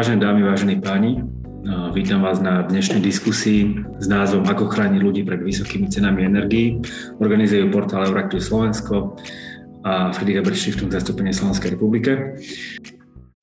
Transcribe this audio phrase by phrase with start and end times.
[0.00, 1.20] vážené dámy, vážení páni.
[1.92, 6.80] Vítam vás na dnešnej diskusii s názvom Ako chrániť ľudí pred vysokými cenami energií.
[7.20, 9.20] Organizujú portál Euraktiv Slovensko
[9.84, 12.40] a Friedrich Ebert Stiftung zastúpenie Slovenskej republike.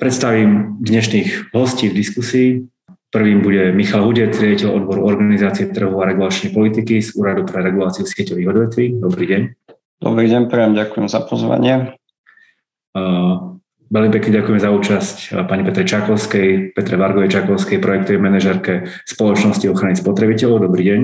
[0.02, 2.66] Predstavím dnešných hostí v diskusii.
[3.14, 8.10] Prvým bude Michal Hudec, riaditeľ odboru organizácie trhu a regulačnej politiky z Úradu pre reguláciu
[8.10, 8.98] sieťových odvetví.
[8.98, 9.42] Dobrý deň.
[10.02, 11.94] Dobrý deň, prejem, ďakujem za pozvanie.
[13.88, 15.16] Veľmi pekne ďakujem za účasť
[15.48, 20.68] pani Petre Čakovskej, Petre Vargovej Čakovskej, projektovej manažerke spoločnosti ochrany spotrebiteľov.
[20.68, 21.00] Dobrý deň.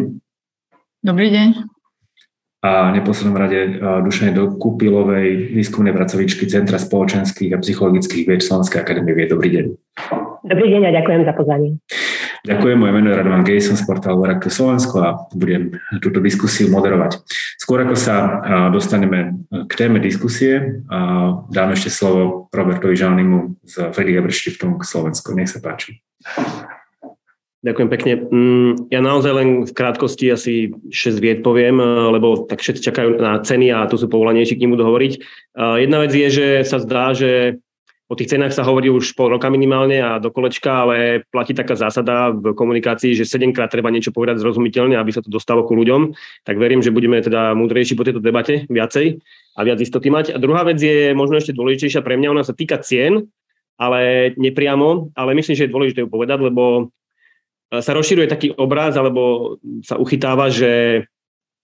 [1.04, 1.48] Dobrý deň.
[2.64, 9.12] A v neposlednom rade Dušane Dokupilovej, výskumnej pracovičky Centra spoločenských a psychologických vied Slovenskej akadémie
[9.16, 9.36] vied.
[9.36, 9.66] Dobrý deň.
[10.48, 11.80] Dobrý deň a ďakujem za pozvanie.
[12.44, 17.24] Ďakujem, moje meno je Radovan Gejson z portálu Veraktu Slovensko a budem túto diskusiu moderovať.
[17.56, 20.84] Skôr ako sa dostaneme k téme diskusie,
[21.48, 25.32] dám ešte slovo Robertovi Žalnimu z Friedrich Ebert Stiftung Slovensko.
[25.32, 26.04] Nech sa páči.
[27.64, 28.14] Ďakujem pekne.
[28.28, 31.80] Mm, ja naozaj len v krátkosti asi 6 vied poviem,
[32.12, 35.14] lebo tak všetci čakajú na ceny a tu sú povolanejší k ním budú hovoriť.
[35.80, 37.64] Jedna vec je, že sa zdá, že
[38.14, 41.74] O tých cenách sa hovorí už pol roka minimálne a do kolečka, ale platí taká
[41.74, 46.14] zásada v komunikácii, že sedemkrát treba niečo povedať zrozumiteľne, aby sa to dostalo ku ľuďom.
[46.46, 49.18] Tak verím, že budeme teda múdrejší po tejto debate viacej
[49.58, 50.30] a viac istoty mať.
[50.30, 53.34] A druhá vec je možno ešte dôležitejšia pre mňa, ona sa týka cien,
[53.82, 56.94] ale nepriamo, ale myslím, že je dôležité ju povedať, lebo
[57.74, 61.02] sa rozširuje taký obraz, alebo sa uchytáva, že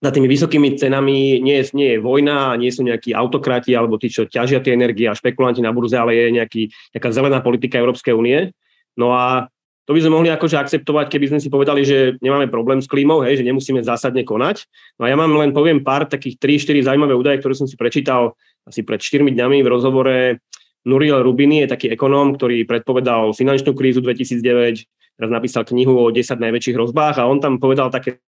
[0.00, 4.08] za tými vysokými cenami nie je, nie je vojna, nie sú nejakí autokrati alebo tí,
[4.08, 6.62] čo ťažia tie energie a špekulanti na burze, ale je nejaký,
[6.96, 8.56] nejaká zelená politika Európskej únie.
[8.96, 9.52] No a
[9.84, 13.20] to by sme mohli akože akceptovať, keby sme si povedali, že nemáme problém s klímou,
[13.20, 14.64] hej, že nemusíme zásadne konať.
[14.96, 18.32] No a ja mám len poviem pár takých 3-4 zaujímavé údaje, ktoré som si prečítal
[18.64, 20.40] asi pred 4 dňami v rozhovore
[20.86, 24.88] Nuriel Rubini je taký ekonóm, ktorý predpovedal finančnú krízu 2009,
[25.20, 28.24] teraz napísal knihu o 10 najväčších hrozbách a on tam povedal také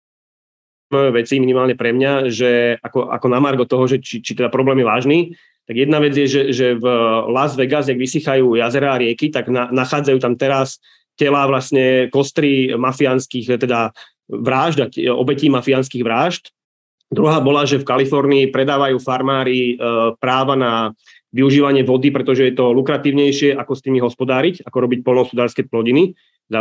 [0.91, 4.83] veci minimálne pre mňa, že ako, ako na margo toho, že či, či teda problém
[4.83, 5.19] je vážny,
[5.67, 6.87] tak jedna vec je, že, že v
[7.27, 10.79] Las Vegas, ak vysychajú jazera a rieky, tak na, nachádzajú tam teraz
[11.19, 13.91] tela vlastne kostry mafiánskych, teda
[14.31, 16.55] vražd, obetí mafiánskych vražd.
[17.11, 20.91] Druhá bola, že v Kalifornii predávajú farmári e, práva na
[21.31, 26.19] využívanie vody, pretože je to lukratívnejšie, ako s tými hospodáriť, ako robiť polnohospodárske plodiny.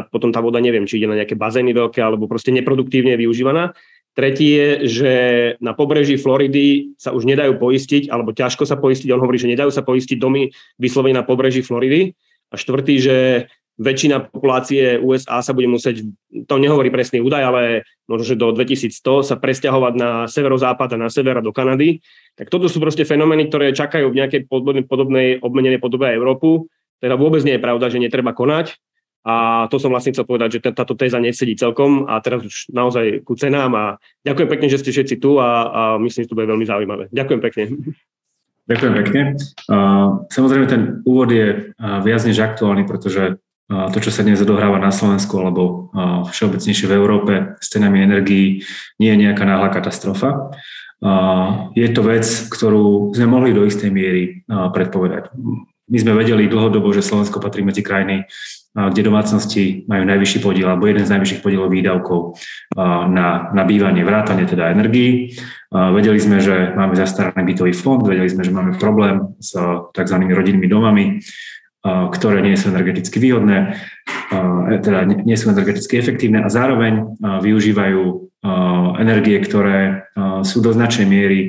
[0.09, 3.73] Potom tá voda, neviem, či ide na nejaké bazény veľké, alebo proste neproduktívne využívaná.
[4.15, 5.13] Tretí je, že
[5.59, 9.11] na pobreží Floridy sa už nedajú poistiť, alebo ťažko sa poistiť.
[9.11, 12.15] On hovorí, že nedajú sa poistiť domy vyslovene na pobreží Floridy.
[12.47, 13.15] A štvrtý, že
[13.75, 16.07] väčšina populácie USA sa bude musieť,
[16.47, 17.61] to nehovorí presný údaj, ale
[18.07, 21.99] možno, že do 2100 sa presťahovať na severozápad a na sever a do Kanady.
[22.39, 24.47] Tak toto sú proste fenomény, ktoré čakajú v nejakej
[24.87, 26.71] podobnej obmenenej podobe Európu.
[27.03, 28.79] Teda vôbec nie je pravda, že netreba konať.
[29.25, 33.25] A to som vlastne chcel povedať, že táto téza nesedí celkom a teraz už naozaj
[33.25, 33.85] ku cenám a
[34.21, 37.03] ďakujem pekne, že ste všetci tu a, a myslím, že to bude veľmi zaujímavé.
[37.09, 37.63] Ďakujem pekne.
[38.69, 39.21] Ďakujem pekne.
[40.29, 41.73] Samozrejme ten úvod je
[42.05, 45.89] viac než aktuálny, pretože to, čo sa dnes odohráva na Slovensku alebo
[46.29, 48.61] všeobecnejšie v Európe s cenami energií,
[49.01, 50.53] nie je nejaká náhla katastrofa.
[51.73, 55.33] Je to vec, ktorú sme mohli do istej miery predpovedať.
[55.89, 58.29] My sme vedeli dlhodobo, že Slovensko patrí medzi krajiny,
[58.75, 62.35] kde domácnosti majú najvyšší podiel, alebo jeden z najvyšších podielov výdavkov
[63.07, 65.31] na, na bývanie, vrátanie teda energií.
[65.71, 69.55] Vedeli sme, že máme zastaraný bytový fond, vedeli sme, že máme problém s
[69.95, 70.17] tzv.
[70.27, 71.23] rodinnými domami,
[71.87, 73.79] ktoré nie sú energeticky výhodné,
[74.83, 78.01] teda nie sú energeticky efektívne a zároveň využívajú
[79.01, 80.05] energie, ktoré
[80.45, 81.39] sú do značnej miery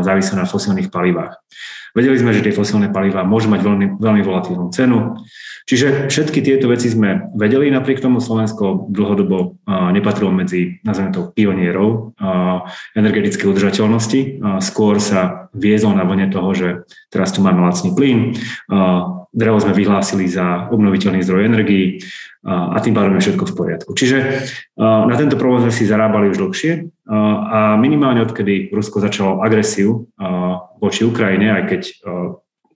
[0.00, 1.36] závislé na fosílnych palivách.
[1.96, 5.18] Vedeli sme, že tie fosílne palivá môžu mať veľmi, veľmi volatilnú cenu.
[5.68, 12.16] Čiže všetky tieto veci sme vedeli, napriek tomu Slovensko dlhodobo nepatrilo medzi, nazveme to, pionierov
[12.96, 14.20] energetickej udržateľnosti.
[14.64, 16.68] Skôr sa viezol na vlne toho, že
[17.12, 18.32] teraz tu máme lacný plyn,
[19.32, 22.00] drevo sme vyhlásili za obnoviteľný zdroj energií
[22.46, 23.90] a tým pádom je všetko v poriadku.
[23.92, 24.48] Čiže
[24.80, 26.72] na tento problém sme si zarábali už dlhšie
[27.50, 30.08] a minimálne odkedy Rusko začalo agresiu
[30.80, 31.82] voči Ukrajine, aj keď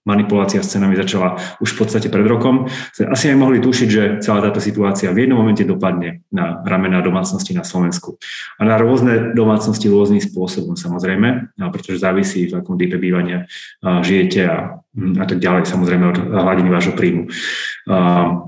[0.02, 2.66] manipulácia s cenami začala už v podstate pred rokom.
[2.98, 7.54] Asi aj mohli tušiť, že celá táto situácia v jednom momente dopadne na ramená domácnosti
[7.54, 8.18] na Slovensku.
[8.58, 13.46] A na rôzne domácnosti rôznym spôsobom samozrejme, pretože závisí, v akom type bývania
[13.82, 14.82] žijete a,
[15.22, 17.30] a tak ďalej, samozrejme od hladiny vášho príjmu.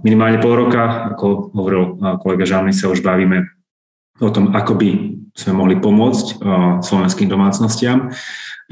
[0.03, 1.83] Minimálne pol roka, ako hovoril
[2.19, 3.47] kolega Žalny, sa už bavíme
[4.19, 4.91] o tom, ako by
[5.35, 6.43] sme mohli pomôcť
[6.83, 8.11] slovenským domácnostiam.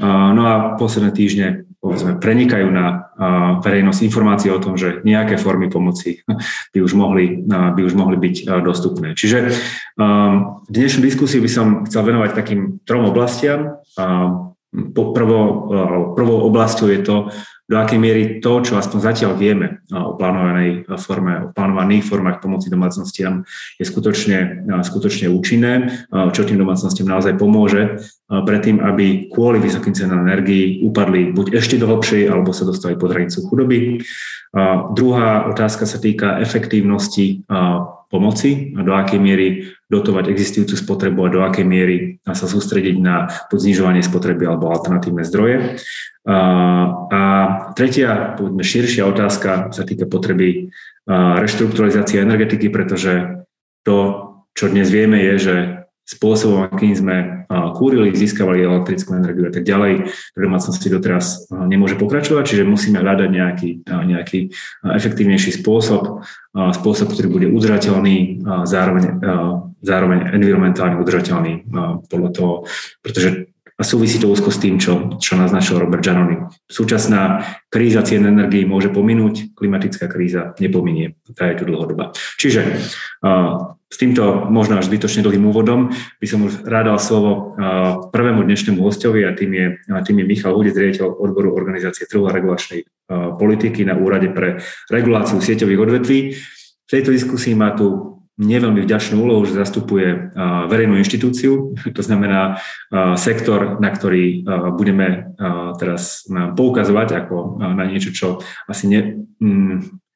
[0.03, 3.11] No a posledné týždne povedzme, prenikajú na
[3.59, 6.23] verejnosť informácie o tom, že nejaké formy pomoci
[6.71, 9.19] by už mohli, by už mohli byť dostupné.
[9.19, 9.51] Čiže
[9.99, 13.83] v dnešnú diskusiu by som chcel venovať takým trom oblastiam.
[14.95, 15.45] Prvou,
[16.15, 17.17] prvou oblasťou je to,
[17.63, 22.67] do akej miery to, čo aspoň zatiaľ vieme o plánovanej forme, o plánovaných formách pomoci
[22.67, 23.47] domácnostiam,
[23.79, 30.83] je skutočne, skutočne účinné, čo tým domácnostiam naozaj pomôže predtým, aby kvôli vysokým cenám energii
[30.83, 34.03] upadli buď ešte do hlbšej, alebo sa dostali pod hranicu chudoby.
[34.93, 37.47] Druhá otázka sa týka efektívnosti
[38.13, 43.25] pomoci a do akej miery dotovať existujúcu spotrebu a do akej miery sa sústrediť na
[43.49, 45.81] podznižovanie spotreby alebo alternatívne zdroje.
[47.09, 47.21] A
[47.73, 50.69] tretia, povedzme, širšia otázka sa týka potreby
[51.41, 53.43] reštrukturalizácie energetiky, pretože
[53.81, 55.55] to, čo dnes vieme, je, že
[56.03, 57.47] spôsobom, akým sme
[57.79, 63.29] kúrili, získavali elektrickú energiu a tak ďalej, pre domácnosti doteraz nemôže pokračovať, čiže musíme hľadať
[63.31, 64.39] nejaký, nejaký
[64.83, 69.03] efektívnejší spôsob, spôsob, ktorý bude udržateľný, zároveň,
[69.79, 71.71] zároveň environmentálne udržateľný
[72.11, 72.53] podľa toho,
[72.99, 76.45] pretože a súvisí to úzko s tým, čo, čo naznačil Robert Giannoni.
[76.69, 77.41] Súčasná
[77.73, 81.17] kríza cien energií môže pominúť, klimatická kríza nepominie.
[81.33, 82.13] Tá je tu dlhodobá.
[82.37, 82.61] Čiže
[83.25, 85.89] uh, s týmto možno až zbytočne dlhým úvodom
[86.21, 90.21] by som už rád dal slovo uh, prvému dnešnému hostovi a tým je, a tým
[90.21, 94.61] je Michal Hudec, riaditeľ odboru organizácie trhu a regulačnej uh, politiky na Úrade pre
[94.93, 96.19] reguláciu sieťových odvetví.
[96.83, 100.33] V tejto diskusii má tu neveľmi vďačnú úlohu, že zastupuje
[100.69, 102.57] verejnú inštitúciu, to znamená
[103.17, 105.37] sektor, na ktorý budeme
[105.77, 108.27] teraz poukazovať ako na niečo, čo
[108.65, 109.21] asi ne,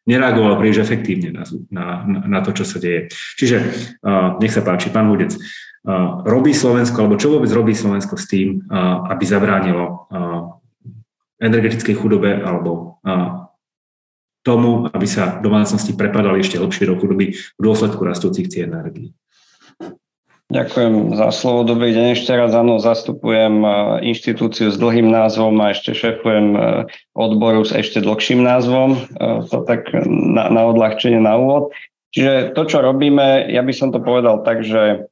[0.08, 1.86] nereagoval príliš efektívne na, na,
[2.26, 3.12] na to, čo sa deje.
[3.38, 3.58] Čiže
[4.42, 5.38] nech sa páči, pán Hudec,
[6.26, 8.66] robí Slovensko, alebo čo vôbec robí Slovensko s tým,
[9.08, 10.10] aby zabránilo
[11.38, 12.98] energetickej chudobe alebo
[14.48, 19.12] tomu, aby sa domácnosti prepadali ešte lepšie do chudoby v dôsledku rastúcich cien energií.
[20.48, 21.68] Ďakujem za slovo.
[21.68, 22.56] Dobrý deň ešte raz.
[22.56, 23.70] Áno, zastupujem e,
[24.16, 26.60] inštitúciu s dlhým názvom a ešte šefujem e,
[27.20, 28.96] odboru s ešte dlhším názvom.
[28.96, 29.00] E,
[29.52, 31.76] to tak na, na odľahčenie na úvod.
[32.16, 35.12] Čiže to, čo robíme, ja by som to povedal tak, že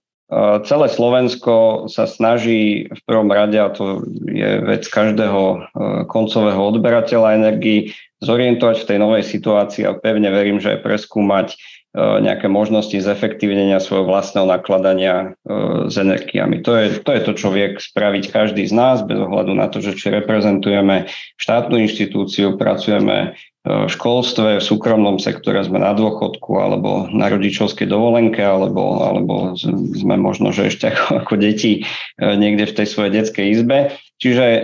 [0.66, 5.70] Celé Slovensko sa snaží v prvom rade, a to je vec každého
[6.10, 7.94] koncového odberateľa energii,
[8.26, 11.48] zorientovať v tej novej situácii a pevne verím, že aj preskúmať
[11.96, 15.40] nejaké možnosti zefektívnenia svojho vlastného nakladania
[15.88, 16.60] s energiami.
[16.68, 19.80] To je, to je to, čo vie spraviť každý z nás, bez ohľadu na to,
[19.80, 21.08] že či reprezentujeme
[21.40, 28.38] štátnu inštitúciu, pracujeme v školstve, v súkromnom sektore sme na dôchodku alebo na rodičovskej dovolenke,
[28.38, 29.58] alebo, alebo
[29.98, 31.84] sme možno, že ešte ako, ako deti e,
[32.22, 33.98] niekde v tej svojej detskej izbe.
[34.22, 34.62] Čiže e,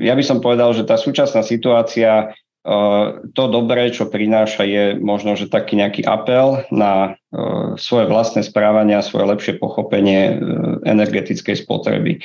[0.00, 2.47] ja by som povedal, že tá súčasná situácia e,
[3.34, 7.16] to dobré, čo prináša, je možno, že taký nejaký apel na
[7.78, 10.36] svoje vlastné správanie a svoje lepšie pochopenie
[10.84, 12.20] energetickej spotreby.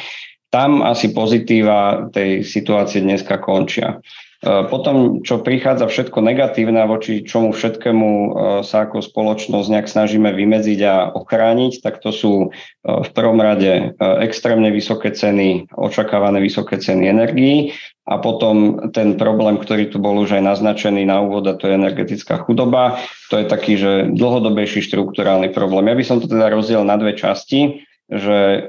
[0.53, 4.01] Tam asi pozitíva tej situácie dneska končia.
[4.43, 8.27] E, potom, čo prichádza všetko negatívne voči čomu všetkému e,
[8.67, 12.47] sa ako spoločnosť nejak snažíme vymedziť a ochrániť, tak to sú e,
[12.83, 17.71] v prvom rade extrémne vysoké ceny, očakávané vysoké ceny energií
[18.03, 21.79] a potom ten problém, ktorý tu bol už aj naznačený na úvod, a to je
[21.79, 22.99] energetická chudoba.
[23.31, 25.87] To je taký, že dlhodobejší štruktúrálny problém.
[25.87, 28.61] Ja by som to teda rozdiel na dve časti že e,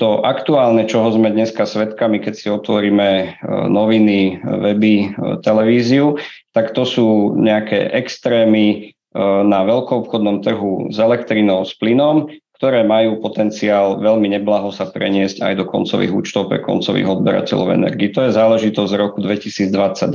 [0.00, 3.26] to aktuálne, čoho sme dneska svedkami, keď si otvoríme e,
[3.68, 5.08] noviny, weby, e,
[5.44, 6.16] televíziu,
[6.56, 12.28] tak to sú nejaké extrémy na veľkoobchodnom trhu s elektrinou, s plynom,
[12.60, 18.12] ktoré majú potenciál veľmi neblaho sa preniesť aj do koncových účtov pre koncových odberateľov energii.
[18.12, 20.12] To je záležitosť z roku 2022.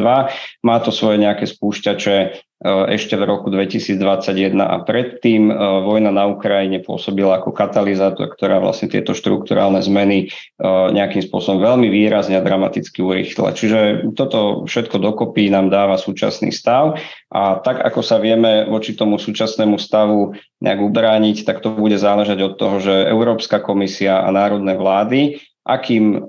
[0.62, 6.86] Má to svoje nejaké spúšťače ešte v roku 2021 a predtým eh, vojna na Ukrajine
[6.86, 13.01] pôsobila ako katalizátor, ktorá vlastne tieto štruktúrálne zmeny eh, nejakým spôsobom veľmi výrazne a dramaticky
[13.01, 13.58] urýchlila.
[13.58, 13.80] Čiže
[14.13, 17.01] toto všetko dokopy nám dáva súčasný stav
[17.34, 22.39] a tak ako sa vieme voči tomu súčasnému stavu nejak ubrániť, tak to bude záležať
[22.46, 26.20] od toho, že Európska komisia a národné vlády akým e,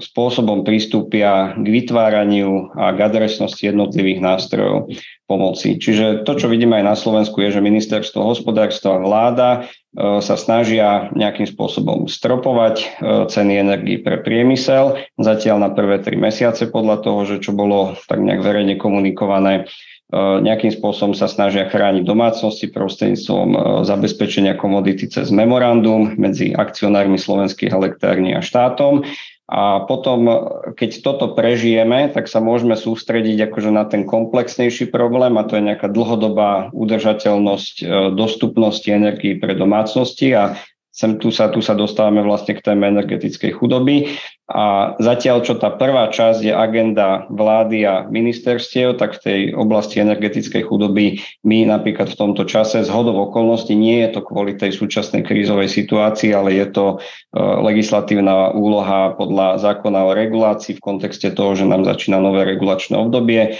[0.00, 4.88] spôsobom pristúpia k vytváraniu a k adresnosti jednotlivých nástrojov
[5.28, 5.76] pomoci.
[5.76, 9.60] Čiže to, čo vidíme aj na Slovensku, je, že ministerstvo hospodárstva a vláda e,
[10.24, 12.86] sa snažia nejakým spôsobom stropovať e,
[13.28, 14.96] ceny energii pre priemysel.
[15.20, 19.68] Zatiaľ na prvé tri mesiace podľa toho, že čo bolo tak nejak verejne komunikované,
[20.12, 27.72] nejakým spôsobom sa snažia chrániť domácnosti prostredníctvom e, zabezpečenia komodity cez memorandum medzi akcionármi slovenských
[27.72, 29.08] elektrární a štátom.
[29.52, 30.28] A potom,
[30.76, 35.66] keď toto prežijeme, tak sa môžeme sústrediť akože na ten komplexnejší problém a to je
[35.66, 40.60] nejaká dlhodobá udržateľnosť e, dostupnosti energii pre domácnosti a
[40.92, 44.12] sem tu sa, tu sa dostávame vlastne k téme energetickej chudoby.
[44.50, 50.02] A zatiaľ, čo tá prvá časť je agenda vlády a ministerstiev, tak v tej oblasti
[50.02, 54.74] energetickej chudoby my napríklad v tomto čase z hodov okolností nie je to kvôli tej
[54.74, 56.96] súčasnej krízovej situácii, ale je to e,
[57.38, 63.40] legislatívna úloha podľa zákona o regulácii v kontexte toho, že nám začína nové regulačné obdobie.
[63.46, 63.50] E,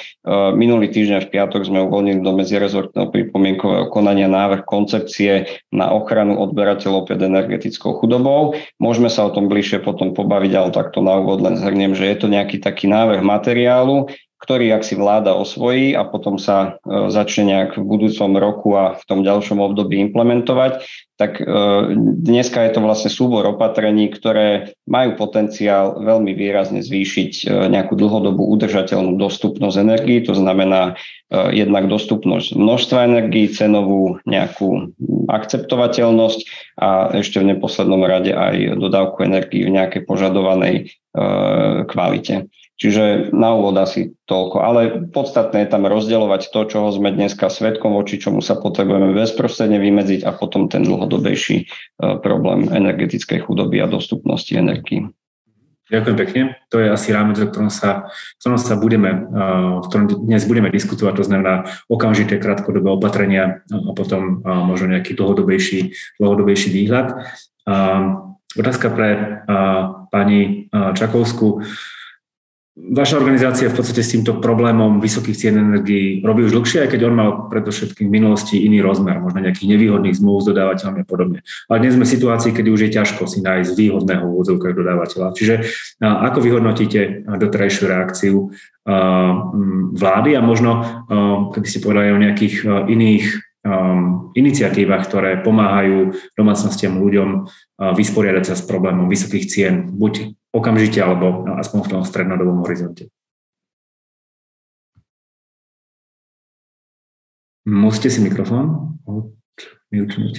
[0.50, 7.06] minulý týždeň v piatok sme uvoľnili do medzirezortného pripomienkového konania návrh koncepcie na ochranu odberateľov
[7.06, 8.58] pred energetickou chudobou.
[8.82, 12.16] Môžeme sa o tom bližšie potom pobaviť, ale takto na úvod len zhrniem, že je
[12.16, 14.08] to nejaký taký návrh materiálu,
[14.42, 18.98] ktorý ak si vláda osvojí a potom sa e, začne nejak v budúcom roku a
[18.98, 20.82] v tom ďalšom období implementovať,
[21.14, 21.46] tak e,
[22.18, 28.42] dneska je to vlastne súbor opatrení, ktoré majú potenciál veľmi výrazne zvýšiť e, nejakú dlhodobú
[28.58, 30.98] udržateľnú dostupnosť energii, to znamená
[31.32, 34.92] jednak dostupnosť množstva energií, cenovú nejakú
[35.32, 36.40] akceptovateľnosť
[36.76, 40.92] a ešte v neposlednom rade aj dodávku energii v nejakej požadovanej
[41.88, 42.52] kvalite.
[42.82, 44.58] Čiže na úvod asi toľko.
[44.58, 44.80] Ale
[45.14, 50.26] podstatné je tam rozdeľovať to, čoho sme dneska svetkom, voči čomu sa potrebujeme bezprostredne vymedziť
[50.26, 51.64] a potom ten dlhodobejší e,
[52.18, 55.06] problém energetickej chudoby a dostupnosti energii.
[55.94, 56.42] Ďakujem pekne.
[56.74, 59.18] To je asi rámec, o ktorom sa, v ktorom sa budeme, e,
[59.78, 65.14] v ktorom dnes budeme diskutovať, to znamená okamžité krátkodobé opatrenia a potom e, možno nejaký
[65.14, 67.30] dlhodobejší, dlhodobejší výhľad.
[68.58, 69.08] Otázka pre
[70.10, 71.62] pani Čakovskú.
[72.72, 77.00] Vaša organizácia v podstate s týmto problémom vysokých cien energií robí už dlhšie, aj keď
[77.04, 81.44] on mal predovšetkým v minulosti iný rozmer, možno nejakých nevýhodných zmluv s dodávateľmi a podobne.
[81.68, 85.36] Ale dnes sme v situácii, kedy už je ťažko si nájsť výhodného úvodzovka dodávateľa.
[85.36, 85.54] Čiže
[86.00, 88.36] ako vyhodnotíte doterajšiu reakciu
[89.92, 91.04] vlády a možno,
[91.52, 93.51] keby ste povedali o nejakých iných
[94.34, 97.46] iniciatívach, ktoré pomáhajú domácnostiam ľuďom
[97.78, 103.08] vysporiadať sa s problémom vysokých cien, buď okamžite, alebo aspoň v tom strednodobom horizonte.
[107.62, 108.98] Musíte si mikrofón
[109.94, 110.34] vyučniť.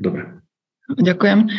[0.00, 0.40] Dobre.
[0.86, 1.50] Ďakujem.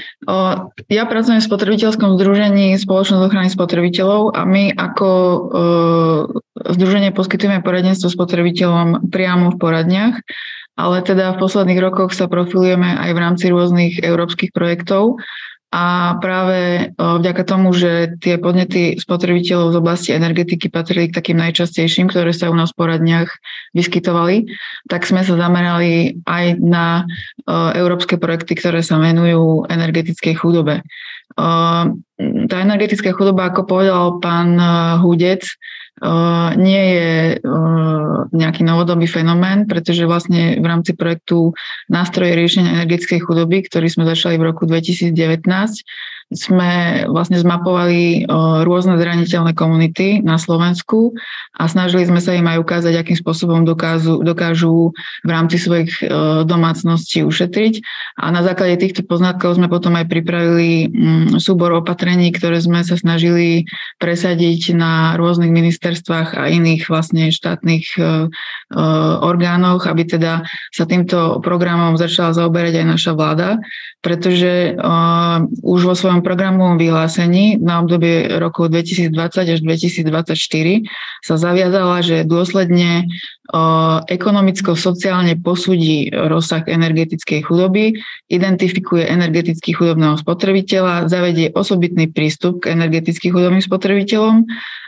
[0.87, 5.09] Ja pracujem v spotrebiteľskom združení Spoločnosť ochrany spotrebiteľov a my ako
[6.55, 10.15] združenie poskytujeme poradenstvo spotrebiteľom priamo v poradniach,
[10.77, 15.17] ale teda v posledných rokoch sa profilujeme aj v rámci rôznych európskych projektov
[15.67, 22.07] a práve vďaka tomu, že tie podnety spotrebiteľov z oblasti energetiky patrili k takým najčastejším,
[22.07, 23.27] ktoré sa u nás v poradniach
[23.75, 24.47] vyskytovali,
[24.87, 27.03] tak sme sa zamerali aj na
[27.75, 30.87] európske projekty, ktoré sa venujú energetickej chudobe.
[31.35, 34.55] Tá energetická chudoba, ako povedal pán
[35.03, 35.51] Hudec,
[36.57, 37.11] nie je
[38.33, 41.57] nejaký novodobý fenomén, pretože vlastne v rámci projektu
[41.89, 45.15] Nástroje riešenia energetickej chudoby, ktorý sme začali v roku 2019,
[46.27, 48.27] sme vlastne zmapovali
[48.67, 51.15] rôzne zraniteľné komunity na Slovensku
[51.55, 54.91] a snažili sme sa im aj ukázať, akým spôsobom dokážu, dokážu
[55.23, 56.03] v rámci svojich
[56.43, 57.73] domácností ušetriť.
[58.19, 62.99] A na základe týchto poznatkov sme potom aj pripravili mm, súbor opatrení, ktoré sme sa
[62.99, 63.63] snažili
[64.03, 67.95] presadiť na rôznych ministerstvách a iných vlastne štátnych
[69.23, 70.43] orgánoch, aby teda
[70.75, 73.49] sa týmto programom začala zaoberať aj naša vláda,
[74.03, 74.75] pretože
[75.63, 80.33] už vo svojom svojom programovom vyhlásení na obdobie roku 2020 až 2024
[81.21, 83.05] sa zaviazala, že dôsledne
[84.09, 88.01] ekonomicko-sociálne posúdi rozsah energetickej chudoby,
[88.33, 94.41] identifikuje energeticky chudobného spotrebiteľa, zavedie osobitný prístup k energeticky chudobným spotrebiteľom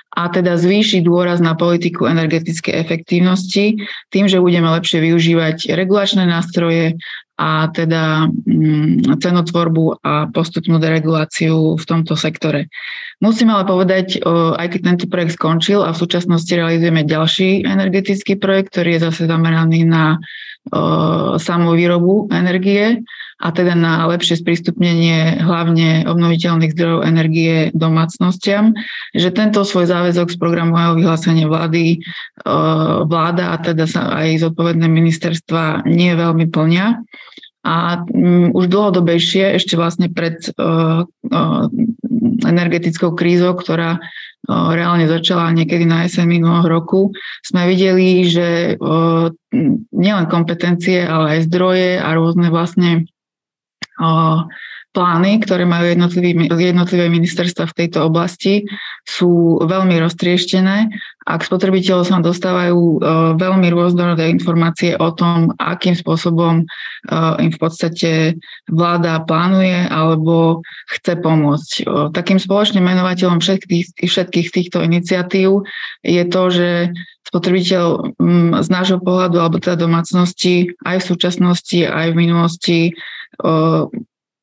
[0.10, 3.78] a teda zvýši dôraz na politiku energetickej efektívnosti
[4.10, 6.98] tým, že budeme lepšie využívať regulačné nástroje
[7.40, 12.68] a teda mm, cenotvorbu a postupnú dereguláciu v tomto sektore.
[13.24, 14.20] Musím ale povedať,
[14.60, 19.24] aj keď tento projekt skončil a v súčasnosti realizujeme ďalší energetický projekt, ktorý je zase
[19.28, 20.20] zameraný na
[21.40, 23.02] samú výrobu energie
[23.40, 28.76] a teda na lepšie sprístupnenie hlavne obnoviteľných zdrojov energie domácnostiam,
[29.16, 32.04] že tento svoj záväzok z programového vyhlásenia vlády
[33.08, 37.00] vláda a teda sa aj zodpovedné ministerstva nie veľmi plnia.
[37.60, 41.66] A um, už dlhodobejšie, ešte vlastne pred uh, uh,
[42.48, 47.12] energetickou krízou, ktorá uh, reálne začala niekedy na jeseň minulého roku,
[47.44, 49.28] sme videli, že uh,
[49.92, 53.12] nielen kompetencie, ale aj zdroje a rôzne vlastne
[54.00, 54.48] uh,
[54.90, 55.86] plány, ktoré majú
[56.58, 58.66] jednotlivé ministerstva v tejto oblasti,
[59.08, 60.78] sú veľmi roztrieštené
[61.30, 62.98] a k spotrebiteľov sa dostávajú e,
[63.38, 66.66] veľmi rôznorodé informácie o tom, akým spôsobom e,
[67.44, 68.12] im v podstate
[68.66, 71.72] vláda plánuje alebo chce pomôcť.
[71.80, 71.84] E,
[72.18, 75.70] takým spoločným menovateľom všetkých, všetkých týchto iniciatív
[76.02, 76.70] je to, že
[77.30, 77.86] spotrebiteľ
[78.66, 82.80] z nášho pohľadu alebo teda domácnosti aj v súčasnosti, aj v minulosti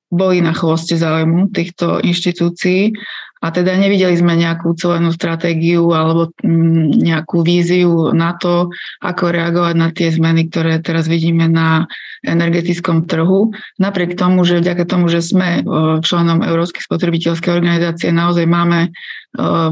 [0.07, 2.95] boli na chvoste záujmu týchto inštitúcií
[3.37, 8.73] a teda nevideli sme nejakú celenú stratégiu alebo mm, nejakú víziu na to,
[9.05, 11.85] ako reagovať na tie zmeny, ktoré teraz vidíme na
[12.25, 13.53] energetickom trhu.
[13.77, 15.63] Napriek tomu, že vďaka tomu, že sme
[16.01, 18.91] členom Európskej spotrebiteľskej organizácie, naozaj máme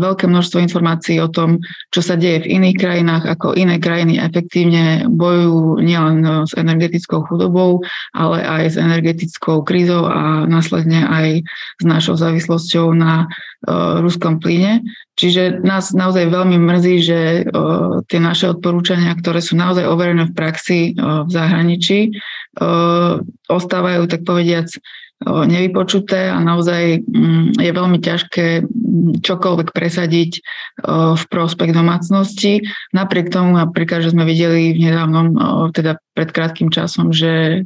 [0.00, 5.08] veľké množstvo informácií o tom, čo sa deje v iných krajinách, ako iné krajiny efektívne
[5.08, 7.80] bojujú nielen s energetickou chudobou,
[8.12, 11.46] ale aj s energetickou krízou a následne aj
[11.80, 13.32] s našou závislosťou na
[14.04, 14.84] ruskom plyne.
[15.16, 17.20] Čiže nás naozaj veľmi mrzí, že
[18.10, 22.12] tie naše odporúčania, ktoré sú naozaj overené v praxi v zahraničí,
[23.48, 24.68] ostávajú, tak povediac,
[25.22, 28.46] nevypočuté a naozaj mm, je veľmi ťažké
[29.24, 30.32] čokoľvek presadiť
[31.14, 32.66] v prospech domácnosti.
[32.92, 35.26] Napriek tomu, napríklad, že sme videli v nedávnom,
[35.72, 37.64] teda pred krátkým časom, že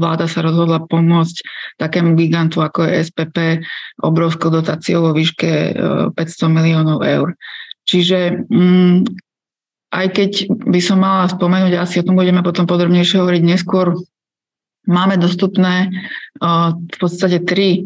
[0.00, 1.36] vláda sa rozhodla pomôcť
[1.78, 3.36] takému gigantu, ako je SPP,
[4.02, 5.76] obrovskou dotáciou vo výške
[6.12, 6.16] 500
[6.48, 7.36] miliónov eur.
[7.86, 8.96] Čiže mm,
[9.94, 13.94] aj keď by som mala spomenúť, asi o tom budeme potom podrobnejšie hovoriť neskôr,
[14.86, 15.90] Máme dostupné
[16.94, 17.82] v podstate tri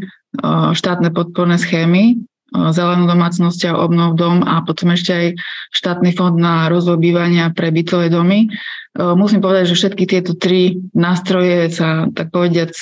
[0.73, 5.26] štátne podporné schémy, zelenú domácnosť a obnov dom a potom ešte aj
[5.71, 8.50] štátny fond na rozvoj bývania pre bytové domy.
[8.99, 12.75] Musím povedať, že všetky tieto tri nástroje sa, tak povediac,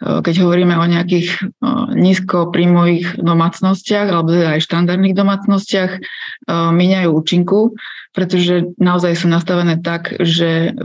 [0.00, 1.52] keď hovoríme o nejakých
[1.92, 5.92] nízkoprímových domácnostiach alebo teda aj štandardných domácnostiach,
[6.48, 7.76] míňajú účinku
[8.12, 10.76] pretože naozaj sú nastavené tak, že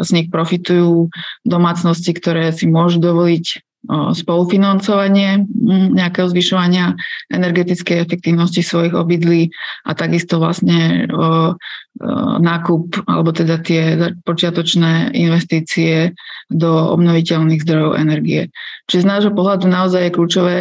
[0.00, 1.12] z nich profitujú
[1.44, 5.46] domácnosti, ktoré si môžu dovoliť spolufinancovanie
[5.94, 6.98] nejakého zvyšovania
[7.30, 9.48] energetickej efektívnosti svojich obydlí
[9.86, 11.06] a takisto vlastne
[12.38, 16.14] nákup alebo teda tie počiatočné investície
[16.46, 18.54] do obnoviteľných zdrojov energie.
[18.86, 20.56] Čiže z nášho pohľadu naozaj je kľúčové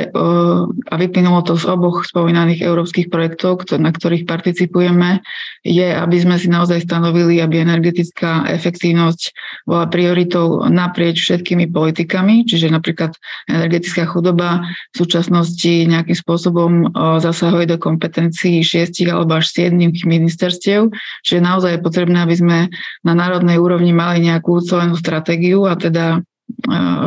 [0.89, 5.21] a vyplynulo to z oboch spomínaných európskych projektov, na ktorých participujeme,
[5.61, 9.21] je, aby sme si naozaj stanovili, aby energetická efektívnosť
[9.69, 13.06] bola prioritou naprieč všetkými politikami, čiže napríklad
[13.47, 20.89] energetická chudoba v súčasnosti nejakým spôsobom zasahuje do kompetencií šiestich alebo až siedmých ministerstiev,
[21.21, 22.57] čiže naozaj je potrebné, aby sme
[23.05, 26.21] na národnej úrovni mali nejakú celenú stratégiu a teda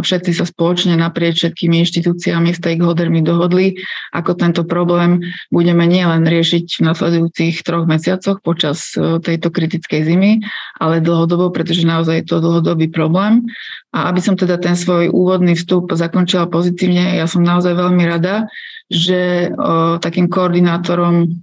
[0.05, 3.81] všetci sa spoločne naprieč všetkými inštitúciami, stakeholdermi dohodli,
[4.13, 10.33] ako tento problém budeme nielen riešiť v nasledujúcich troch mesiacoch počas e, tejto kritickej zimy,
[10.77, 13.49] ale dlhodobo, pretože naozaj je to dlhodobý problém.
[13.97, 18.47] A aby som teda ten svoj úvodný vstup zakončila pozitívne, ja som naozaj veľmi rada,
[18.93, 21.43] že o, takým koordinátorom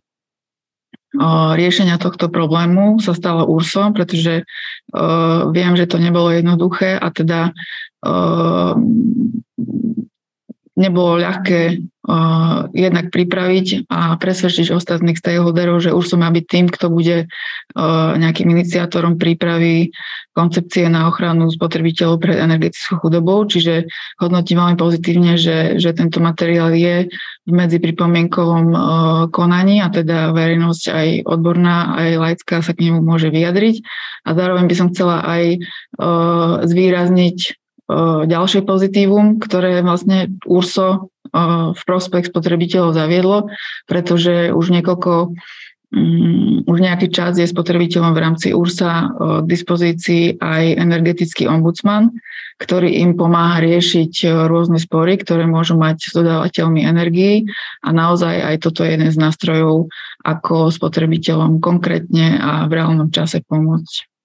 [1.55, 4.43] riešenia tohto problému sa stalo URSO, pretože
[5.55, 7.55] viem, že to nebolo jednoduché a teda
[10.77, 16.93] nebolo ľahké uh, jednak pripraviť a presvedčiť ostatných stakeholderov, že už som byť tým, kto
[16.93, 19.89] bude uh, nejakým iniciátorom prípravy
[20.37, 23.89] koncepcie na ochranu spotrebiteľov pred energetickou chudobou, čiže
[24.21, 27.09] hodnotím veľmi pozitívne, že, že tento materiál je
[27.49, 28.81] v medzi pripomienkovom uh,
[29.33, 33.81] konaní a teda verejnosť aj odborná, aj laická sa k nemu môže vyjadriť.
[34.29, 37.66] A zároveň by som chcela aj uh, zvýrazniť
[38.27, 41.11] ďalšie pozitívum, ktoré vlastne URSO
[41.75, 43.37] v prospech spotrebiteľov zaviedlo,
[43.87, 45.35] pretože už niekoľko
[45.95, 52.11] um, už nejaký čas je spotrebiteľom v rámci URSA k dispozícii aj energetický ombudsman,
[52.59, 57.47] ktorý im pomáha riešiť rôzne spory, ktoré môžu mať s dodávateľmi energií
[57.87, 59.87] a naozaj aj toto je jeden z nástrojov,
[60.27, 64.16] ako spotrebiteľom konkrétne a v reálnom čase pomôcť.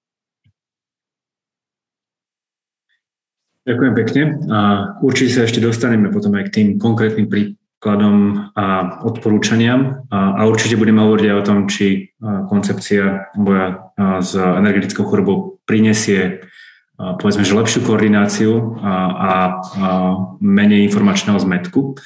[3.62, 4.58] Ďakujem pekne a
[5.06, 10.74] určite sa ešte dostaneme potom aj k tým konkrétnym príkladom a odporúčaniam a, a určite
[10.74, 16.42] budeme hovoriť aj o tom, či koncepcia boja s energetickou chorobou prinesie
[16.98, 19.32] povedzme, že lepšiu koordináciu a, a, a
[20.38, 21.98] menej informačného zmetku.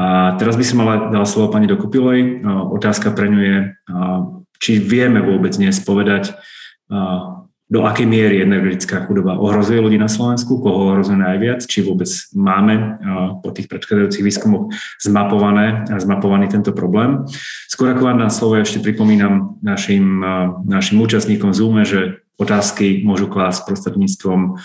[0.00, 2.40] A teraz by som mala dala slovo pani Dokupiloj.
[2.72, 3.56] Otázka pre ňu je,
[4.56, 6.32] či vieme vôbec dnes povedať,
[7.70, 12.98] do akej miery energetická chudoba ohrozuje ľudí na Slovensku, koho ohrozuje najviac, či vôbec máme
[13.46, 17.30] po tých predchádzajúcich výskumoch zmapované, zmapovaný tento problém.
[17.70, 20.18] Skôr ako vám na slovo ešte pripomínam našim,
[20.66, 24.58] našim účastníkom Zoom, že otázky môžu klásť prostredníctvom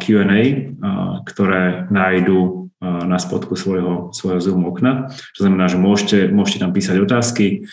[0.00, 0.42] Q&A,
[1.28, 5.12] ktoré nájdú na spodku svojho, svojho Zoom okna.
[5.36, 7.68] To znamená, že môžete, môžete tam písať otázky,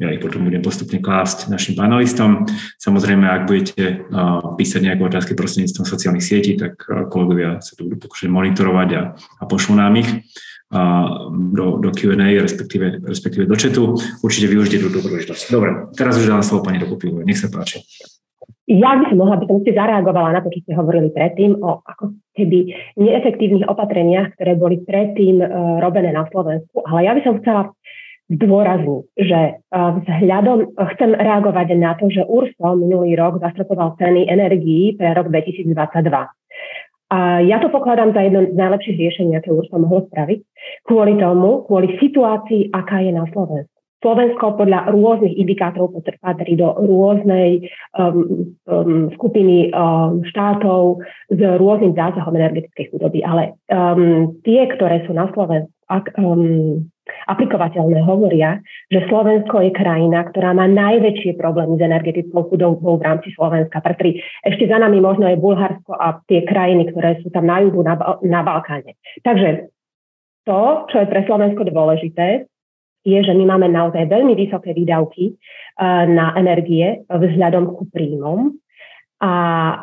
[0.00, 2.48] ja ich potom budem postupne klásť našim panelistom.
[2.80, 4.08] Samozrejme, ak budete
[4.56, 6.80] písať nejaké otázky prostredníctvom sociálnych sietí, tak
[7.12, 10.08] kolegovia sa to budú pokúšať monitorovať a, a pošlú nám ich
[11.52, 13.94] do, do Q&A, respektíve, respektíve do chatu.
[14.24, 15.52] Určite využite túto príležitosť.
[15.52, 17.22] Dobre, teraz už dám slovo pani Dokopilové.
[17.22, 17.84] Nech sa páči.
[18.64, 21.84] Ja by som mohla, by som ste zareagovala na to, čo ste hovorili predtým o
[21.84, 26.80] ako keby neefektívnych opatreniach, ktoré boli predtým uh, robené na Slovensku.
[26.88, 27.76] Ale ja by som chcela
[28.32, 34.96] zdôrazniť, že e, vzhľadom, chcem reagovať na to, že URSO minulý rok zastropoval ceny energií
[34.96, 35.74] pre rok 2022.
[37.14, 40.40] A ja to pokladám za jedno z najlepších riešení, aké URSO mohlo spraviť,
[40.88, 43.70] kvôli tomu, kvôli situácii, aká je na Slovensku.
[44.04, 51.00] Slovensko podľa rôznych indikátorov patrí do rôznej um, um, skupiny um, štátov
[51.32, 56.88] s rôznym zásahom energetickej chudoby, ale um, tie, ktoré sú na Slovensku ak, um,
[57.30, 63.32] aplikovateľné hovoria, že Slovensko je krajina, ktorá má najväčšie problémy s energetickou chudobou v rámci
[63.34, 63.80] Slovenska.
[63.80, 67.84] Pretože ešte za nami možno je Bulharsko a tie krajiny, ktoré sú tam na juhu,
[67.84, 68.96] na, na Balkáne.
[69.22, 69.70] Takže
[70.44, 70.60] to,
[70.92, 72.48] čo je pre Slovensko dôležité,
[73.04, 78.56] je, že my máme naozaj veľmi vysoké výdavky uh, na energie vzhľadom ku príjmom
[79.22, 79.76] a e,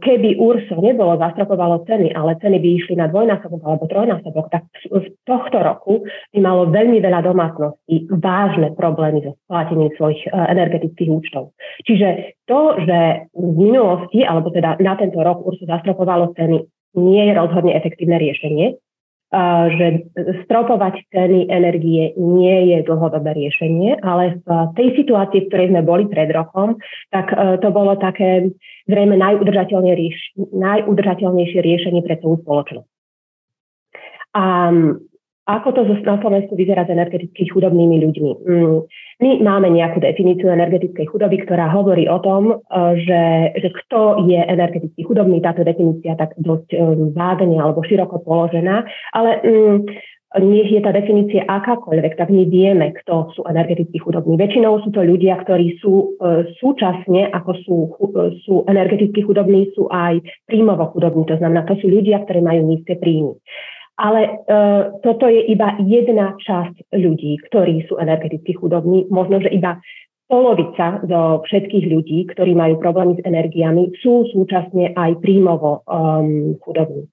[0.00, 5.12] keby URSO nebolo zastropovalo ceny, ale ceny by išli na dvojnásobok alebo trojnásobok, tak z
[5.28, 11.52] tohto roku by malo veľmi veľa domácností vážne problémy so splatením svojich e, energetických účtov.
[11.84, 16.64] Čiže to, že v minulosti, alebo teda na tento rok URSO zastropovalo ceny,
[16.96, 18.74] nie je rozhodne efektívne riešenie
[19.78, 20.10] že
[20.46, 26.10] stropovať ceny energie nie je dlhodobé riešenie, ale v tej situácii, v ktorej sme boli
[26.10, 26.74] pred rokom,
[27.14, 28.50] tak e, to bolo také
[28.90, 32.90] zrejme najudržateľnejšie riešenie pre celú spoločnosť.
[34.34, 34.74] A
[35.48, 38.30] ako to na Slovensku vyzerá s energeticky chudobnými ľuďmi?
[38.44, 38.78] Mm,
[39.24, 42.54] my máme nejakú definíciu energetickej chudoby, ktorá hovorí o tom, e,
[43.00, 43.22] že,
[43.56, 45.40] že kto je energeticky chudobný.
[45.40, 46.78] Táto definícia tak dosť e,
[47.16, 48.84] vágne alebo široko položená,
[49.16, 49.76] ale mm,
[50.38, 54.38] nech je tá definícia akákoľvek, tak my vieme, kto sú energeticky chudobní.
[54.38, 57.76] Väčšinou sú to ľudia, ktorí sú e, súčasne, ako sú,
[58.46, 61.26] sú energeticky chudobní, sú aj príjmovo chudobní.
[61.26, 63.34] To znamená, to sú ľudia, ktorí majú nízke príjmy.
[64.00, 64.30] Ale e,
[65.04, 69.04] toto je iba jedna časť ľudí, ktorí sú energeticky chudobní.
[69.12, 69.76] Možno, že iba
[70.30, 77.10] polovica zo všetkých ľudí, ktorí majú problémy s energiami, sú súčasne aj príjmovo um, chudobní.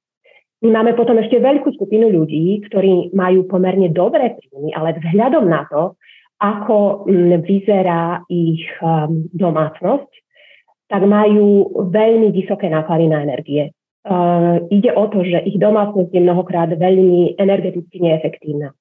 [0.64, 5.66] My máme potom ešte veľkú skupinu ľudí, ktorí majú pomerne dobré príjmy, ale vzhľadom na
[5.70, 5.98] to,
[6.38, 7.10] ako
[7.42, 10.10] vyzerá ich um, domácnosť,
[10.88, 13.74] tak majú veľmi vysoké náklady na energie.
[14.08, 18.72] Uh, ide o to, že ich domácnosť je mnohokrát veľmi energeticky neefektívna.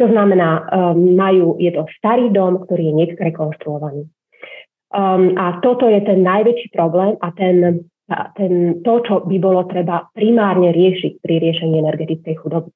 [0.00, 4.08] To znamená, um, majú, je to starý dom, ktorý je rekonštruovaný.
[4.90, 7.84] Um, a toto je ten najväčší problém a ten,
[8.34, 12.72] ten, to, čo by bolo treba primárne riešiť pri riešení energetickej chudoby.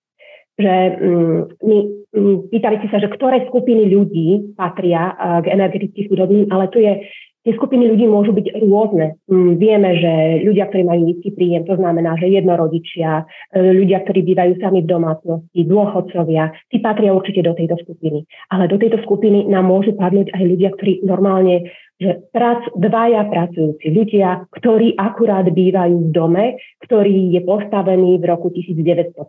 [0.60, 1.78] Že um, my,
[2.20, 6.84] um, pýtali ste sa, že ktoré skupiny ľudí patria uh, k energetických chudobným, ale tu
[6.84, 7.00] je
[7.44, 9.20] Tie skupiny ľudí môžu byť rôzne.
[9.28, 10.12] Mm, vieme, že
[10.48, 14.88] ľudia, ktorí majú nízky príjem, to znamená, že jednorodičia, e, ľudia, ktorí bývajú sami v
[14.88, 18.24] domácnosti, dôchodcovia, tí patria určite do tejto skupiny.
[18.48, 21.68] Ale do tejto skupiny nám môžu padnúť aj ľudia, ktorí normálne,
[22.00, 26.44] že prac, dvaja pracujúci ľudia, ktorí akurát bývajú v dome,
[26.80, 29.20] ktorý je postavený v roku 1950,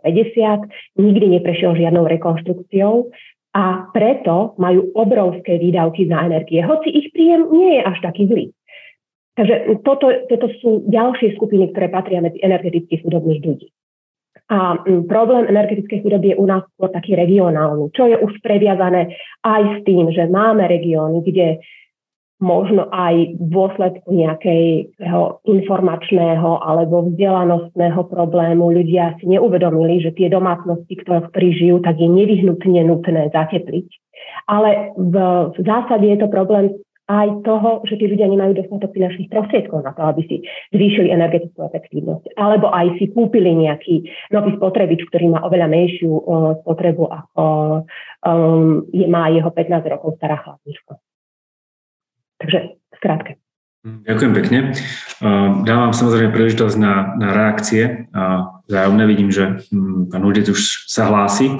[0.96, 3.12] nikdy neprešiel žiadnou rekonštrukciou
[3.56, 8.46] a preto majú obrovské výdavky za energie, hoci ich príjem nie je až taký zlý.
[9.36, 13.68] Takže toto, toto sú ďalšie skupiny, ktoré patria medzi energeticky chudobných ľudí.
[14.46, 19.62] A problém energetickej chudoby je u nás skôr taký regionálny, čo je už previazané aj
[19.72, 21.58] s tým, že máme regióny, kde
[22.36, 31.00] možno aj v dôsledku nejakého informačného alebo vzdelanostného problému ľudia si neuvedomili, že tie domácnosti,
[31.00, 33.88] ktoré, žijú, tak je nevyhnutne nutné zatepliť.
[34.52, 35.14] Ale v,
[35.56, 39.94] v zásade je to problém aj toho, že tí ľudia nemajú dostatok finančných prostriedkov na
[39.94, 40.36] to, aby si
[40.74, 42.34] zvýšili energetickú efektívnosť.
[42.34, 47.44] Alebo aj si kúpili nejaký nový spotrebič, ktorý má oveľa menšiu uh, spotrebu, ako
[48.26, 50.98] um, je, má jeho 15 rokov stará chladnička.
[52.40, 52.58] Takže
[52.96, 53.40] skrátke.
[53.86, 54.58] Ďakujem pekne.
[55.62, 58.10] Dávam samozrejme príležitosť na, na reakcie.
[58.66, 61.54] Zájomne vidím, že hm, pán Hudec už sa hlási.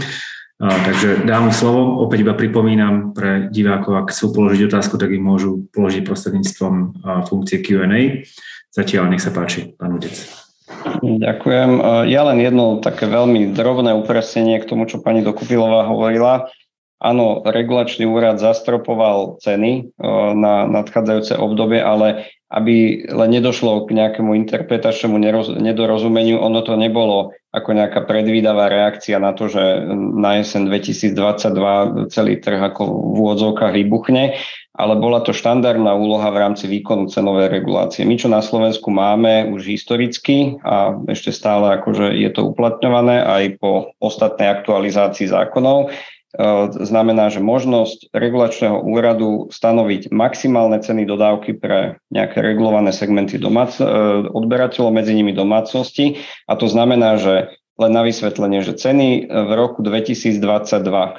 [0.59, 2.01] Takže dám slovo.
[2.03, 7.61] Opäť iba pripomínam pre divákov, ak chcú položiť otázku, tak ich môžu položiť prostredníctvom funkcie
[7.61, 8.25] Q&A.
[8.73, 10.17] Zatiaľ nech sa páči, pán Hudec.
[11.05, 11.71] Ďakujem.
[12.11, 16.51] Ja len jedno také veľmi drobné upresnenie k tomu, čo pani Dokupilová hovorila.
[16.97, 19.83] Áno, regulačný úrad zastropoval ceny e,
[20.33, 25.19] na nadchádzajúce obdobie, ale aby len nedošlo k nejakému interpretačnému
[25.59, 29.61] nedorozumeniu, ono to nebolo ako nejaká predvídavá reakcia na to, že
[30.15, 34.39] na jesen 2022 celý trh ako v úvodzovkách vybuchne,
[34.77, 38.05] ale bola to štandardná úloha v rámci výkonu cenovej regulácie.
[38.05, 43.43] My, čo na Slovensku máme už historicky a ešte stále akože je to uplatňované aj
[43.59, 45.91] po ostatnej aktualizácii zákonov,
[46.72, 53.88] znamená, že možnosť regulačného úradu stanoviť maximálne ceny dodávky pre nejaké regulované segmenty domác- e,
[54.29, 56.20] odberateľov, medzi nimi domácnosti.
[56.44, 60.40] A to znamená, že len na vysvetlenie, že ceny v roku 2022,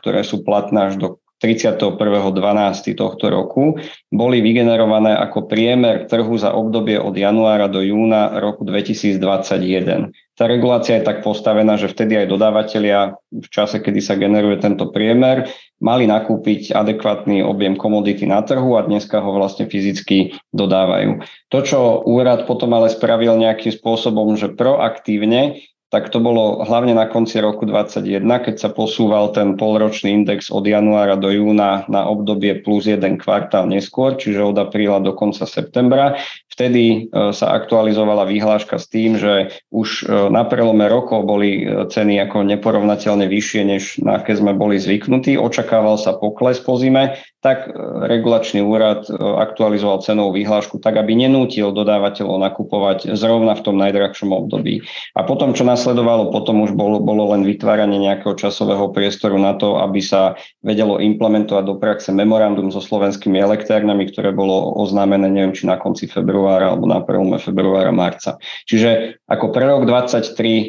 [0.01, 2.97] ktoré sú platné až do 31.12.
[2.97, 3.77] tohto roku
[4.09, 10.09] boli vygenerované ako priemer trhu za obdobie od januára do júna roku 2021.
[10.37, 14.93] Tá regulácia je tak postavená, že vtedy aj dodávateľia v čase, kedy sa generuje tento
[14.93, 15.49] priemer,
[15.81, 21.25] mali nakúpiť adekvátny objem komodity na trhu a dneska ho vlastne fyzicky dodávajú.
[21.49, 27.07] To, čo úrad potom ale spravil nejakým spôsobom, že proaktívne tak to bolo hlavne na
[27.07, 32.59] konci roku 2021, keď sa posúval ten polročný index od januára do júna na obdobie
[32.59, 36.19] plus jeden kvartál neskôr, čiže od apríla do konca septembra.
[36.51, 41.85] Vtedy e, sa aktualizovala výhláška s tým, že už e, na prelome rokov boli e,
[41.87, 45.39] ceny ako neporovnateľne vyššie, než na aké sme boli zvyknutí.
[45.39, 47.15] Očakával sa pokles po zime,
[47.47, 47.71] tak
[48.11, 54.83] regulačný úrad aktualizoval cenovú výhlášku tak, aby nenútil dodávateľov nakupovať zrovna v tom najdrahšom období.
[55.15, 59.79] A potom, čo nasledovalo, potom už bolo, bolo len vytváranie nejakého časového priestoru na to,
[59.79, 65.71] aby sa vedelo implementovať do praxe memorandum so slovenskými elektrárnami, ktoré bolo oznámené, neviem, či
[65.71, 68.35] na konci februára alebo na prelome februára, marca.
[68.67, 70.65] Čiže ako pre rok 2023 e,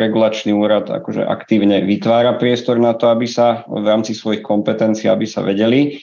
[0.00, 5.28] regulačný úrad akože aktívne vytvára priestor na to, aby sa v rámci svojich kompetencií, aby
[5.28, 6.00] sa vedeli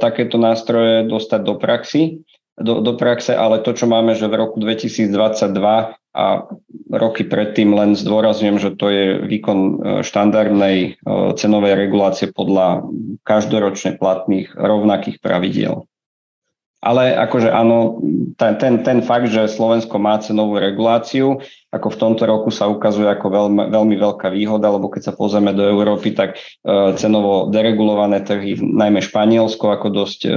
[0.00, 2.24] takéto nástroje dostať do praxi,
[2.58, 5.14] do, do praxe, ale to, čo máme, že v roku 2022
[6.18, 6.26] a
[6.90, 10.88] roky predtým len zdôrazňujem, že to je výkon e, štandardnej e,
[11.38, 12.82] cenovej regulácie podľa
[13.22, 15.86] každoročne platných rovnakých pravidiel.
[16.82, 18.02] Ale akože áno,
[18.38, 23.04] ten, ten, ten fakt, že Slovensko má cenovú reguláciu, ako v tomto roku sa ukazuje
[23.04, 28.24] ako veľmi, veľmi veľká výhoda, lebo keď sa pozrieme do Európy, tak e, cenovo deregulované
[28.24, 30.28] trhy, najmä Španielsko, ako dosť e,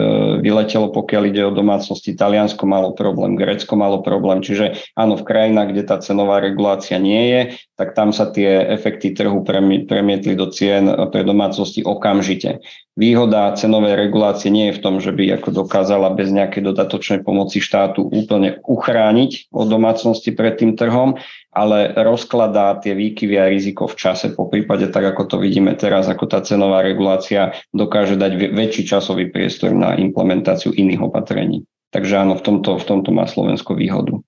[0.44, 5.72] vyletelo, pokiaľ ide o domácnosti, Taliansko malo problém, Grécko malo problém, čiže áno, v krajinách,
[5.72, 7.42] kde tá cenová regulácia nie je,
[7.80, 9.40] tak tam sa tie efekty trhu
[9.88, 12.60] premietli do cien pre domácnosti okamžite.
[13.00, 17.64] Výhoda cenovej regulácie nie je v tom, že by ako dokázala bez nejakej dodatočnej pomoci
[17.64, 21.16] štátu úplne uchrániť od domácnosti pred tým trhom,
[21.52, 26.08] ale rozkladá tie výkyvy a riziko v čase, po prípade tak, ako to vidíme teraz,
[26.08, 31.68] ako tá cenová regulácia dokáže dať väčší časový priestor na implementáciu iných opatrení.
[31.92, 34.24] Takže áno, v tomto, v tomto má Slovensko výhodu.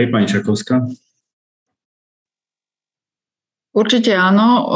[0.00, 0.88] Hej, pani Čakovská.
[3.76, 4.72] Určite áno,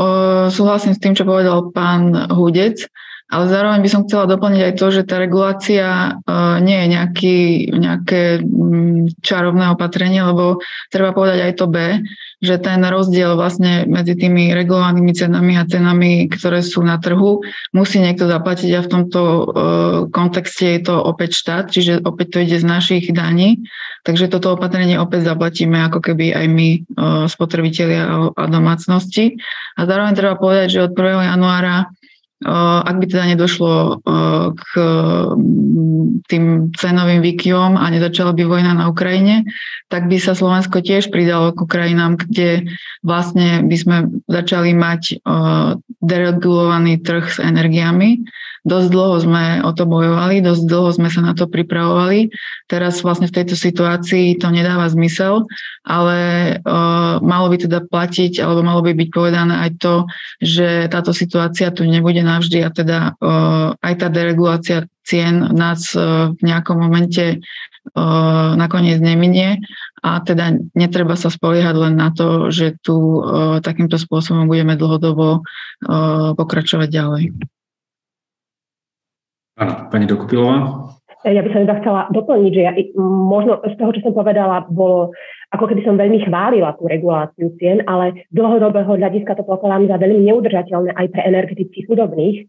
[0.52, 2.84] súhlasím s tým, čo povedal pán Hudec.
[3.30, 6.10] Ale zároveň by som chcela doplniť aj to, že tá regulácia e,
[6.66, 7.38] nie je nejaký,
[7.78, 10.58] nejaké mm, čarovné opatrenie, lebo
[10.90, 12.02] treba povedať aj to B,
[12.42, 18.02] že ten rozdiel vlastne medzi tými regulovanými cenami a cenami, ktoré sú na trhu, musí
[18.02, 19.42] niekto zaplatiť a v tomto e,
[20.10, 23.62] kontexte je to opäť štát, čiže opäť to ide z našich daní.
[24.02, 26.78] Takže toto opatrenie opäť zaplatíme ako keby aj my, e,
[27.30, 29.38] spotrebitelia a domácnosti.
[29.78, 31.30] A zároveň treba povedať, že od 1.
[31.30, 31.94] januára
[32.44, 34.00] ak by teda nedošlo
[34.56, 34.70] k
[36.26, 39.44] tým cenovým výkyvom a nezačala by vojna na Ukrajine,
[39.92, 42.70] tak by sa Slovensko tiež pridalo k krajinám, kde
[43.04, 45.20] vlastne by sme začali mať
[46.00, 48.24] deregulovaný trh s energiami
[48.60, 52.28] Dosť dlho sme o to bojovali, dosť dlho sme sa na to pripravovali.
[52.68, 55.48] Teraz vlastne v tejto situácii to nedáva zmysel,
[55.80, 56.60] ale
[57.24, 59.94] malo by teda platiť, alebo malo by byť povedané aj to,
[60.44, 66.30] že táto situácia tu nebude navždy a teda uh, aj tá deregulácia cien nás uh,
[66.38, 69.58] v nejakom momente uh, nakoniec neminie
[70.00, 73.20] a teda netreba sa spoliehať len na to, že tu
[73.60, 75.44] takýmto spôsobom budeme dlhodobo
[76.40, 77.24] pokračovať ďalej.
[79.60, 80.88] Áno, pani Dokupilová.
[81.20, 85.12] Ja by som iba chcela doplniť, že ja, možno z toho, čo som povedala, bolo
[85.52, 90.32] ako keby som veľmi chválila tú reguláciu cien, ale dlhodobého hľadiska to pokladám za veľmi
[90.32, 92.48] neudržateľné aj pre energeticky chudobných,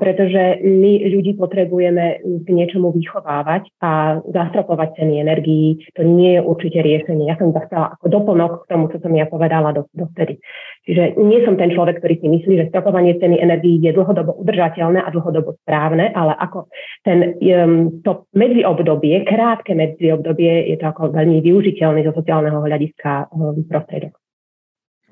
[0.00, 5.84] pretože my ľudí potrebujeme k niečomu vychovávať a zastropovať ceny energií.
[5.92, 7.28] To nie je určite riešenie.
[7.28, 10.40] Ja som to chcela ako doplnok k tomu, čo som ja povedala do, dovtedy.
[10.88, 15.04] Čiže nie som ten človek, ktorý si myslí, že stropovanie ceny energií je dlhodobo udržateľné
[15.04, 16.72] a dlhodobo správne, ale ako
[17.04, 23.68] ten, um, to medziobdobie, krátke medziobdobie, je to ako veľmi využiteľný zo sociálneho hľadiska um,
[23.68, 24.16] prostriedok.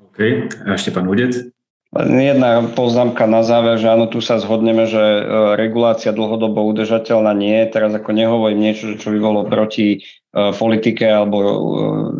[0.01, 0.49] OK.
[0.65, 1.56] A ešte pán Udec?
[2.05, 5.21] Jedna poznámka na záver, že áno, tu sa zhodneme, že e,
[5.57, 7.73] regulácia dlhodobo udržateľná nie je.
[7.73, 9.99] Teraz ako nehovorím niečo, čo by bolo proti e,
[10.53, 11.53] politike alebo e,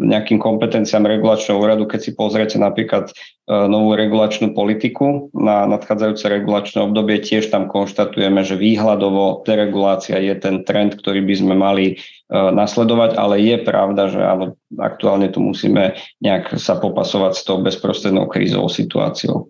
[0.01, 1.85] nejakým kompetenciám regulačného úradu.
[1.85, 3.13] Keď si pozriete napríklad
[3.47, 10.67] novú regulačnú politiku na nadchádzajúce regulačné obdobie, tiež tam konštatujeme, že výhľadovo deregulácia je ten
[10.67, 11.95] trend, ktorý by sme mali
[12.27, 18.27] nasledovať, ale je pravda, že áno, aktuálne tu musíme nejak sa popasovať s tou bezprostrednou
[18.27, 19.47] krízovou situáciou.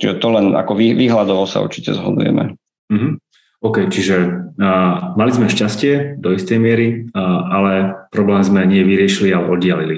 [0.00, 2.56] Čiže to len ako výhľadovo sa určite zhodujeme.
[2.88, 3.12] Mm-hmm.
[3.60, 4.16] OK, čiže
[4.56, 7.20] uh, mali sme šťastie do istej miery, uh,
[7.52, 7.72] ale
[8.08, 9.96] problém sme nie vyriešili, ale oddialili.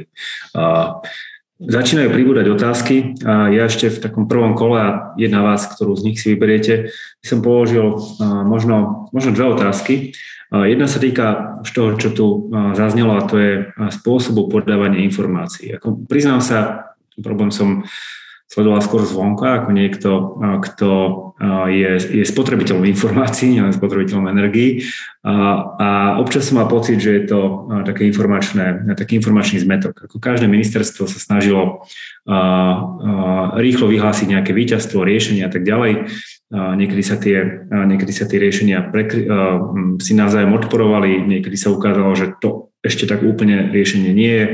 [0.50, 0.98] Uh,
[1.62, 3.14] začínajú pribúdať otázky.
[3.22, 6.90] Uh, ja ešte v takom prvom kole a jedna vás, ktorú z nich si vyberiete,
[7.22, 10.10] som položil uh, možno, možno dve otázky.
[10.50, 15.06] Uh, jedna sa týka z toho, čo tu uh, zaznelo, a to je spôsobu podávania
[15.06, 15.78] informácií.
[15.78, 16.90] Ako, priznám sa,
[17.22, 17.86] problém som
[18.52, 20.10] sledoval skôr zvonka ako niekto,
[20.60, 20.90] kto
[21.72, 24.84] je, je spotrebiteľom informácií, nielen spotrebiteľom energií.
[25.24, 25.34] A,
[25.80, 25.88] a
[26.20, 27.40] občas som mal pocit, že je to
[27.88, 30.04] také informačné, taký informačný zmetok.
[30.04, 31.88] Ako každé ministerstvo sa snažilo
[32.28, 32.40] a, a,
[33.56, 36.12] rýchlo vyhlásiť nejaké víťazstvo, riešenie a tak ďalej.
[36.52, 39.24] A niekedy sa tie, niekedy sa tie riešenia prekry,
[40.04, 44.46] si navzájom odporovali, niekedy sa ukázalo, že to ešte tak úplne riešenie nie je.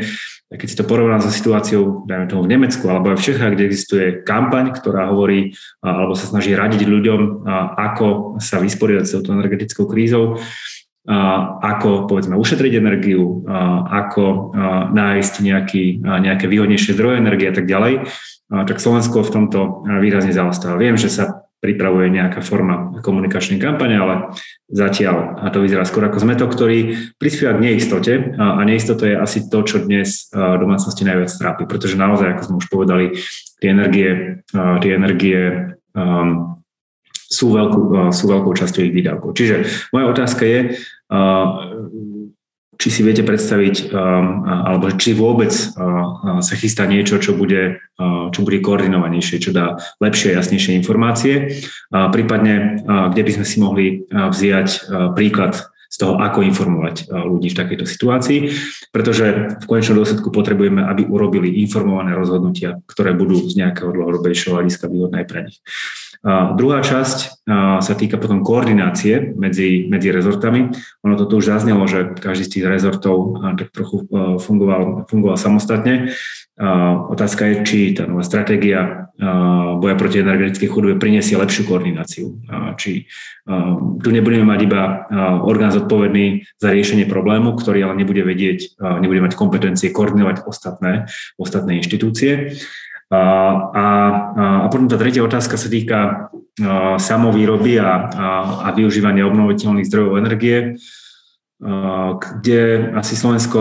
[0.48, 3.68] Keď si to porovnám so situáciou, dajme tomu v Nemecku alebo aj v Čechách, kde
[3.68, 5.52] existuje kampaň, ktorá hovorí
[5.84, 7.44] alebo sa snaží radiť ľuďom,
[7.76, 10.40] ako sa vysporiadať s touto energetickou krízou,
[11.60, 13.44] ako povedzme ušetriť energiu,
[13.92, 14.56] ako
[14.96, 18.08] nájsť nejaký, nejaké výhodnejšie zdroje energie a tak ďalej,
[18.48, 20.80] tak Slovensko v tomto výrazne zaostáva.
[20.80, 24.14] Viem, že sa pripravuje nejaká forma komunikačnej kampane, ale
[24.68, 25.40] zatiaľ.
[25.40, 28.36] A to vyzerá skôr ako zmetok, ktorý prispieva k neistote.
[28.36, 32.68] A neistota je asi to, čo dnes domácnosti najviac trápi, pretože naozaj, ako sme už
[32.68, 33.04] povedali,
[33.64, 35.40] tie energie, tie energie
[35.96, 36.60] um,
[37.16, 39.32] sú, veľkú, sú veľkou časťou ich výdavkov.
[39.32, 40.60] Čiže moja otázka je,
[42.78, 48.30] či si viete predstaviť, um, alebo či vôbec uh, sa chystá niečo, čo bude, uh,
[48.30, 51.58] čo bude koordinovanejšie, čo dá lepšie, jasnejšie informácie,
[51.90, 54.86] prípadne kde by sme si mohli vziať
[55.18, 58.38] príklad z toho, ako informovať ľudí v takejto situácii,
[58.92, 64.84] pretože v konečnom dôsledku potrebujeme, aby urobili informované rozhodnutia, ktoré budú z nejakého dlhodobejšieho hľadiska
[64.84, 65.58] výhodné pre nich.
[66.26, 67.46] Druhá časť
[67.78, 70.74] sa týka potom koordinácie medzi, medzi rezortami.
[71.06, 74.02] Ono to už zaznelo, že každý z tých rezortov tak trochu
[74.42, 76.10] fungoval, fungoval samostatne.
[77.14, 79.06] Otázka je, či tá nová stratégia
[79.78, 82.38] boja proti energetickej chudobe priniesie lepšiu koordináciu.
[82.78, 83.06] Či
[84.02, 84.82] tu nebudeme mať iba
[85.46, 91.06] orgán zodpovedný za riešenie problému, ktorý ale nebude vedieť, nebude mať kompetencie koordinovať ostatné,
[91.38, 92.58] ostatné inštitúcie.
[93.08, 93.22] A,
[93.72, 93.86] a,
[94.62, 96.28] a potom tá tretia otázka sa týka
[96.98, 97.92] samovýroby a, a,
[98.66, 100.76] a využívania obnoviteľných zdrojov energie,
[102.18, 102.60] kde
[102.94, 103.60] asi Slovensko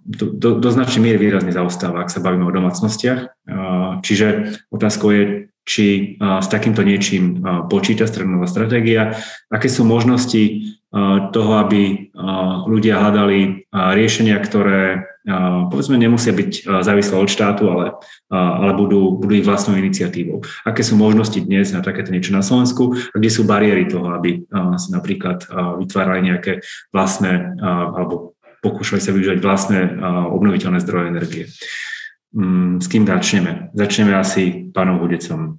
[0.00, 3.20] do, do, do značnej miery výrazne zaostáva, ak sa bavíme o domácnostiach.
[4.00, 5.24] Čiže otázkou je,
[5.66, 9.12] či s takýmto niečím počíta strednová stratégia,
[9.52, 10.72] aké sú možnosti
[11.34, 12.14] toho, aby
[12.64, 15.04] ľudia hľadali riešenia, ktoré
[15.68, 17.98] povedzme nemusia byť závislé od štátu, ale,
[18.30, 20.46] ale budú, budú ich vlastnou iniciatívou.
[20.62, 24.46] Aké sú možnosti dnes na takéto niečo na Slovensku a kde sú bariéry toho, aby
[24.78, 25.42] si napríklad
[25.82, 26.62] vytvárali nejaké
[26.94, 29.78] vlastné alebo pokúšali sa využívať vlastné
[30.30, 31.44] obnoviteľné zdroje energie.
[32.34, 33.70] Mm, s kým začneme?
[33.74, 35.58] Začneme asi pánom Hudecom.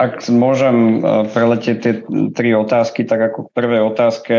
[0.00, 1.00] Ak môžem
[1.32, 1.92] preletieť tie
[2.32, 4.36] tri otázky, tak ako k prvej otázke,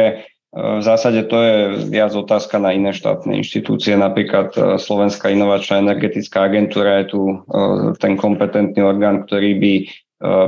[0.52, 4.52] v zásade to je viac otázka na iné štátne inštitúcie, napríklad
[4.84, 7.22] Slovenská inovačná energetická agentúra je tu
[8.04, 9.74] ten kompetentný orgán, ktorý by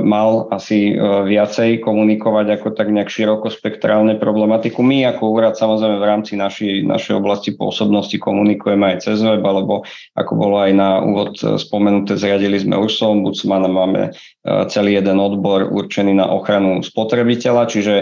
[0.06, 4.86] mal asi viacej komunikovať ako tak nejak širokospektrálne problematiku.
[4.86, 9.82] My ako úrad samozrejme v rámci našej, našej oblasti pôsobnosti komunikujeme aj cez web, alebo
[10.14, 14.14] ako bolo aj na úvod spomenuté, zriadili sme už ombudsmana, máme
[14.70, 17.94] celý jeden odbor určený na ochranu spotrebiteľa, čiže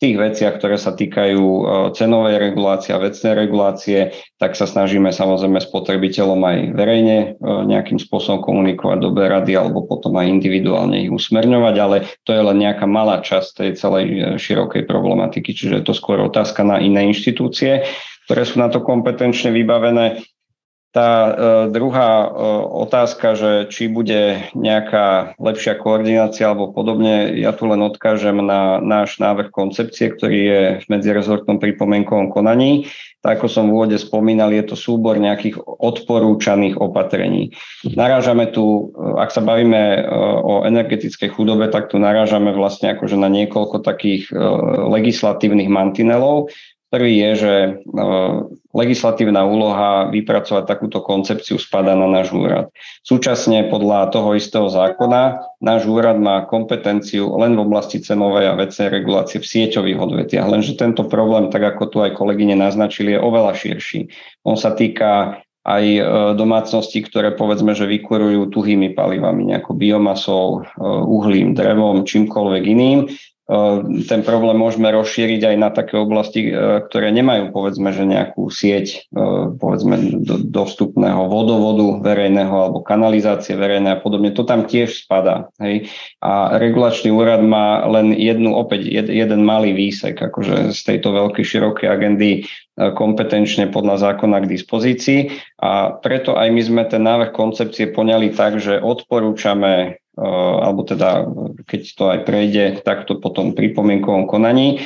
[0.00, 5.60] tých veciach, ktoré sa týkajú e, cenovej regulácie a vecnej regulácie, tak sa snažíme samozrejme
[5.60, 11.74] spotrebiteľom aj verejne e, nejakým spôsobom komunikovať dobre rady alebo potom aj individuálne ich usmerňovať,
[11.76, 15.92] ale to je len nejaká malá časť tej celej e, širokej problematiky, čiže je to
[15.92, 17.84] skôr otázka na iné inštitúcie,
[18.24, 20.24] ktoré sú na to kompetenčne vybavené.
[20.90, 21.32] Tá e,
[21.70, 22.28] druhá e,
[22.82, 29.22] otázka, že či bude nejaká lepšia koordinácia alebo podobne, ja tu len odkážem na náš
[29.22, 32.90] návrh koncepcie, ktorý je v medzirezortnom pripomienkovom konaní.
[33.22, 37.54] Tak ako som v úvode spomínal, je to súbor nejakých odporúčaných opatrení.
[37.86, 40.10] Narážame tu, e, ak sa bavíme
[40.42, 44.34] o energetickej chudobe, tak tu narážame vlastne akože na niekoľko takých
[44.90, 46.50] legislatívnych mantinelov,
[46.90, 47.54] Prvý je, že
[48.70, 52.70] legislatívna úloha vypracovať takúto koncepciu spada na náš úrad.
[53.02, 58.88] Súčasne podľa toho istého zákona náš úrad má kompetenciu len v oblasti cenovej a vecnej
[58.88, 63.52] regulácie v sieťových odvetiach, lenže tento problém, tak ako tu aj kolegyne naznačili, je oveľa
[63.58, 64.00] širší.
[64.46, 66.02] On sa týka aj e,
[66.40, 72.98] domácnosti, ktoré povedzme, že vykurujú tuhými palivami, nejakou biomasou, e, uhlím, drevom, čímkoľvek iným
[74.06, 79.10] ten problém môžeme rozšíriť aj na také oblasti, e, ktoré nemajú povedzme, že nejakú sieť
[79.10, 79.18] e,
[79.58, 84.30] povedzme dostupného vodovodu verejného alebo kanalizácie verejné a podobne.
[84.38, 85.50] To tam tiež spadá.
[85.58, 85.90] Hej.
[86.22, 91.42] A regulačný úrad má len jednu, opäť jed, jeden malý výsek akože z tejto veľkej
[91.42, 92.40] širokej agendy e,
[92.94, 95.20] kompetenčne podľa zákona k dispozícii
[95.58, 101.24] a preto aj my sme ten návrh koncepcie poňali tak, že odporúčame alebo teda
[101.64, 104.84] keď to aj prejde takto potom pripomienkovom konaní,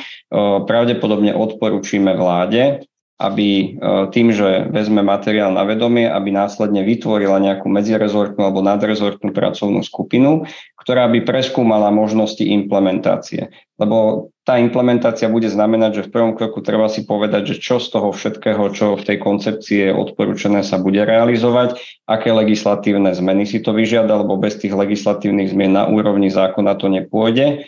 [0.63, 7.71] pravdepodobne odporúčime vláde, aby eh, tým, že vezme materiál na vedomie, aby následne vytvorila nejakú
[7.71, 10.43] medzirezortnú alebo nadrezortnú pracovnú skupinu,
[10.75, 13.55] ktorá by preskúmala možnosti implementácie.
[13.79, 17.89] Lebo tá implementácia bude znamenať, že v prvom kroku treba si povedať, že čo z
[17.89, 23.63] toho všetkého, čo v tej koncepcii je odporúčané, sa bude realizovať, aké legislatívne zmeny si
[23.63, 27.65] to vyžiada, lebo bez tých legislatívnych zmien na úrovni zákona to nepôjde.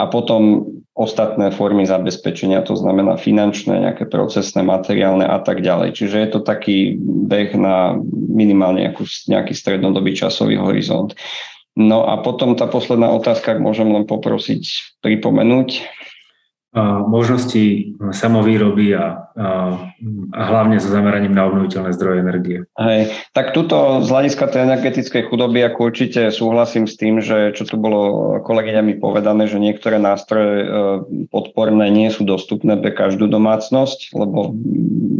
[0.00, 0.64] A potom
[0.96, 5.96] ostatné formy zabezpečenia, to znamená finančné, nejaké procesné, materiálne a tak ďalej.
[5.96, 8.88] Čiže je to taký beh na minimálne
[9.28, 11.12] nejaký strednodobý časový horizont.
[11.78, 15.68] No a potom tá posledná otázka, ak môžem len poprosiť pripomenúť
[17.10, 19.48] možnosti samovýroby a, a,
[20.30, 22.58] a hlavne so zameraním na obnoviteľné zdroje energie.
[22.78, 27.66] Hej, tak tuto z hľadiska tej energetickej chudoby, ako určite súhlasím s tým, že čo
[27.66, 30.66] tu bolo kolegyňami povedané, že niektoré nástroje e,
[31.34, 34.54] podporné nie sú dostupné pre každú domácnosť, lebo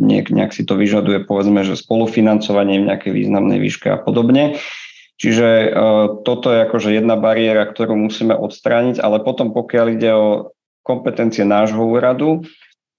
[0.07, 4.55] nejak, nejak si to vyžaduje povedzme, že spolufinancovanie v nejakej významnej výške a podobne.
[5.19, 5.69] Čiže e,
[6.23, 11.83] toto je akože jedna bariéra, ktorú musíme odstrániť, ale potom pokiaľ ide o kompetencie nášho
[11.85, 12.45] úradu,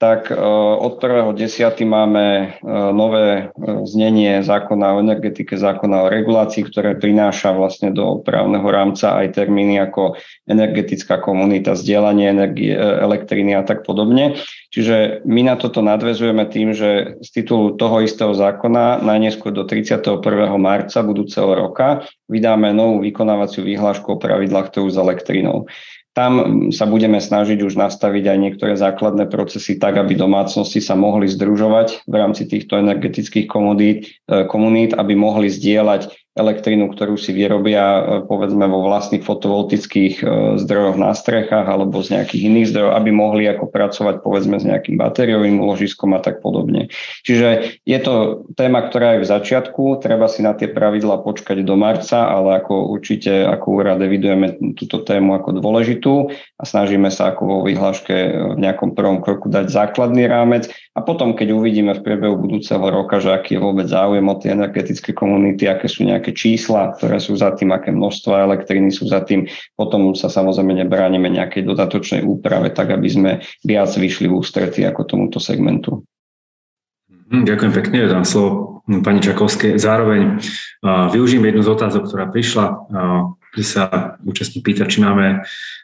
[0.01, 0.35] tak e,
[0.81, 1.85] od 1.10.
[1.85, 2.45] máme e,
[2.89, 3.41] nové e,
[3.85, 9.77] znenie zákona o energetike, zákona o regulácii, ktoré prináša vlastne do právneho rámca aj termíny
[9.77, 10.17] ako
[10.49, 14.41] energetická komunita, zdieľanie energie, elektriny a tak podobne.
[14.73, 20.17] Čiže my na toto nadvezujeme tým, že z titulu toho istého zákona najneskôr do 31.
[20.57, 25.69] marca budúceho roka vydáme novú vykonávaciu výhlášku o pravidlách trhu s elektrinou.
[26.11, 31.31] Tam sa budeme snažiť už nastaviť aj niektoré základné procesy tak, aby domácnosti sa mohli
[31.31, 37.83] združovať v rámci týchto energetických komodít, e, komunít, aby mohli zdieľať elektrínu, ktorú si vyrobia
[37.83, 40.25] e, povedzme vo vlastných fotovoltických e,
[40.63, 44.95] zdrojoch na strechách alebo z nejakých iných zdrojov, aby mohli ako pracovať povedzme s nejakým
[44.95, 46.87] batériovým úložiskom a tak podobne.
[47.27, 51.75] Čiže je to téma, ktorá je v začiatku, treba si na tie pravidla počkať do
[51.75, 57.41] marca, ale ako určite ako úrad evidujeme túto tému ako dôležitú a snažíme sa ako
[57.43, 58.15] vo vyhláške
[58.55, 63.23] v nejakom prvom kroku dať základný rámec a potom, keď uvidíme v priebehu budúceho roka,
[63.23, 67.17] že aký je vôbec záujem o tie energetické komunity, aké sú nejaké nejaké čísla, ktoré
[67.17, 69.49] sú za tým, aké množstva elektriny sú za tým.
[69.73, 73.31] Potom sa samozrejme nebránime nejakej dodatočnej úprave, tak aby sme
[73.65, 76.05] viac vyšli v ústretí ako tomuto segmentu.
[77.33, 79.81] Hm, ďakujem pekne, dám slovo pani Čakovské.
[79.81, 83.83] Zároveň uh, využijem jednu z otázok, ktorá prišla, uh, kde sa
[84.21, 85.41] účastník pýta, či máme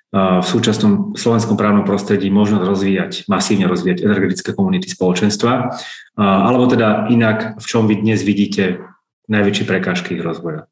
[0.08, 5.76] v súčasnom slovenskom právnom prostredí možnosť rozvíjať, masívne rozvíjať energetické komunity spoločenstva,
[6.16, 8.80] alebo teda inak, v čom vy dnes vidíte
[9.28, 10.68] najväčšie prekážky ich rozvoja?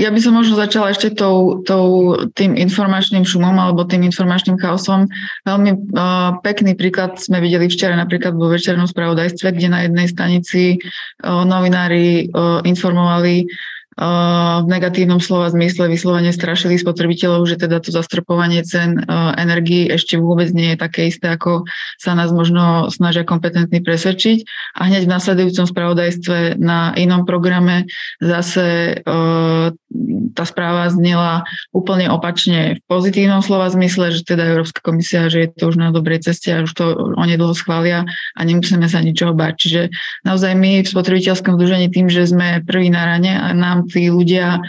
[0.00, 5.04] Ja by som možno začala ešte tou, tou, tým informačným šumom alebo tým informačným chaosom.
[5.44, 10.80] Veľmi uh, pekný príklad sme videli včera napríklad vo večernom spravodajstve, kde na jednej stanici
[10.80, 13.44] uh, novinári uh, informovali
[14.00, 18.96] v negatívnom slova zmysle vyslovene strašili spotrebiteľov, že teda to zastropovanie cen
[19.36, 21.68] energii ešte vôbec nie je také isté, ako
[22.00, 24.38] sa nás možno snažia kompetentní presvedčiť.
[24.80, 27.92] A hneď v nasledujúcom spravodajstve na inom programe
[28.24, 29.04] zase
[30.34, 31.42] tá správa znela
[31.74, 35.90] úplne opačne v pozitívnom slova zmysle, že teda Európska komisia, že je to už na
[35.90, 38.06] dobrej ceste a už to onedlho schvália
[38.38, 39.54] a nemusíme sa ničoho báť.
[39.58, 39.82] Čiže
[40.22, 44.62] naozaj my v spotrebiteľskom združení tým, že sme prvý na rane a nám tí ľudia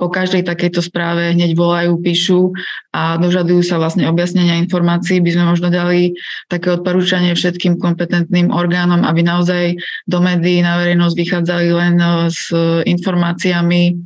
[0.00, 2.56] po každej takejto správe hneď volajú, píšu
[2.96, 6.16] a dožadujú sa vlastne objasnenia informácií, by sme možno dali
[6.48, 9.76] také odporúčanie všetkým kompetentným orgánom, aby naozaj
[10.08, 11.94] do médií na verejnosť vychádzali len
[12.32, 12.48] s
[12.88, 14.00] informáciami,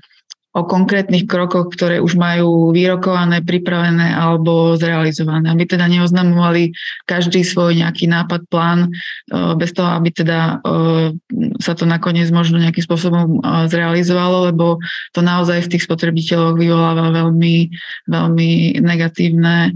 [0.52, 5.48] o konkrétnych krokoch, ktoré už majú vyrokované, pripravené alebo zrealizované.
[5.48, 6.76] Aby teda neoznamovali
[7.08, 8.92] každý svoj nejaký nápad, plán,
[9.32, 11.16] e, bez toho, aby teda e,
[11.56, 14.76] sa to nakoniec možno nejakým spôsobom e, zrealizovalo, lebo
[15.16, 17.72] to naozaj v tých spotrebiteľoch vyvoláva veľmi,
[18.12, 18.50] veľmi
[18.84, 19.72] negatívne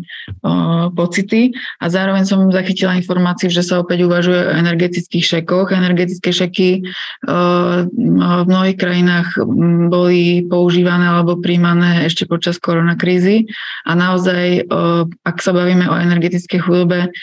[0.92, 1.56] pocity.
[1.80, 5.72] A zároveň som zachytila informáciu, že sa opäť uvažuje o energetických šekoch.
[5.72, 6.84] Energetické šeky
[7.26, 9.38] v mnohých krajinách
[9.88, 13.46] boli používané používané alebo príjmané ešte počas koronakrízy.
[13.86, 14.66] A naozaj,
[15.22, 17.14] ak sa bavíme o energetickej chudobe,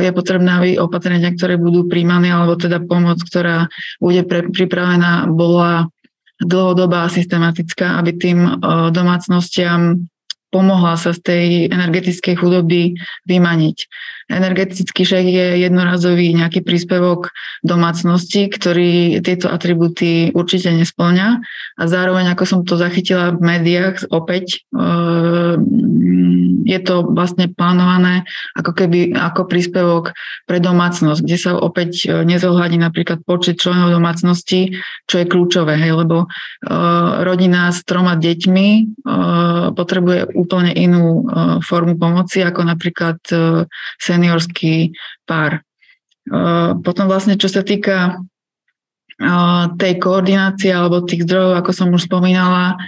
[0.00, 3.68] je potrebné, aby opatrenia, ktoré budú príjmané, alebo teda pomoc, ktorá
[4.00, 5.92] bude pripravená, bola
[6.40, 8.56] dlhodobá a systematická, aby tým
[8.96, 10.08] domácnostiam
[10.48, 12.96] pomohla sa z tej energetickej chudoby
[13.28, 13.76] vymaniť.
[14.26, 17.30] Energetický šek je jednorazový nejaký príspevok
[17.62, 21.38] domácnosti, ktorý tieto atributy určite nesplňa.
[21.78, 25.54] A zároveň, ako som to zachytila v médiách, opäť eh,
[26.66, 28.26] je to vlastne plánované
[28.58, 30.10] ako keby ako príspevok
[30.50, 34.74] pre domácnosť, kde sa opäť eh, nezohľadí napríklad počet členov domácnosti,
[35.06, 38.98] čo je kľúčové, hej, lebo eh, rodina s troma deťmi
[39.76, 41.28] potrebuje úplne inú
[41.62, 43.22] formu pomoci, ako napríklad
[44.16, 44.96] seniorský
[45.28, 45.60] pár.
[46.80, 48.24] Potom vlastne, čo sa týka
[49.76, 52.80] tej koordinácie alebo tých zdrojov, ako som už spomínala,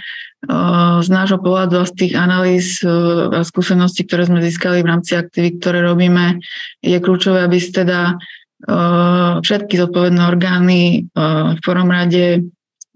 [1.03, 5.59] z nášho pohľadu a z tých analýz a skúseností, ktoré sme získali v rámci aktivít,
[5.59, 6.39] ktoré robíme,
[6.79, 8.15] je kľúčové, aby teda
[9.43, 12.47] všetky zodpovedné orgány v prvom rade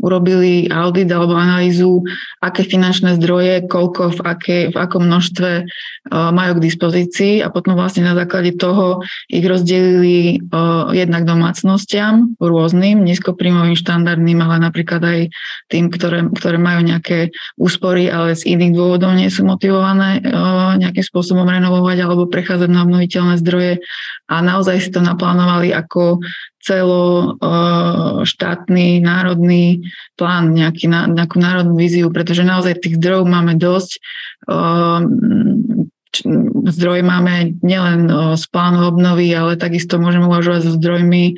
[0.03, 2.03] urobili audit alebo analýzu,
[2.43, 7.79] aké finančné zdroje, koľko, v, aké, v akom množstve uh, majú k dispozícii a potom
[7.79, 8.99] vlastne na základe toho
[9.31, 15.19] ich rozdelili uh, jednak domácnostiam rôznym, nízkoprímovým, štandardným, ale napríklad aj
[15.71, 21.05] tým, ktoré, ktoré majú nejaké úspory, ale z iných dôvodov nie sú motivované uh, nejakým
[21.07, 23.79] spôsobom renovovať alebo prechádzať na obnoviteľné zdroje.
[24.27, 26.19] A naozaj si to naplánovali ako
[26.63, 27.35] celo
[28.23, 29.83] štátny, národný
[30.15, 33.99] plán, nejaký, nejakú národnú víziu, pretože naozaj tých zdrojov máme dosť
[36.69, 38.05] zdroj máme nielen
[38.37, 41.33] z plánu obnovy, ale takisto môžeme uvažovať so zdrojmi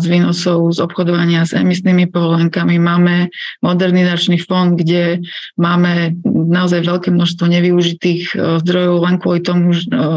[0.00, 2.80] z výnosov z obchodovania s emisnými povolenkami.
[2.80, 3.28] Máme
[3.60, 5.20] modernizačný fond, kde
[5.60, 8.32] máme naozaj veľké množstvo nevyužitých
[8.64, 9.76] zdrojov len kvôli tomu,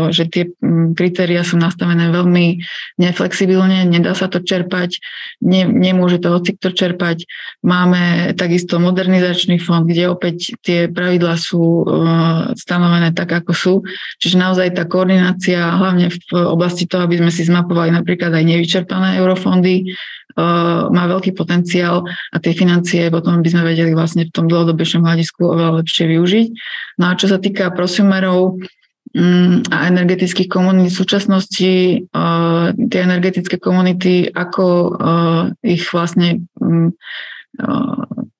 [0.09, 0.47] že tie
[0.95, 2.63] kritéria sú nastavené veľmi
[3.01, 5.01] neflexibilne, nedá sa to čerpať,
[5.43, 7.27] ne, nemôže to hocikto čerpať.
[7.59, 11.83] Máme takisto modernizačný fond, kde opäť tie pravidlá sú
[12.55, 13.81] stanovené tak, ako sú sú.
[14.21, 19.17] Čiže naozaj tá koordinácia, hlavne v oblasti toho, aby sme si zmapovali napríklad aj nevyčerpané
[19.17, 19.89] eurofondy,
[20.37, 25.01] uh, má veľký potenciál a tie financie potom by sme vedeli vlastne v tom dlhodobejšom
[25.01, 26.47] hľadisku oveľa lepšie využiť.
[27.01, 28.61] No a čo sa týka prosumerov,
[29.17, 31.73] mm, a energetických komunít v súčasnosti
[32.13, 36.91] uh, tie energetické komunity, ako uh, ich vlastne uh,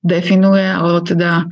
[0.06, 1.50] definuje, alebo teda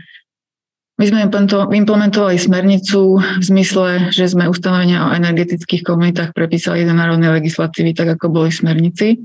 [0.94, 1.26] my sme
[1.74, 8.14] implementovali smernicu v zmysle, že sme ustanovenia o energetických komunitách prepísali do národnej legislatívy, tak
[8.14, 9.18] ako boli smernici.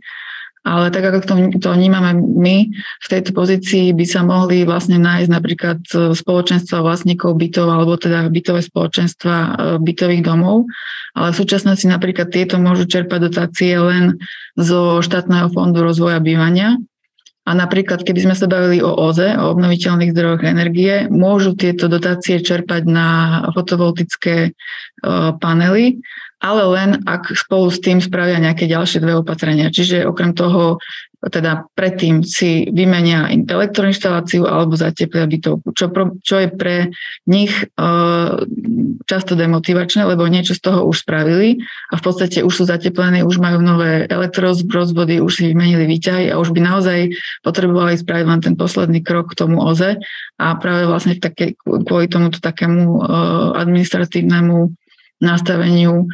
[0.65, 5.29] Ale tak ako to, to vnímame my, v tejto pozícii by sa mohli vlastne nájsť
[5.31, 5.79] napríklad
[6.19, 9.49] spoločenstva vlastníkov bytov alebo teda bytové spoločenstva e,
[9.79, 10.67] bytových domov.
[11.15, 14.19] Ale v súčasnosti napríklad tieto môžu čerpať dotácie len
[14.59, 16.75] zo štátneho fondu rozvoja bývania
[17.47, 22.43] a napríklad, keby sme sa bavili o OZE, o obnoviteľných zdrojoch energie, môžu tieto dotácie
[22.43, 23.07] čerpať na
[23.55, 24.51] fotovoltické e,
[25.39, 25.97] panely,
[26.39, 29.71] ale len ak spolu s tým spravia nejaké ďalšie dve opatrenia.
[29.71, 30.79] Čiže okrem toho
[31.19, 35.91] teda predtým si vymenia elektroinštaláciu alebo zateplia bytovku, čo,
[36.23, 36.95] čo je pre
[37.27, 38.39] nich uh,
[39.03, 41.59] často demotivačné, lebo niečo z toho už spravili
[41.91, 46.39] a v podstate už sú zateplení, už majú nové elektrozvody, už si vymenili výťahy a
[46.39, 47.11] už by naozaj
[47.43, 49.99] potrebovali spraviť len ten posledný krok k tomu OZE
[50.39, 54.78] a práve vlastne také, kvôli tomuto takému uh, administratívnemu
[55.19, 56.07] nastaveniu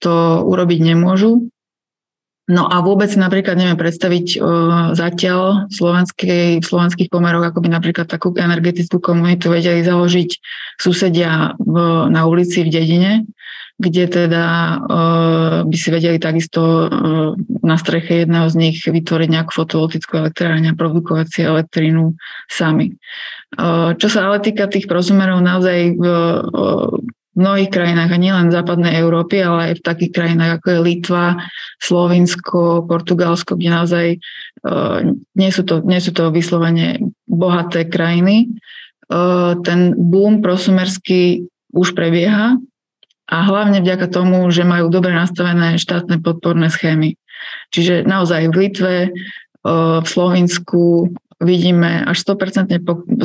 [0.00, 1.50] to urobiť nemôžu
[2.50, 5.78] No a vôbec napríklad neviem predstaviť uh, zatiaľ v,
[6.58, 10.30] v slovenských pomeroch, ako by napríklad takú energetickú komunitu vedeli založiť
[10.74, 11.74] susedia v,
[12.10, 13.12] na ulici v dedine,
[13.78, 14.44] kde teda
[14.82, 20.74] uh, by si vedeli takisto uh, na streche jedného z nich vytvoriť nejakú fotovoltickú elektráreň
[20.74, 22.18] a produkovať si elektrínu
[22.50, 22.98] sami.
[23.98, 25.98] Čo sa ale týka tých prosumerov, naozaj
[27.30, 30.80] v mnohých krajinách, a nielen v západnej Európy, ale aj v takých krajinách ako je
[30.82, 31.26] Litva,
[31.78, 34.06] Slovinsko, Portugalsko, kde naozaj
[34.66, 36.98] uh, nie, sú to, nie sú to vyslovene
[37.30, 38.50] bohaté krajiny.
[39.06, 42.58] Uh, ten boom prosumerský už prebieha
[43.30, 47.14] a hlavne vďaka tomu, že majú dobre nastavené štátne podporné schémy.
[47.70, 48.96] Čiže naozaj v Litve,
[49.62, 52.68] uh, v Slovensku, vidíme až 100%,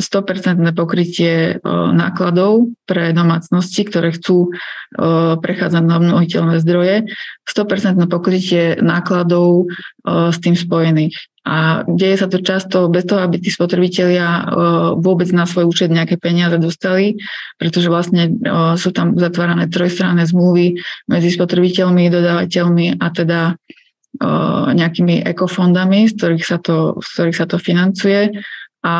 [0.72, 1.60] pokrytie
[1.92, 4.56] nákladov pre domácnosti, ktoré chcú
[5.40, 7.12] prechádzať na obnoviteľné zdroje,
[7.44, 9.68] 100% pokrytie nákladov
[10.08, 11.12] s tým spojených.
[11.46, 14.50] A deje sa to často bez toho, aby tí spotrebitelia
[14.98, 17.22] vôbec na svoj účet nejaké peniaze dostali,
[17.54, 18.34] pretože vlastne
[18.74, 23.40] sú tam zatvárané trojstranné zmluvy medzi spotrebiteľmi, dodávateľmi a teda
[24.72, 28.32] nejakými ekofondami, z ktorých sa to, z ktorých sa to financuje
[28.86, 28.94] a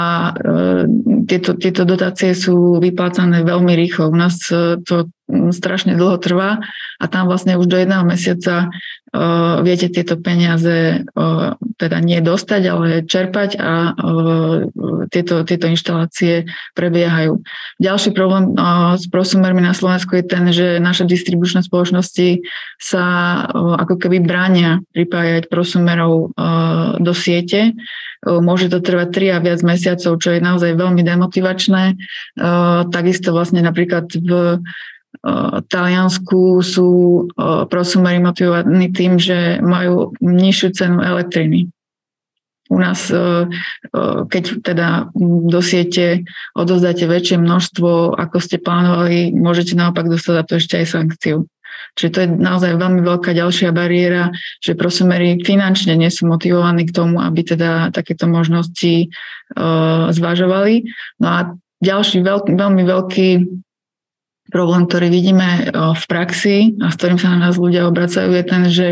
[1.31, 4.11] tieto, tieto dotácie sú vyplácané veľmi rýchlo.
[4.11, 5.07] U nás e, to
[5.51, 6.63] strašne dlho trvá
[7.03, 12.63] a tam vlastne už do jedného mesiaca uh, viete tieto peniaze uh, teda nie dostať,
[12.71, 14.71] ale čerpať a uh,
[15.11, 16.47] tieto, tieto inštalácie
[16.79, 17.43] prebiehajú.
[17.83, 22.47] Ďalší problém uh, s prosumermi na Slovensku je ten, že naše distribučné spoločnosti
[22.79, 23.05] sa
[23.51, 27.75] uh, ako keby bránia pripájať prosumerov uh, do siete.
[28.27, 31.95] Môže to trvať 3 a viac mesiacov, čo je naozaj veľmi demotivačné.
[32.35, 34.59] Uh, takisto vlastne napríklad v
[35.67, 36.89] Taliansku sú
[37.71, 41.73] prosumery motivovaní tým, že majú nižšiu cenu elektriny.
[42.67, 43.15] U nás,
[44.27, 45.15] keď teda
[45.47, 50.87] do siete odozdáte väčšie množstvo, ako ste plánovali, môžete naopak dostať za to ešte aj
[50.91, 51.39] sankciu.
[51.97, 56.93] Čiže to je naozaj veľmi veľká ďalšia bariéra, že prosumery finančne nie sú motivovaní k
[56.93, 59.09] tomu, aby teda takéto možnosti
[60.13, 60.91] zvažovali.
[61.23, 61.39] No a
[61.81, 63.29] ďalší veľký, veľmi veľký
[64.47, 68.63] Problém, ktorý vidíme v praxi a s ktorým sa na nás ľudia obracajú, je ten,
[68.71, 68.87] že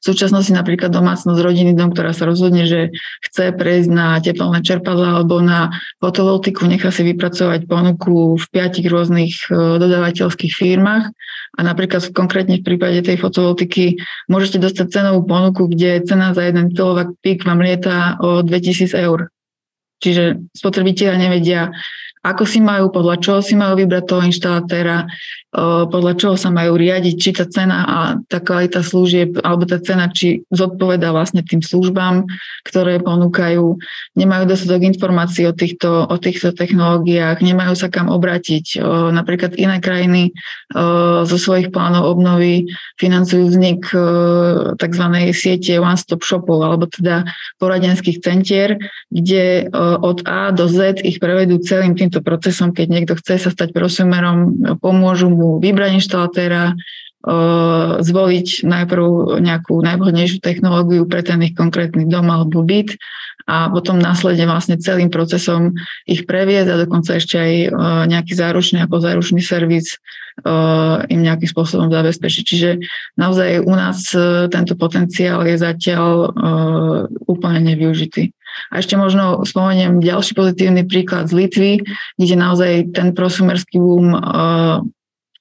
[0.00, 2.88] v súčasnosti napríklad domácnosť rodiny dom, ktorá sa rozhodne, že
[3.20, 9.52] chce prejsť na teplné čerpadla alebo na fotovoltiku, nechá si vypracovať ponuku v piatich rôznych
[9.52, 11.04] dodávateľských firmách
[11.54, 14.00] a napríklad konkrétne v prípade tej fotovoltiky
[14.32, 19.28] môžete dostať cenovú ponuku, kde cena za 1 kW pík vám lieta o 2000 eur.
[20.00, 21.72] Čiže spotrebitelia nevedia,
[22.24, 25.04] ako si majú, podľa čoho si majú vybrať toho inštalatéra,
[25.86, 30.10] podľa čoho sa majú riadiť, či tá cena a tá kvalita služieb, alebo tá cena,
[30.10, 32.26] či zodpoveda vlastne tým službám,
[32.66, 33.78] ktoré ponúkajú.
[34.18, 38.82] Nemajú dostatok informácií o týchto, o týchto technológiách, nemajú sa kam obrátiť.
[39.14, 40.34] Napríklad iné krajiny
[41.22, 42.66] zo svojich plánov obnovy
[42.98, 43.86] financujú vznik
[44.74, 45.04] tzv.
[45.30, 47.30] siete one-stop shopov, alebo teda
[47.62, 48.74] poradenských centier,
[49.06, 49.70] kde
[50.02, 54.54] od A do Z ich prevedú celým týmto procesom, keď niekto chce sa stať prosumerom,
[54.78, 56.76] pomôžu mu vybrať inštalatéra,
[58.04, 63.00] zvoliť najprv nejakú najvhodnejšiu technológiu pre ten ich konkrétny dom alebo byt
[63.48, 65.72] a potom následne vlastne celým procesom
[66.04, 67.52] ich previesť a dokonca ešte aj
[68.12, 69.96] nejaký záručný a pozáručný servis
[71.08, 72.42] im nejakým spôsobom zabezpečiť.
[72.42, 72.70] Čiže
[73.14, 76.34] naozaj u nás e, tento potenciál je zatiaľ
[77.30, 78.34] úplne nevyužitý.
[78.72, 81.72] A ešte možno spomeniem ďalší pozitívny príklad z Litvy,
[82.18, 84.14] kde naozaj ten prosumerský boom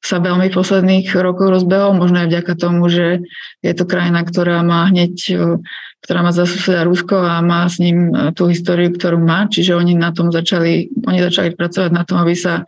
[0.04, 3.24] sa veľmi v posledných rokoch rozbehol, možno aj vďaka tomu, že
[3.64, 5.64] je to krajina, ktorá má hneď, e,
[6.04, 9.80] ktorá má za suseda Rusko a má s ním e, tú históriu, ktorú má, čiže
[9.80, 12.68] oni na tom začali, oni začali pracovať na tom, aby sa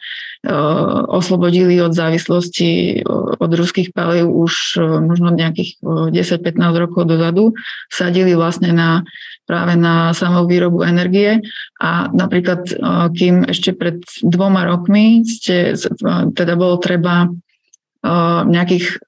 [1.09, 3.01] oslobodili od závislosti
[3.41, 7.57] od ruských palív už možno nejakých 10-15 rokov dozadu,
[7.89, 8.89] vsadili vlastne na
[9.45, 11.41] práve na samú výrobu energie
[11.77, 12.65] a napríklad,
[13.13, 15.77] kým ešte pred dvoma rokmi ste,
[16.33, 17.29] teda bolo treba
[18.45, 19.01] nejakých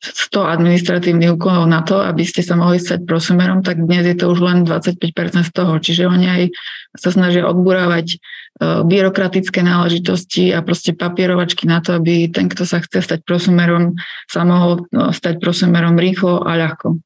[0.00, 4.32] 100 administratívnych úkonov na to, aby ste sa mohli stať prosumerom, tak dnes je to
[4.32, 4.96] už len 25%
[5.44, 5.76] z toho.
[5.76, 6.42] Čiže oni aj
[6.96, 8.18] sa snažia odburávať e,
[8.88, 14.40] byrokratické náležitosti a proste papierovačky na to, aby ten, kto sa chce stať prosumerom, sa
[14.48, 16.96] mohol e, stať prosumerom rýchlo a ľahko.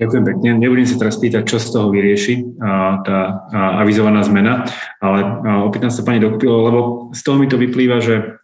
[0.00, 0.48] Ďakujem pekne.
[0.56, 2.56] Nebudem sa teraz pýtať, čo z toho vyrieši
[3.04, 3.44] tá
[3.84, 4.64] avizovaná zmena,
[4.96, 6.80] ale opýtam sa pani Dokpilo, lebo
[7.12, 8.40] z toho mi to vyplýva, že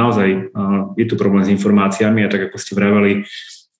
[0.00, 0.28] naozaj
[0.96, 3.28] je tu problém s informáciami a tak ako ste vraveli,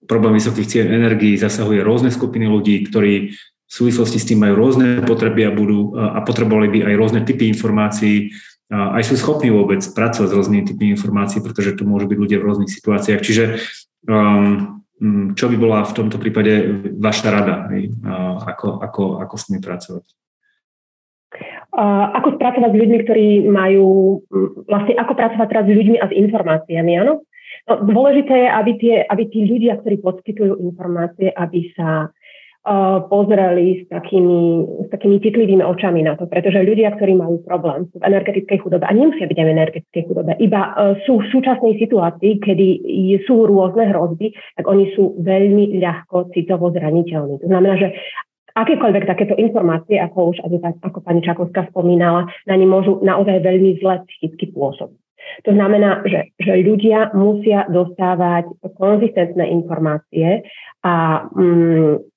[0.04, 5.00] problém vysokých cien energií zasahuje rôzne skupiny ľudí, ktorí v súvislosti s tým majú rôzne
[5.08, 8.36] potreby a budú a potrebovali by aj rôzne typy informácií,
[8.68, 12.46] aj sú schopní vôbec pracovať s rôznymi typmi informácií, pretože to môžu byť ľudia v
[12.52, 13.20] rôznych situáciách.
[13.24, 13.44] Čiže
[14.12, 14.83] um,
[15.34, 17.66] čo by bola v tomto prípade vaša rada,
[18.46, 20.06] ako, ako, ako s nimi pracovať?
[22.14, 24.22] Ako pracovať s ľuďmi, ktorí majú,
[24.70, 27.26] vlastne ako pracovať teraz s ľuďmi a s informáciami, áno?
[27.64, 32.12] No, dôležité je, aby, tie, aby tí ľudia, ktorí poskytujú informácie, aby sa
[33.12, 38.00] pozreli s takými, s takými citlivými očami na to, pretože ľudia, ktorí majú problém sú
[38.00, 41.76] v energetickej chudobe a nemusia byť aj v energetickej chudobe, iba uh, sú v súčasnej
[41.76, 42.66] situácii, kedy
[43.28, 47.44] sú rôzne hrozby, tak oni sú veľmi ľahko citovo zraniteľní.
[47.44, 47.92] To znamená, že
[48.56, 50.36] akékoľvek takéto informácie, ako už
[50.80, 55.04] ako pani Čakovská spomínala, na ne môžu naozaj veľmi zle psychicky pôsobiť.
[55.44, 58.44] To znamená, že, že ľudia musia dostávať
[58.76, 60.44] konzistentné informácie
[60.84, 62.13] a mm,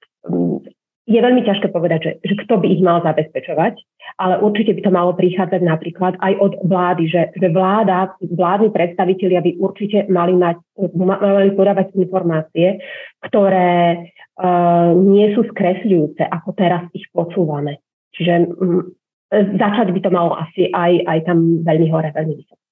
[1.08, 3.80] je veľmi ťažké povedať, že, že kto by ich mal zabezpečovať,
[4.20, 9.40] ale určite by to malo prichádzať napríklad aj od vlády, že, že vláda, vládni predstavitelia
[9.40, 10.60] by určite mali, mať,
[11.00, 12.84] mali podávať informácie,
[13.24, 17.80] ktoré uh, nie sú skresľujúce, ako teraz ich počúvame.
[18.12, 18.92] Čiže um,
[19.32, 22.64] začať by to malo asi aj, aj tam veľmi hore, veľmi vysoko.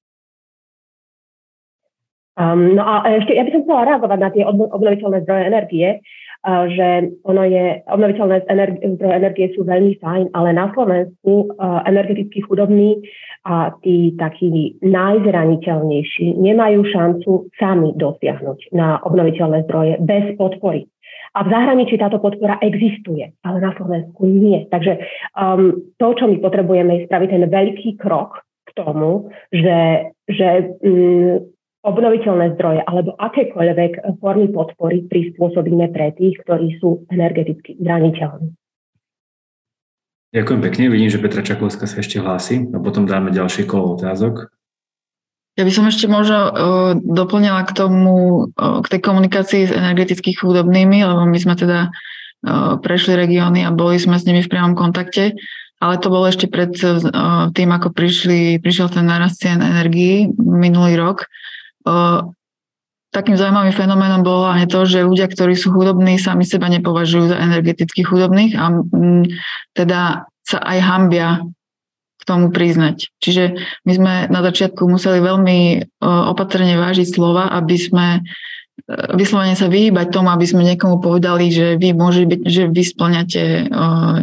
[2.35, 5.87] Um, no a ešte ja by som chcela reagovať na tie obnoviteľné zdroje energie
[6.45, 8.45] že ono je, obnoviteľné
[8.97, 11.57] zdroje energie sú veľmi fajn, ale na Slovensku
[11.89, 13.01] energeticky chudobní
[13.49, 20.85] a tí takí najzraniteľnejší nemajú šancu sami dosiahnuť na obnoviteľné zdroje bez podpory.
[21.35, 24.71] A v zahraničí táto podpora existuje, ale na Slovensku nie.
[24.71, 25.03] Takže
[25.35, 31.43] um, to, čo my potrebujeme, je spraviť ten veľký krok k tomu, že, že um,
[31.85, 38.57] obnoviteľné zdroje alebo akékoľvek formy podpory prispôsobíme pre tých, ktorí sú energeticky zraniteľní.
[40.35, 40.91] Ďakujem pekne.
[40.91, 44.51] Vidím, že Petra Čakovská sa ešte hlási a potom dáme ďalšie kolo otázok.
[45.55, 46.51] Ja by som ešte možno uh,
[46.99, 52.75] doplnila k tomu, uh, k tej komunikácii s energeticky chudobnými, lebo my sme teda uh,
[52.83, 55.31] prešli regióny a boli sme s nimi v priamom kontakte,
[55.79, 60.99] ale to bolo ešte pred uh, tým, ako prišli, prišiel ten narast cien energií minulý
[60.99, 61.31] rok
[63.15, 67.39] takým zaujímavým fenoménom bolo hlavne to, že ľudia, ktorí sú chudobní, sami seba nepovažujú za
[67.39, 69.23] energeticky chudobných a m,
[69.71, 71.39] teda sa aj hambia
[72.19, 73.15] k tomu priznať.
[73.23, 73.43] Čiže
[73.87, 78.21] my sme na začiatku museli veľmi opatrne vážiť slova, aby sme e,
[79.15, 83.43] vyslovene sa vyhýbať tomu, aby sme niekomu povedali, že vy môže byť, že vy splňate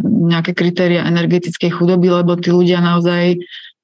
[0.05, 3.41] nejaké kritéria energetickej chudoby, lebo tí ľudia naozaj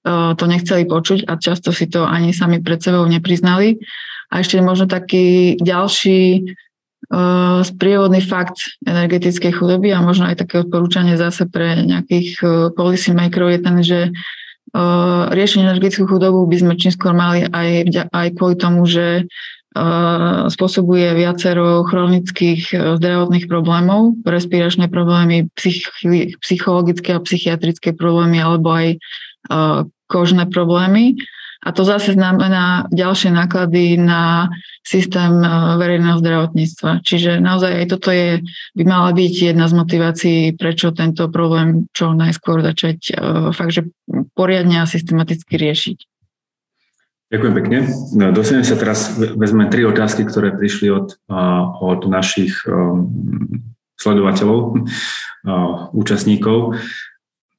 [0.09, 3.77] to nechceli počuť a často si to ani sami pred sebou nepriznali.
[4.29, 6.49] A ešte možno taký ďalší
[7.09, 13.13] uh, sprievodný fakt energetickej chudoby a možno aj také odporúčanie zase pre nejakých uh, policy
[13.13, 13.99] makerov je ten, že
[15.33, 19.25] riešenie energetickú chudobu by sme čím skôr mali aj, aj kvôli tomu, že
[20.49, 25.89] spôsobuje viacero chronických zdravotných problémov, respiračné problémy, psych,
[26.41, 28.87] psychologické a psychiatrické problémy alebo aj
[30.09, 31.21] kožné problémy.
[31.59, 34.47] A to zase znamená ďalšie náklady na
[34.79, 35.43] systém
[35.75, 37.03] verejného zdravotníctva.
[37.03, 38.39] Čiže naozaj aj toto je,
[38.79, 43.11] by mala byť jedna z motivácií, prečo tento problém čo najskôr začať
[43.51, 43.91] fakt, že
[44.39, 45.97] poriadne a systematicky riešiť.
[47.29, 47.77] Ďakujem pekne.
[48.15, 51.19] No, dostaneme sa teraz, vezme tri otázky, ktoré prišli od,
[51.83, 52.55] od našich
[53.99, 54.87] sledovateľov,
[55.91, 56.79] účastníkov.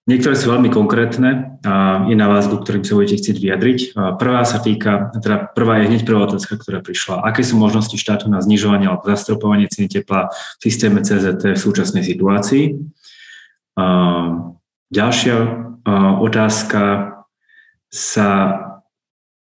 [0.09, 3.78] Niektoré sú veľmi konkrétne a je na vás, ku ktorým sa budete chcieť vyjadriť.
[4.18, 7.22] Prvá sa týka, teda prvá je hneď prvá otázka, ktorá prišla.
[7.22, 12.03] Aké sú možnosti štátu na znižovanie alebo zastropovanie ceny tepla v systéme CZT v súčasnej
[12.03, 12.80] situácii?
[14.90, 15.36] Ďalšia
[16.18, 16.82] otázka
[17.92, 18.28] sa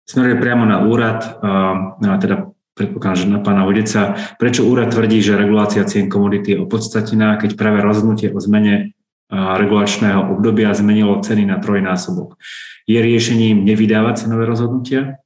[0.09, 1.39] smeruje priamo na úrad,
[2.19, 4.19] teda predpokladám, že na pána Hodeca.
[4.41, 8.97] Prečo úrad tvrdí, že regulácia cien komodity je opodstatnená, keď práve rozhodnutie o zmene
[9.31, 12.35] regulačného obdobia zmenilo ceny na trojnásobok.
[12.91, 15.23] Je riešením nevydávať cenové rozhodnutia?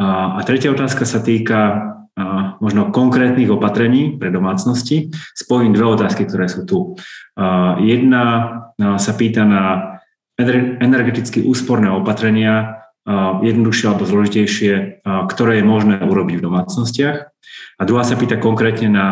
[0.00, 1.92] A tretia otázka sa týka
[2.60, 5.12] možno konkrétnych opatrení pre domácnosti.
[5.36, 6.96] Spojím dve otázky, ktoré sú tu.
[7.80, 8.24] Jedna
[8.80, 9.62] sa pýta na
[10.80, 12.80] energeticky úsporné opatrenia,
[13.44, 17.16] jednoduchšie alebo zložitejšie, ktoré je možné urobiť v domácnostiach.
[17.76, 19.06] A druhá sa pýta konkrétne na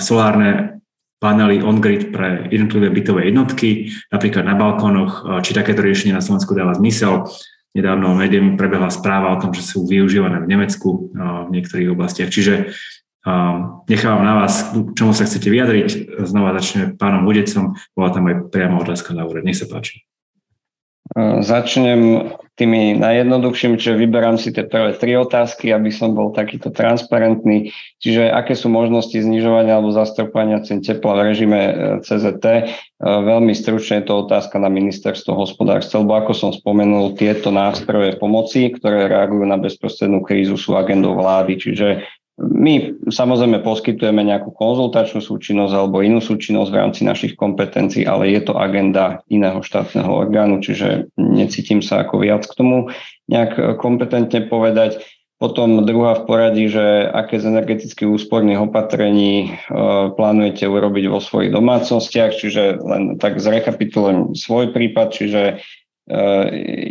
[0.00, 0.73] solárne
[1.24, 6.76] panely on-grid pre jednotlivé bytové jednotky, napríklad na balkónoch, či takéto riešenie na Slovensku dáva
[6.76, 7.24] zmysel.
[7.72, 12.28] Nedávno v médium prebehla správa o tom, že sú využívané v Nemecku v niektorých oblastiach.
[12.28, 12.76] Čiže
[13.88, 16.20] nechávam na vás, čomu sa chcete vyjadriť.
[16.28, 19.48] Znova začneme pánom Hudecom, bola tam aj priamo otázka na úrad.
[19.48, 20.04] Nech sa páči.
[21.44, 27.68] Začnem tými najjednoduchšími, čiže vyberám si tie prvé tri otázky, aby som bol takýto transparentný.
[28.00, 32.44] Čiže aké sú možnosti znižovania alebo zastrpovania cen tepla v režime e, CZT?
[33.04, 38.72] Veľmi stručne je to otázka na ministerstvo hospodárstva, lebo ako som spomenul, tieto nástroje pomoci,
[38.72, 45.70] ktoré reagujú na bezprostrednú krízu, sú agendou vlády, čiže my samozrejme poskytujeme nejakú konzultačnú súčinnosť
[45.70, 51.14] alebo inú súčinnosť v rámci našich kompetencií, ale je to agenda iného štátneho orgánu, čiže
[51.14, 52.90] necítim sa ako viac k tomu
[53.30, 54.98] nejak kompetentne povedať.
[55.38, 59.76] Potom druhá v poradí, že aké z energetických úsporných opatrení e,
[60.14, 65.42] plánujete urobiť vo svojich domácnostiach, čiže len tak zrekapitulujem svoj prípad, čiže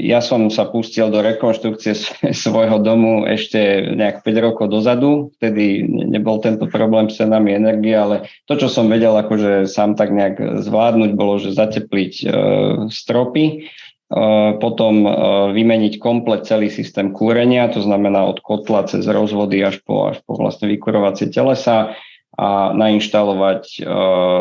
[0.01, 1.93] ja som sa pustil do rekonštrukcie
[2.45, 8.25] svojho domu ešte nejak 5 rokov dozadu, vtedy nebol tento problém s cenami energie, ale
[8.49, 12.33] to, čo som vedel akože sám tak nejak zvládnuť, bolo, že zatepliť eh,
[12.89, 14.93] stropy, eh, potom
[15.53, 20.41] vymeniť komplet celý systém kúrenia, to znamená od kotla cez rozvody až po, až po
[20.41, 21.93] vlastne vykurovacie telesa,
[22.33, 23.79] a nainštalovať e,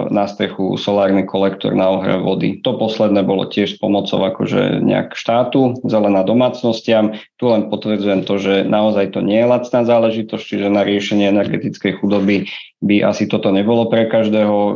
[0.08, 2.56] na strechu solárny kolektor na ohrev vody.
[2.64, 7.12] To posledné bolo tiež s pomocou akože nejak štátu, zelená domácnostiam.
[7.36, 12.00] Tu len potvrdzujem to, že naozaj to nie je lacná záležitosť, čiže na riešenie energetickej
[12.00, 12.48] chudoby
[12.80, 14.56] by asi toto nebolo pre každého.
[14.56, 14.74] E,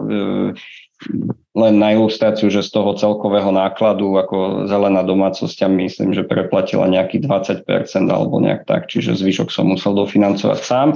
[1.56, 7.20] len na ilustráciu, že z toho celkového nákladu ako zelená domácnosť, myslím, že preplatila nejaký
[7.20, 7.64] 20%
[8.08, 10.88] alebo nejak tak, čiže zvyšok som musel dofinancovať sám.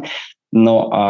[0.50, 1.04] No a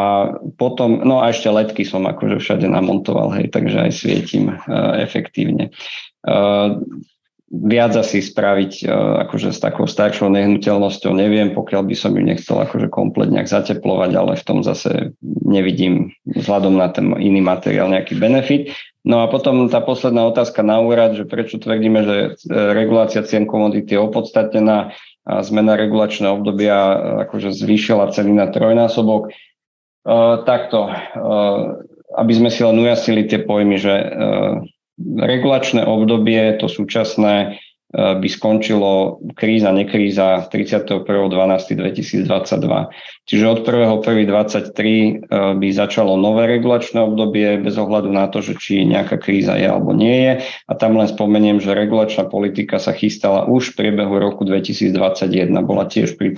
[0.61, 5.73] potom, no a ešte letky som akože všade namontoval, hej, takže aj svietim uh, efektívne.
[6.21, 6.77] Uh,
[7.49, 12.61] viac asi spraviť uh, akože s takou staršou nehnuteľnosťou neviem, pokiaľ by som ju nechcel
[12.61, 18.21] akože komplet nejak zateplovať, ale v tom zase nevidím vzhľadom na ten iný materiál nejaký
[18.21, 18.77] benefit.
[19.09, 22.17] No a potom tá posledná otázka na úrad, že prečo tvrdíme, že
[22.53, 24.93] regulácia cien komodity je opodstatnená
[25.27, 26.97] zmena regulačného obdobia e,
[27.29, 29.29] akože zvýšila ceny na trojnásobok.
[29.29, 29.33] E,
[30.49, 30.95] takto, e,
[32.17, 33.95] aby sme si len ujasnili tie pojmy, že
[35.01, 42.87] regulačné obdobie, to súčasné, by skončilo kríza, nekríza 31.12.2022.
[43.31, 45.15] Čiže od 1.1.23 eh,
[45.55, 49.95] by začalo nové regulačné obdobie bez ohľadu na to, že či nejaká kríza je alebo
[49.95, 50.33] nie je.
[50.67, 55.31] A tam len spomeniem, že regulačná politika sa chystala už v priebehu roku 2021.
[55.63, 56.35] Bola tiež pri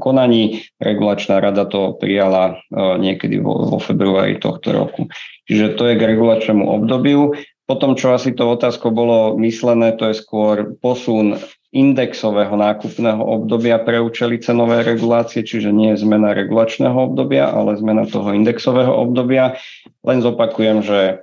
[0.00, 0.64] konaní.
[0.80, 5.12] Regulačná rada to prijala eh, niekedy vo, vo februári tohto roku.
[5.44, 7.34] Čiže to je k regulačnému obdobiu.
[7.70, 11.38] Potom, čo asi to otázko bolo myslené, to je skôr posun
[11.70, 18.34] indexového nákupného obdobia pre účely cenovej regulácie, čiže nie zmena regulačného obdobia, ale zmena toho
[18.34, 19.54] indexového obdobia.
[20.02, 21.14] Len zopakujem, že e,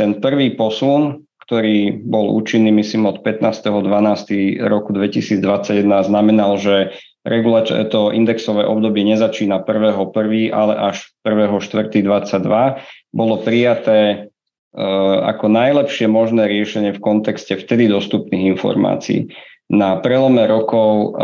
[0.00, 4.64] ten prvý posun, ktorý bol účinný, myslím, od 15.12.
[4.64, 6.96] roku 2021, znamenal, že
[7.28, 12.80] regulač- to indexové obdobie nezačína 1.1., ale až 1.4.22.
[13.12, 14.29] Bolo prijaté
[14.70, 19.34] ako najlepšie možné riešenie v kontexte vtedy dostupných informácií.
[19.70, 21.14] Na prelome rokov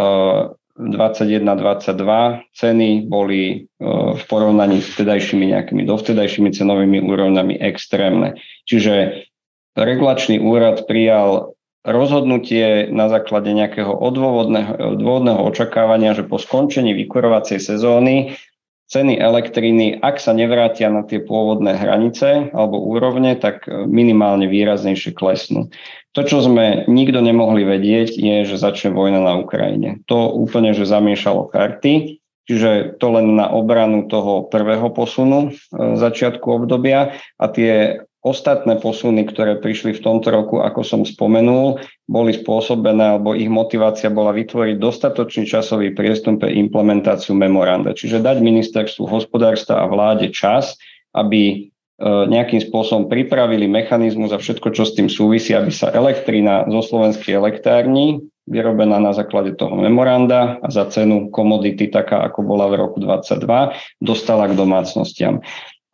[0.78, 3.62] 21-22 eh, ceny boli eh,
[4.14, 8.38] v porovnaní s vtedajšími nejakými dovtedajšími cenovými úrovnami extrémne.
[8.68, 9.26] Čiže
[9.74, 18.34] regulačný úrad prijal rozhodnutie na základe nejakého odôvodného, odôvodného očakávania, že po skončení vykurovacej sezóny
[18.86, 25.10] ceny elektriny, ak sa nevrátia na tie pôvodné hranice alebo úrovne, tak e, minimálne výraznejšie
[25.14, 25.68] klesnú.
[26.14, 30.00] To, čo sme nikto nemohli vedieť, je, že začne vojna na Ukrajine.
[30.06, 36.46] To úplne, že zamiešalo karty, čiže to len na obranu toho prvého posunu e, začiatku
[36.46, 41.78] obdobia a tie Ostatné posuny, ktoré prišli v tomto roku, ako som spomenul,
[42.10, 47.94] boli spôsobené, alebo ich motivácia bola vytvoriť dostatočný časový priestor pre implementáciu memoranda.
[47.94, 50.74] Čiže dať ministerstvu hospodárstva a vláde čas,
[51.14, 51.56] aby e,
[52.02, 57.38] nejakým spôsobom pripravili mechanizmus a všetko, čo s tým súvisí, aby sa elektrina zo slovenských
[57.38, 62.98] elektrární vyrobená na základe toho memoranda a za cenu komodity, taká ako bola v roku
[62.98, 65.42] 2022, dostala k domácnostiam.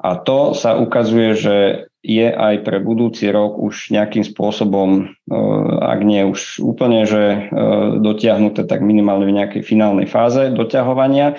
[0.02, 1.56] A to sa ukazuje, že
[2.02, 5.34] je aj pre budúci rok už nejakým spôsobom, e,
[5.78, 7.38] ak nie už úplne, že e,
[8.02, 11.38] dotiahnuté, tak minimálne v nejakej finálnej fáze doťahovania.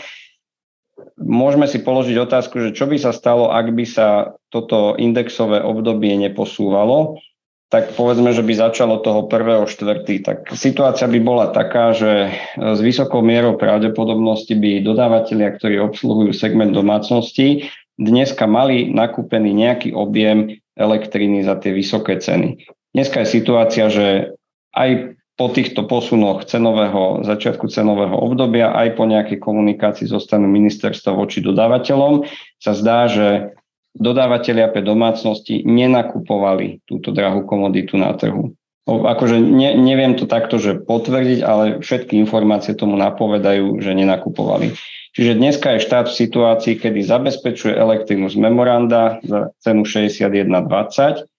[1.19, 6.15] Môžeme si položiť otázku, že čo by sa stalo, ak by sa toto indexové obdobie
[6.15, 7.19] neposúvalo,
[7.67, 12.79] tak povedzme, že by začalo toho prvého štvrtý, tak situácia by bola taká, že s
[12.79, 17.65] vysokou mierou pravdepodobnosti by dodávateľia, ktorí obsluhujú segment domácností,
[17.97, 22.65] dneska mali nakúpený nejaký objem elektriny za tie vysoké ceny.
[22.93, 24.37] Dneska je situácia, že
[24.73, 31.09] aj po týchto posunoch cenového, začiatku cenového obdobia, aj po nejakej komunikácii zo strany ministerstva
[31.17, 32.29] voči dodávateľom,
[32.61, 33.57] sa zdá, že
[33.97, 38.53] dodávateľia pre domácnosti nenakupovali túto drahú komoditu na trhu.
[38.83, 44.75] Akože ne, neviem to takto, že potvrdiť, ale všetky informácie tomu napovedajú, že nenakupovali.
[45.13, 51.29] Čiže dneska je štát v situácii, kedy zabezpečuje elektrínu z memoranda za cenu 61,20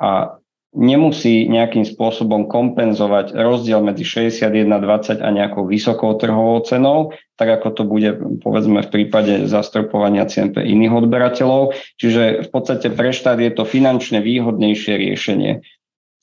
[0.00, 0.38] a
[0.74, 7.82] nemusí nejakým spôsobom kompenzovať rozdiel medzi 61,20 a nejakou vysokou trhovou cenou, tak ako to
[7.86, 8.10] bude
[8.42, 11.74] povedzme v prípade zastropovania cien pre iných odberateľov.
[11.98, 15.62] Čiže v podstate pre štát je to finančne výhodnejšie riešenie.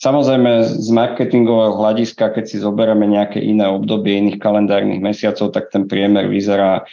[0.02, 5.86] Samozrejme z marketingového hľadiska, keď si zoberieme nejaké iné obdobie iných kalendárnych mesiacov, tak ten
[5.86, 6.84] priemer vyzerá e,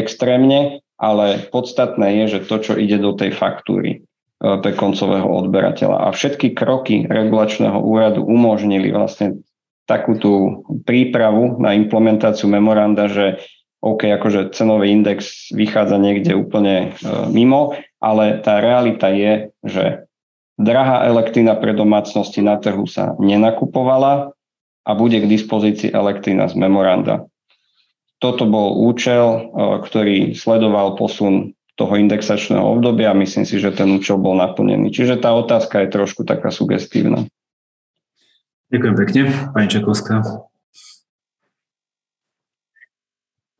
[0.00, 4.04] extrémne, ale podstatné je, že to, čo ide do tej faktúry
[4.40, 6.08] pre koncového odberateľa.
[6.08, 9.44] A všetky kroky regulačného úradu umožnili vlastne
[9.84, 13.36] takú tú prípravu na implementáciu memoranda, že
[13.84, 20.08] OK, akože cenový index vychádza niekde úplne e, mimo, ale tá realita je, že
[20.60, 24.36] Drahá elektrina pre domácnosti na trhu sa nenakupovala
[24.84, 27.24] a bude k dispozícii elektrina z memoranda.
[28.20, 29.40] Toto bol účel, e,
[29.80, 34.92] ktorý sledoval posun toho indexačného obdobia a myslím si, že ten účel bol naplnený.
[34.92, 37.24] Čiže tá otázka je trošku taká sugestívna.
[38.68, 39.20] Ďakujem pekne.
[39.56, 40.16] Pani Čakovská.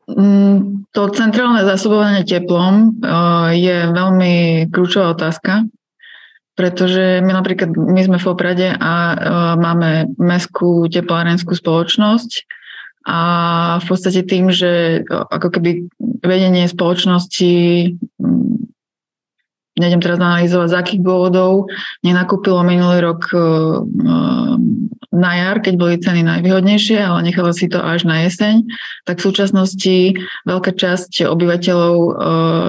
[0.05, 3.09] Mm, to centrálne zásobovanie teplom e,
[3.57, 4.33] je veľmi
[4.69, 5.65] kľúčová otázka,
[6.61, 9.15] pretože my napríklad, my sme v Oprade a uh,
[9.57, 12.45] máme mestskú teplárenskú spoločnosť
[13.09, 13.19] a
[13.81, 15.89] v podstate tým, že ako keby
[16.21, 17.53] vedenie spoločnosti
[19.79, 21.71] nejdem teraz analyzovať, z akých dôvodov
[22.03, 23.31] nenakúpilo minulý rok
[25.11, 28.63] na jar, keď boli ceny najvýhodnejšie, ale nechala si to až na jeseň,
[29.03, 30.15] tak v súčasnosti
[30.47, 31.95] veľká časť obyvateľov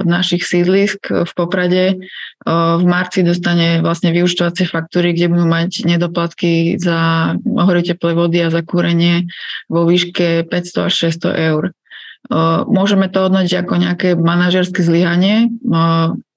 [0.03, 2.03] našich sídlisk v Poprade
[2.43, 8.51] v marci dostane vlastne vyučtovacie faktúry, kde budú mať nedoplatky za hory teplej vody a
[8.51, 9.31] za kúrenie
[9.71, 10.93] vo výške 500 až
[11.23, 11.71] 600 eur.
[12.71, 15.51] Môžeme to hodnotiť ako nejaké manažerské zlyhanie.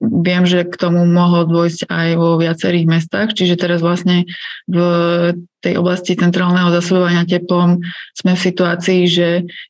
[0.03, 4.27] Viem, že k tomu mohlo dôjsť aj vo viacerých mestách, čiže teraz vlastne
[4.67, 4.77] v
[5.63, 7.79] tej oblasti centrálneho zasobovania teplom
[8.11, 9.27] sme v situácii, že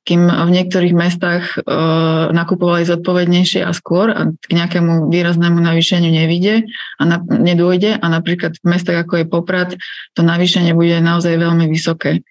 [0.10, 1.62] kým v niektorých mestách
[2.34, 6.66] nakupovali zodpovednejšie a skôr a k nejakému výraznému navýšeniu nevíde
[6.98, 9.70] a na, nedôjde a napríklad v mestách ako je Poprad
[10.18, 12.26] to navýšenie bude naozaj veľmi vysoké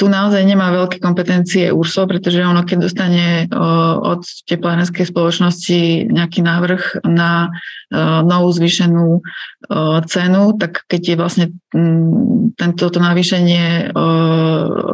[0.00, 3.46] tu naozaj nemá veľké kompetencie URSO, pretože ono, keď dostane
[4.02, 7.52] od teplárenskej spoločnosti nejaký návrh na
[8.24, 9.20] novú zvýšenú
[10.08, 11.46] cenu, tak keď je vlastne
[12.56, 13.92] tento navýšenie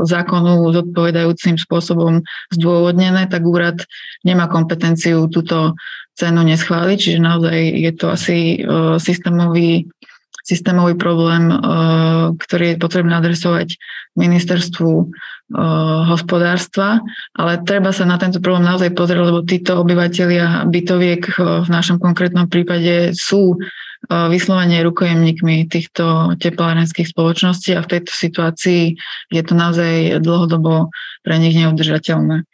[0.03, 3.79] zákonu zodpovedajúcim spôsobom zdôvodnené, tak úrad
[4.27, 5.79] nemá kompetenciu túto
[6.19, 8.39] cenu neschváliť, čiže naozaj je to asi
[8.99, 9.87] systémový
[10.49, 11.57] systémový problém, eh,
[12.33, 13.77] ktorý je potrebné adresovať
[14.17, 15.07] ministerstvu eh,
[16.09, 17.05] hospodárstva,
[17.37, 22.01] ale treba sa na tento problém naozaj pozrieť, lebo títo obyvateľia bytoviek eh, v našom
[22.01, 23.61] konkrétnom prípade sú
[24.09, 28.95] vyslovene rukojemníkmi týchto teplárenských spoločností a v tejto situácii
[29.27, 30.95] je to naozaj dlhodobo
[31.27, 32.47] pre nich neudržateľné.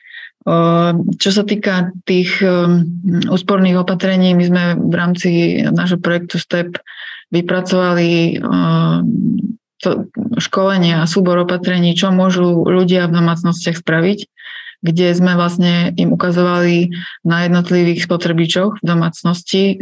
[1.20, 2.40] Čo sa týka tých
[3.28, 5.30] úsporných opatrení, my sme v rámci
[5.68, 6.80] nášho projektu STEP
[7.34, 8.98] vypracovali eh,
[9.82, 10.08] to
[10.40, 14.18] školenie a súbor opatrení, čo môžu ľudia v domácnostiach spraviť,
[14.80, 19.80] kde sme vlastne im ukazovali na jednotlivých spotrebičoch v domácnosti,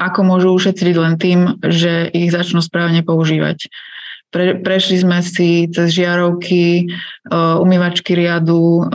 [0.00, 3.68] ako môžu ušetriť len tým, že ich začnú správne používať.
[4.30, 6.86] Pre, prešli sme si cez žiarovky,
[7.30, 8.86] uh, umývačky riadu,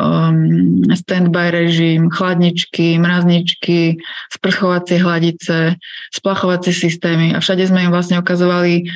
[0.96, 4.00] stand-by režim, chladničky, mrazničky,
[4.32, 5.76] sprchovacie hladice,
[6.16, 8.88] splachovacie systémy a všade sme im vlastne ukazovali,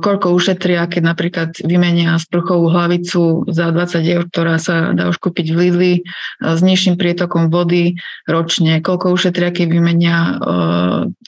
[0.00, 5.52] koľko ušetria, keď napríklad vymenia sprchovú hlavicu za 20 eur, ktorá sa dá už kúpiť
[5.52, 5.94] v Lidli
[6.40, 10.16] s nižším prietokom vody ročne, koľko ušetria, keď vymenia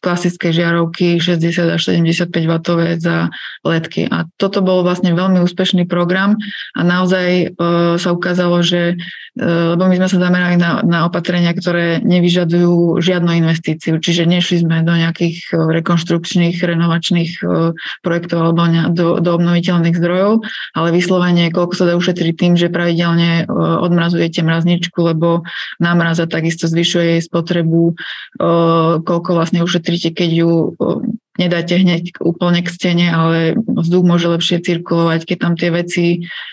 [0.00, 3.28] klasické žiarovky 60 až 75 W za
[3.60, 4.08] letky.
[4.08, 6.40] A toto bol vlastne veľmi úspešný program
[6.72, 7.52] a naozaj
[8.00, 8.96] sa ukázalo, že
[9.38, 14.82] lebo my sme sa zamerali na, na opatrenia, ktoré nevyžadujú žiadnu investíciu, čiže nešli sme
[14.82, 17.38] do nejakých rekonštrukčných, renovačných
[18.02, 20.42] projektov alebo do, do obnoviteľných zdrojov,
[20.74, 23.52] ale vyslovene, koľko sa dá ušetriť tým, že pravidelne e,
[23.84, 25.42] odmrazujete mrazničku, lebo
[25.82, 27.94] námraza takisto zvyšuje jej spotrebu, e,
[29.02, 30.68] koľko vlastne ušetríte, keď ju e,
[31.38, 36.04] nedáte hneď úplne k stene, ale vzduch môže lepšie cirkulovať, keď tam tie veci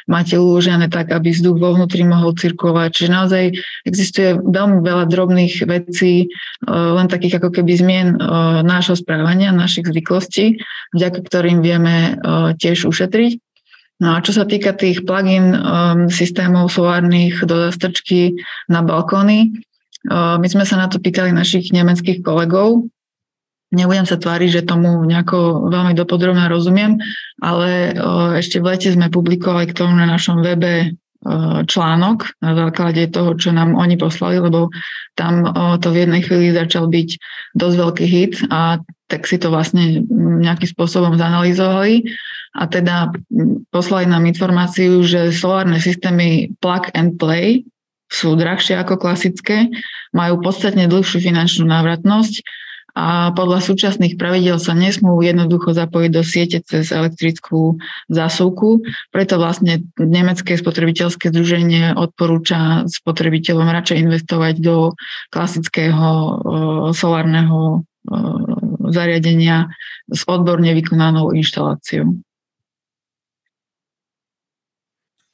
[0.05, 2.89] máte uložené tak, aby vzduch vo vnútri mohol cirkulovať.
[2.93, 3.43] Čiže naozaj
[3.89, 9.89] existuje veľmi veľa drobných vecí, eh, len takých ako keby zmien eh, nášho správania, našich
[9.89, 10.61] zvyklostí,
[10.93, 13.41] vďaka ktorým vieme eh, tiež ušetriť.
[13.97, 15.57] No a čo sa týka tých plug-in
[16.13, 18.38] systémov solárnych do zastrčky
[18.69, 19.57] na balkóny,
[20.13, 22.86] my sme sa na to pýtali našich nemeckých kolegov,
[23.68, 27.03] Nebudem sa tváriť, že tomu nejako veľmi dopodrobne rozumiem,
[27.43, 27.91] ale
[28.39, 30.95] ešte v lete sme publikovali k tomu na našom webe
[31.68, 34.72] článok na základe toho, čo nám oni poslali, lebo
[35.20, 35.51] tam
[35.84, 37.09] to v jednej chvíli začal byť
[37.57, 38.80] dosť veľký hit a
[39.11, 40.07] tak si to vlastne
[40.39, 42.07] nejakým spôsobom zanalizovali.
[42.57, 43.11] A teda
[43.70, 47.68] poslali nám informáciu, že solárne systémy plug and play
[48.07, 49.68] sú drahšie ako klasické,
[50.15, 52.39] majú podstatne dlhšiu finančnú návratnosť
[52.98, 57.78] a podľa súčasných pravidel sa nesmú jednoducho zapojiť do siete cez elektrickú
[58.10, 58.82] zásuvku.
[59.14, 64.98] Preto vlastne Nemecké spotrebiteľské združenie odporúča spotrebiteľom radšej investovať do
[65.30, 66.10] klasického
[66.98, 67.86] solárneho
[68.89, 69.70] zariadenia
[70.10, 72.18] s odborne vykonanou inštaláciou.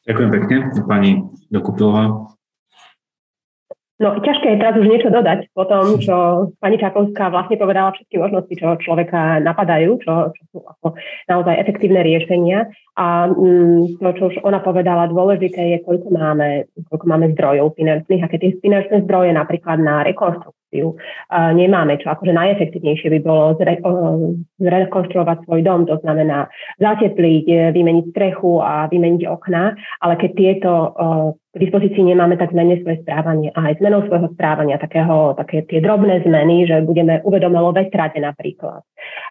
[0.03, 1.11] Ďakujem pekne, pani
[1.47, 2.27] Dokupilová.
[4.03, 6.15] No, ťažké je teraz už niečo dodať po tom, čo
[6.59, 10.99] pani Čakovská vlastne povedala všetky možnosti, čo človeka napadajú, čo, čo sú ako
[11.31, 12.67] naozaj efektívne riešenia.
[12.99, 18.27] A mm, to, čo už ona povedala, dôležité je, koľko máme, koľko máme zdrojov finančných
[18.27, 20.99] a keď tie finančné zdroje napríklad na rekonstrukciu
[21.53, 23.77] nemáme, čo akože najefektívnejšie by bolo zre,
[24.57, 26.49] zrekonštruovať svoj dom, to znamená
[26.81, 32.49] zatepliť, e, vymeniť strechu a vymeniť okná, ale keď tieto uh, k dispozícii nemáme, tak
[32.49, 37.21] zmene svoje správanie a aj zmenou svojho správania, takého, také tie drobné zmeny, že budeme
[37.21, 38.81] uvedomelo vetrať napríklad,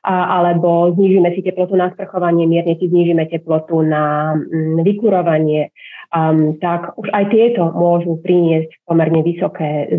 [0.06, 5.74] a, alebo znižíme si teplotu na sprchovanie, mierne si znižíme teplotu na mm, vykurovanie,
[6.14, 9.90] um, tak už aj tieto môžu priniesť pomerne vysoké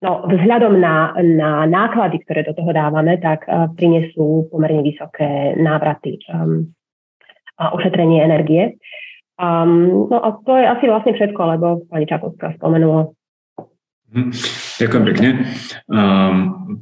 [0.00, 6.16] No, vzhľadom na, na náklady, ktoré do toho dávame, tak uh, prinesú pomerne vysoké návraty
[6.32, 6.72] um,
[7.60, 8.80] a ušetrenie energie.
[9.40, 13.08] Um, no a to je asi vlastne všetko, lebo pani Čakovská spomenula.
[14.12, 14.36] Mhm.
[14.82, 15.30] Ďakujem pekne.
[15.88, 16.34] Um,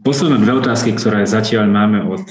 [0.03, 2.25] posledné dve otázky, ktoré zatiaľ máme od,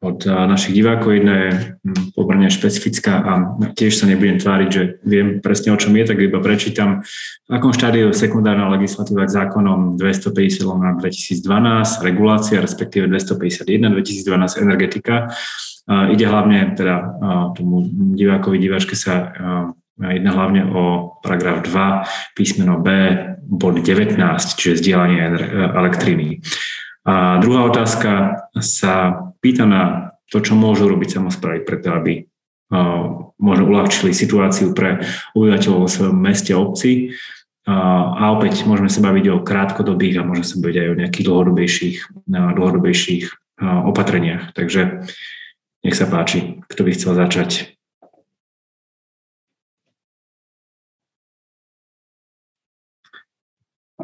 [0.00, 1.14] od našich divákov.
[1.14, 1.50] Jedna je
[1.86, 3.32] um, pomerne špecifická a
[3.78, 7.06] tiež sa nebudem tváriť, že viem presne o čom je, tak iba prečítam.
[7.46, 15.30] V akom štádiu sekundárna legislatíva k zákonom 250 na 2012, regulácia, respektíve 251 2012 energetika
[15.84, 16.96] Ide hlavne teda
[17.52, 17.84] tomu
[18.16, 19.32] divákovi, diváčke sa
[20.00, 22.88] jedná hlavne o paragraf 2, písmeno B,
[23.44, 24.16] bod 19,
[24.56, 25.20] čiže zdieľanie
[25.76, 26.40] elektriny.
[27.04, 29.12] A druhá otázka sa
[29.44, 32.24] pýta na to, čo môžu robiť samozprávy preto, aby
[33.36, 35.04] možno uľahčili situáciu pre
[35.36, 37.12] obyvateľov vo svojom meste, obci.
[37.68, 41.98] A opäť môžeme sa baviť o krátkodobých a môžeme sa baviť aj o nejakých dlhodobejších,
[42.28, 43.24] dlhodobejších
[43.62, 44.56] opatreniach.
[44.56, 45.04] Takže
[45.84, 47.76] nech sa páči, kto by chcel začať.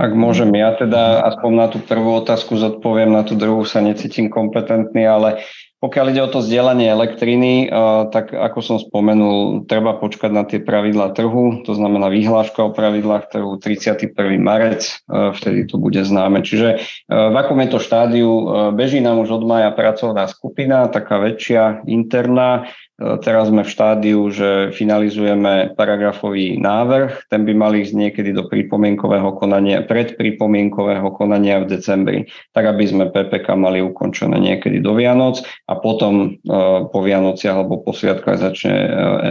[0.00, 4.32] Ak môžem, ja teda aspoň na tú prvú otázku zodpoviem, na tú druhú sa necítim
[4.32, 5.44] kompetentný, ale
[5.80, 7.70] pokiaľ ide o to zdieľanie elektriny, eh,
[8.12, 13.32] tak ako som spomenul, treba počkať na tie pravidlá trhu, to znamená vyhláška o pravidlách
[13.32, 14.36] trhu 31.
[14.36, 16.44] marec, eh, vtedy to bude známe.
[16.44, 18.32] Čiže eh, v akom je to štádiu,
[18.76, 22.68] beží nám už od maja pracovná skupina, taká väčšia, interná,
[23.00, 29.40] Teraz sme v štádiu, že finalizujeme paragrafový návrh, ten by mal ísť niekedy do pripomienkového
[29.40, 32.18] konania, pred pripomienkového konania v decembri,
[32.52, 36.52] tak aby sme PPK mali ukončené niekedy do Vianoc a potom e,
[36.92, 38.88] po Vianociach alebo po sviatkách začne e,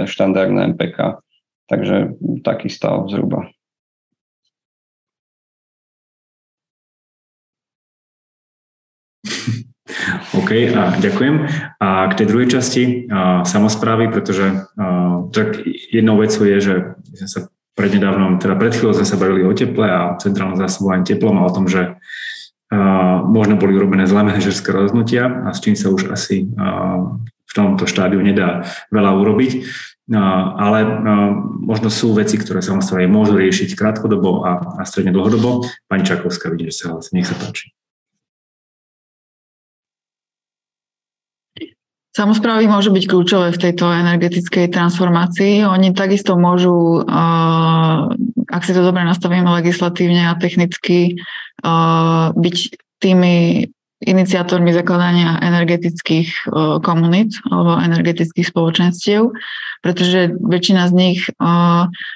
[0.09, 1.21] štandardné MPK.
[1.69, 3.53] Takže taký stav zhruba.
[10.37, 11.35] OK, a ďakujem.
[11.81, 16.75] A k tej druhej časti a, samozprávy, pretože a, tak jednou vecou je, že
[17.17, 17.39] sme sa
[17.73, 21.53] prednedávnom, teda pred chvíľou sme sa bavili o teple a centrálnom zásobovaní teplom a o
[21.53, 21.95] tom, že
[22.69, 27.01] a, možno boli urobené zlé manažerské rozhodnutia a s čím sa už asi a,
[27.49, 28.61] v tomto štádiu nedá
[28.93, 29.65] veľa urobiť.
[30.09, 30.21] No,
[30.57, 31.17] ale no,
[31.61, 35.69] možno sú veci, ktoré samozrejme môžu riešiť krátkodobo a, a stredne dlhodobo.
[35.85, 37.13] Pani Čakovská, vidíte, že sa hlasí.
[37.13, 37.69] Nech sa páči.
[42.09, 45.61] Samozprávy môžu byť kľúčové v tejto energetickej transformácii.
[45.61, 47.05] Oni takisto môžu,
[48.49, 51.21] ak si to dobre nastavíme legislatívne a technicky,
[52.33, 52.57] byť
[52.97, 53.67] tými
[53.99, 56.39] iniciátormi zakladania energetických e,
[56.79, 59.27] komunít alebo energetických spoločenstiev,
[59.83, 61.19] pretože väčšina z nich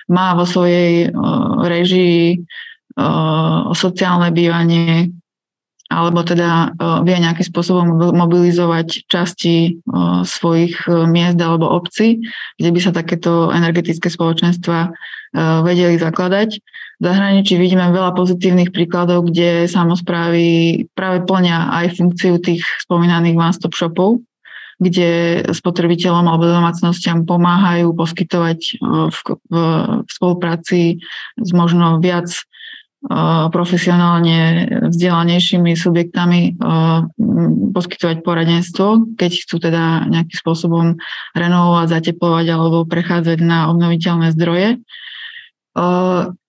[0.08, 1.12] má vo svojej
[1.60, 2.40] režii
[3.74, 5.12] sociálne bývanie
[5.94, 6.74] alebo teda
[7.06, 9.78] vie nejakým spôsobom mobilizovať časti
[10.26, 12.26] svojich miest alebo obcí,
[12.58, 14.90] kde by sa takéto energetické spoločenstva
[15.62, 16.58] vedeli zakladať.
[17.04, 20.46] Zahraničí vidíme veľa pozitívnych príkladov, kde samozprávy
[20.96, 24.24] práve plňa aj funkciu tých spomínaných one-stop shopov,
[24.80, 28.72] kde spotrebiteľom alebo domácnostiam pomáhajú poskytovať e,
[29.12, 29.20] v,
[29.52, 29.56] v,
[30.04, 31.04] v spolupráci
[31.38, 32.42] s možno viac e,
[33.52, 36.52] profesionálne vzdelanejšími subjektami e,
[37.76, 40.86] poskytovať poradenstvo, keď chcú teda nejakým spôsobom
[41.36, 44.80] renovovať, zateplovať alebo prechádzať na obnoviteľné zdroje.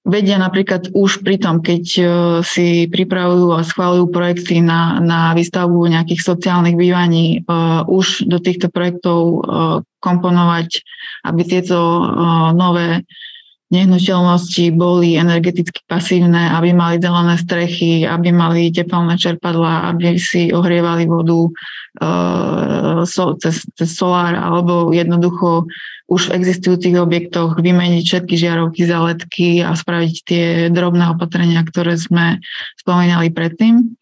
[0.04, 2.04] Vedia napríklad už pri tom, keď e,
[2.44, 8.68] si pripravujú a schválujú projekty na, na výstavbu nejakých sociálnych bývaní, uh, už do týchto
[8.68, 9.40] projektov uh,
[10.04, 10.84] komponovať,
[11.24, 12.04] aby tieto
[12.52, 13.08] nové
[13.72, 21.08] nehnuteľnosti boli energeticky pasívne, aby mali zelené strechy, aby mali teplné čerpadla, aby si ohrievali
[21.08, 25.64] vodu uh, so, cez, cez solár, alebo jednoducho
[26.04, 32.44] už v existujúcich objektoch vymeniť všetky žiarovky, záletky a spraviť tie drobné opatrenia, ktoré sme
[32.76, 33.96] spomínali predtým.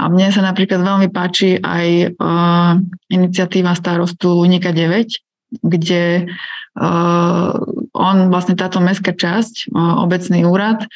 [0.00, 2.80] A mne sa napríklad veľmi páči aj uh,
[3.12, 6.32] iniciatíva starostu Lunika 9, kde
[6.80, 7.52] uh,
[7.92, 10.88] on, vlastne táto mestská časť, uh, obecný úrad,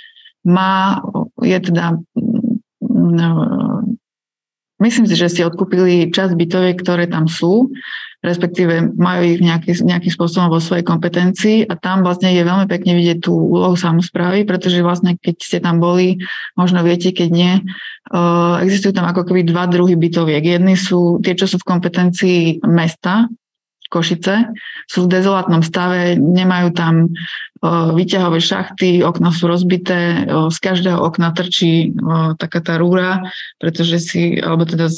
[0.47, 1.03] má,
[1.43, 3.81] je teda uh,
[4.81, 7.69] myslím si, že si odkúpili časť bytoviek, ktoré tam sú
[8.27, 12.99] respektíve majú ich nejaký, nejakým spôsobom vo svojej kompetencii a tam vlastne je veľmi pekne
[12.99, 16.19] vidieť tú úlohu samozprávy, pretože vlastne keď ste tam boli,
[16.59, 17.53] možno viete, keď nie,
[18.67, 20.43] existujú tam ako keby dva druhy bytoviek.
[20.43, 23.31] Jedni sú tie, čo sú v kompetencii mesta,
[23.97, 24.53] Košice,
[24.85, 27.09] sú v dezolátnom stave, nemajú tam
[27.67, 31.97] vyťahové šachty, okna sú rozbité, z každého okna trčí
[32.37, 34.93] taká tá rúra, pretože si, alebo teda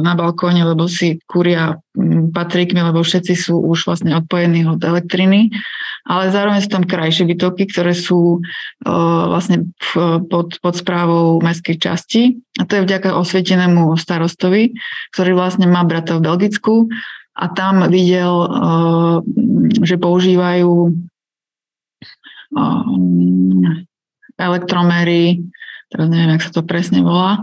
[0.00, 1.76] na balkóne, lebo si kúria
[2.32, 5.52] patrikmi, lebo všetci sú už vlastne odpojení od elektriny,
[6.08, 8.40] ale zároveň sú tam krajšie bytovky, ktoré sú
[9.28, 9.68] vlastne
[10.32, 12.40] pod, pod správou mestskej časti.
[12.56, 14.72] A to je vďaka osvietenému starostovi,
[15.12, 16.88] ktorý vlastne má brata v Belgicku
[17.38, 18.34] a tam videl,
[19.86, 20.90] že používajú
[24.38, 25.46] elektromery,
[25.90, 27.38] teraz neviem, jak sa to presne volá,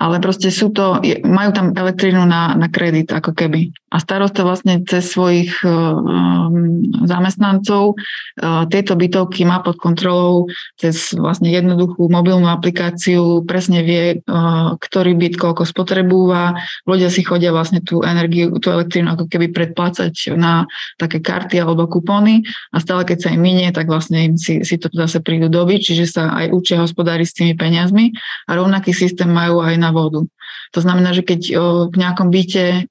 [0.00, 0.98] ale proste sú to,
[1.28, 3.70] majú tam elektrínu na, na kredit ako keby.
[3.94, 11.54] A starosta vlastne cez svojich um, zamestnancov uh, tieto bytovky má pod kontrolou cez vlastne
[11.54, 16.58] jednoduchú mobilnú aplikáciu, presne vie, uh, ktorý byt koľko spotrebúva.
[16.90, 20.66] Ľudia si chodia vlastne tú energiu, tú elektrínu ako keby predplácať na
[20.98, 22.42] také karty alebo kupóny
[22.74, 25.80] a stále keď sa im minie, tak vlastne im si, si to zase prídu dobiť,
[25.94, 28.10] čiže sa aj učia hospodáriť s tými peniazmi
[28.50, 30.26] a rovnaký systém majú aj na vodu.
[30.74, 31.54] To znamená, že keď
[31.86, 32.90] v nejakom byte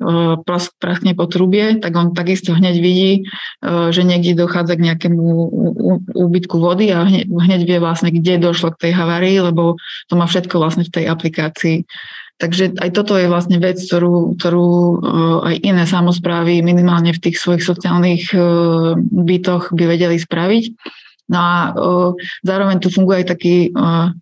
[0.93, 3.25] praskne po trubie, tak on takisto hneď vidí,
[3.65, 5.25] že niekde dochádza k nejakému
[6.13, 10.61] úbytku vody a hneď, vie vlastne, kde došlo k tej havárii, lebo to má všetko
[10.61, 11.89] vlastne v tej aplikácii.
[12.37, 14.69] Takže aj toto je vlastne vec, ktorú, ktorú
[15.49, 18.29] aj iné samozprávy minimálne v tých svojich sociálnych
[19.01, 20.77] bytoch by vedeli spraviť.
[21.23, 21.57] No a
[22.43, 23.71] zároveň tu funguje aj taký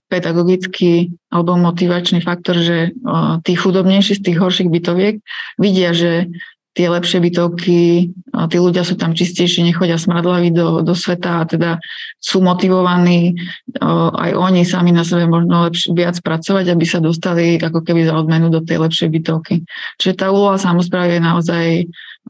[0.07, 2.93] pedagogický alebo motivačný faktor, že
[3.41, 5.17] tí chudobnejší z tých horších bytoviek
[5.57, 6.29] vidia, že
[6.71, 8.11] tie lepšie bytovky,
[8.47, 11.83] tí ľudia sú tam čistejší, nechodia smradlaví do, do sveta a teda
[12.15, 13.35] sú motivovaní
[13.81, 18.07] uh, aj oni sami na sebe možno lepš- viac pracovať, aby sa dostali ako keby
[18.07, 19.67] za odmenu do tej lepšej bytovky.
[19.99, 21.65] Čiže tá úloha samozprávy je naozaj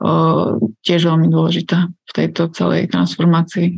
[0.02, 3.78] uh, tiež veľmi dôležitá v tejto celej transformácii.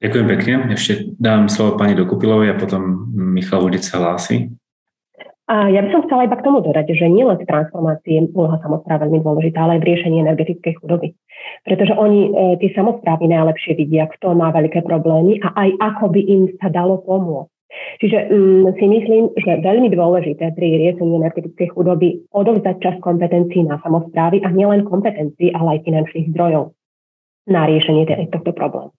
[0.00, 0.54] Ďakujem pekne.
[0.72, 4.48] Ešte dám slovo pani Dokupilovej a potom Michal Vodic sa hlási.
[5.50, 9.02] A ja by som chcela iba k tomu dodať, že nielen v transformácii úloha samozpráv
[9.02, 11.18] veľmi dôležitá, ale aj v riešení energetickej chudoby.
[11.66, 16.20] Pretože oni, e, tie samozprávy najlepšie vidia, kto má veľké problémy a aj ako by
[16.22, 17.50] im sa dalo pomôcť.
[18.02, 23.78] Čiže um, si myslím, že veľmi dôležité pri riešení energetickej chudoby odovzdať čas kompetencií na
[23.82, 26.74] samozprávy a nielen kompetencií, ale aj finančných zdrojov
[27.46, 28.90] na riešenie tohto problému.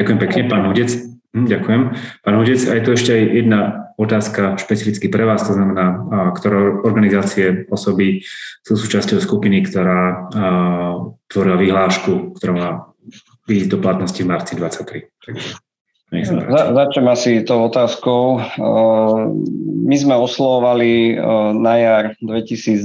[0.00, 0.90] Ďakujem pekne, pán Hudec.
[1.36, 1.82] Hm, ďakujem.
[2.24, 3.60] Pán Hudec, aj tu ešte aj jedna
[3.98, 6.00] otázka špecificky pre vás, to znamená,
[6.36, 8.24] ktoré organizácie osoby
[8.64, 10.30] sú súčasťou skupiny, ktorá
[11.28, 12.68] tvorila vyhlášku, ktorá má
[13.50, 15.10] výjsť do platnosti v marci 23.
[15.26, 15.50] Takže
[16.12, 18.36] za, začnem asi tou otázkou.
[19.88, 21.16] My sme oslovovali
[21.56, 22.84] na jar 2022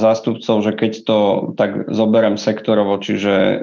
[0.00, 1.18] zástupcov, že keď to
[1.52, 3.60] tak zoberiem sektorovo, čiže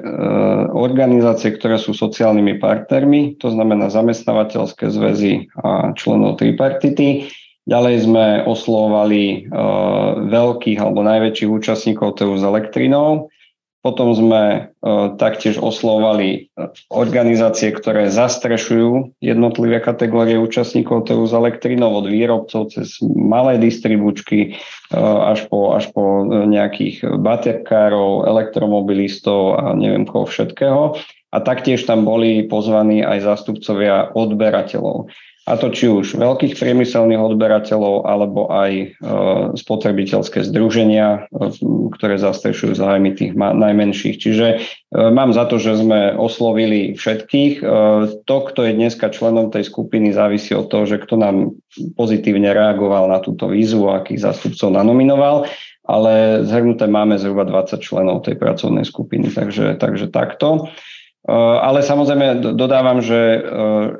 [0.70, 7.26] organizácie, ktoré sú sociálnymi partnermi, to znamená zamestnávateľské zväzy a členov tripartity.
[7.66, 9.50] Ďalej sme oslovovali
[10.30, 13.28] veľkých alebo najväčších účastníkov trhu s elektrinou
[13.88, 14.60] potom sme e,
[15.16, 23.00] taktiež oslovali e, organizácie, ktoré zastrešujú jednotlivé kategórie účastníkov trhu s elektrinou od výrobcov cez
[23.16, 31.00] malé distribučky e, až po, až po nejakých baterkárov, elektromobilistov a neviem koho všetkého.
[31.32, 35.08] A taktiež tam boli pozvaní aj zástupcovia odberateľov.
[35.48, 38.86] A to či už veľkých priemyselných odberateľov, alebo aj e,
[39.56, 41.48] spotrebiteľské združenia, e,
[41.96, 44.20] ktoré zastrešujú zájmy tých najmenších.
[44.20, 44.56] Čiže e,
[44.92, 47.64] mám za to, že sme oslovili všetkých.
[48.28, 51.56] To, kto je dneska členom tej skupiny, závisí od toho, že kto nám
[51.96, 55.48] pozitívne reagoval na túto výzvu, akých zástupcov nanominoval
[55.88, 60.68] ale zhrnuté máme zhruba 20 členov tej pracovnej skupiny, takže, takže takto.
[61.28, 63.40] Eh, ale samozrejme dodávam, že eh,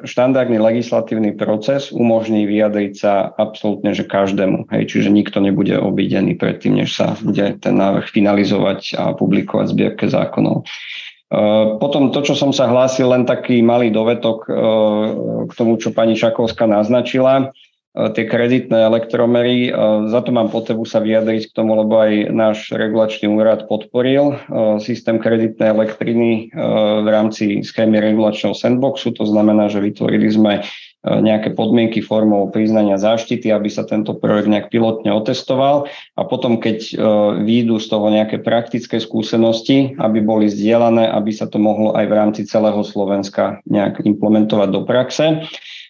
[0.08, 4.72] štandardný legislatívny proces umožní vyjadriť sa absolútne, že každému.
[4.72, 10.08] Hej, čiže nikto nebude obidený predtým, než sa bude ten návrh finalizovať a publikovať zbierke
[10.08, 10.64] zákonov.
[10.64, 14.48] Eh, potom to, čo som sa hlásil, len taký malý dovetok
[15.44, 17.52] k tomu, čo pani Čakovská naznačila.
[17.98, 19.68] E, tie kreditné elektromery.
[19.68, 19.70] E,
[20.06, 24.78] za to mám potrebu sa vyjadriť k tomu, lebo aj náš regulačný úrad podporil e,
[24.78, 26.30] systém kreditnej elektriny
[27.02, 29.10] v rámci schémy regulačného sandboxu.
[29.18, 30.62] To znamená, že vytvorili sme
[31.06, 35.86] nejaké podmienky formou priznania záštity, aby sa tento projekt nejak pilotne otestoval
[36.18, 36.98] a potom, keď
[37.46, 42.16] výjdu z toho nejaké praktické skúsenosti, aby boli zdieľané, aby sa to mohlo aj v
[42.18, 45.46] rámci celého Slovenska nejak implementovať do praxe.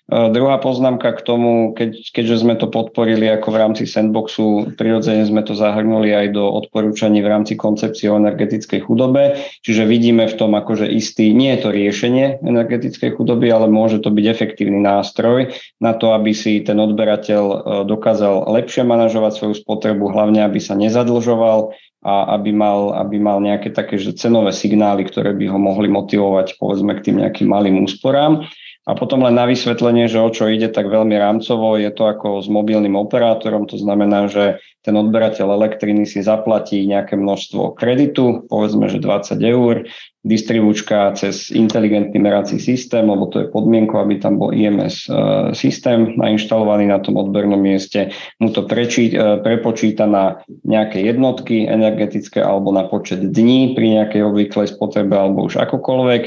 [0.09, 5.45] Druhá poznámka k tomu, keď, keďže sme to podporili ako v rámci sandboxu, prirodzene sme
[5.45, 10.57] to zahrnuli aj do odporúčaní v rámci koncepcie o energetickej chudobe, čiže vidíme v tom
[10.57, 15.93] akože istý, nie je to riešenie energetickej chudoby, ale môže to byť efektívny nástroj na
[15.93, 21.77] to, aby si ten odberateľ e, dokázal lepšie manažovať svoju spotrebu, hlavne aby sa nezadlžoval,
[21.99, 26.55] a aby mal, aby mal nejaké také že cenové signály, ktoré by ho mohli motivovať
[26.57, 28.47] povedzme k tým nejakým malým úsporám.
[28.89, 31.77] A potom len na vysvetlenie, že o čo ide, tak veľmi rámcovo.
[31.77, 37.21] Je to ako s mobilným operátorom, to znamená, že ten odberateľ elektriny si zaplatí nejaké
[37.21, 39.85] množstvo kreditu, povedzme, že 20 eur,
[40.25, 45.13] distribučka cez inteligentný merací systém, lebo to je podmienko, aby tam bol IMS e,
[45.53, 52.41] systém nainštalovaný na tom odbernom mieste, mu to prečí, e, prepočíta na nejaké jednotky energetické
[52.41, 56.23] alebo na počet dní pri nejakej obvyklej spotrebe alebo už akokoľvek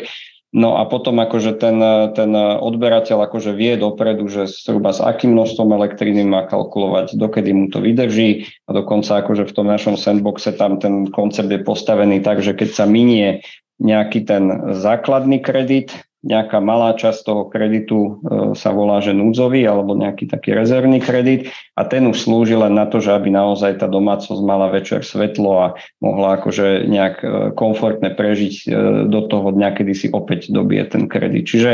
[0.51, 1.79] No a potom akože ten,
[2.11, 7.71] ten odberateľ akože vie dopredu, že zhruba s akým množstvom elektriny má kalkulovať, dokedy mu
[7.71, 8.51] to vydrží.
[8.67, 12.69] A dokonca akože v tom našom sandboxe tam ten koncept je postavený tak, že keď
[12.75, 13.47] sa minie
[13.79, 18.11] nejaký ten základný kredit, nejaká malá časť toho kreditu e,
[18.53, 22.85] sa volá, že núdzový alebo nejaký taký rezervný kredit a ten už slúži len na
[22.85, 25.67] to, že aby naozaj tá domácnosť mala večer svetlo a
[25.97, 27.27] mohla akože nejak e,
[27.57, 28.65] komfortne prežiť e,
[29.09, 31.49] do toho dňa, kedy si opäť dobije ten kredit.
[31.51, 31.71] Čiže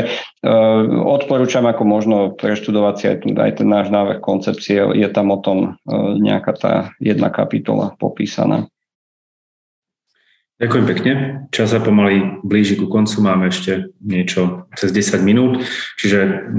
[1.04, 5.38] odporúčam ako možno preštudovať si aj, tu, aj ten náš návrh koncepcie, je tam o
[5.38, 5.76] tom
[6.18, 6.72] nejaká tá
[7.02, 8.70] jedna kapitola popísaná.
[10.58, 11.12] Ďakujem pekne.
[11.54, 13.22] Čas sa pomaly blíži ku koncu.
[13.22, 15.62] Máme ešte niečo cez 10 minút,
[15.94, 16.50] čiže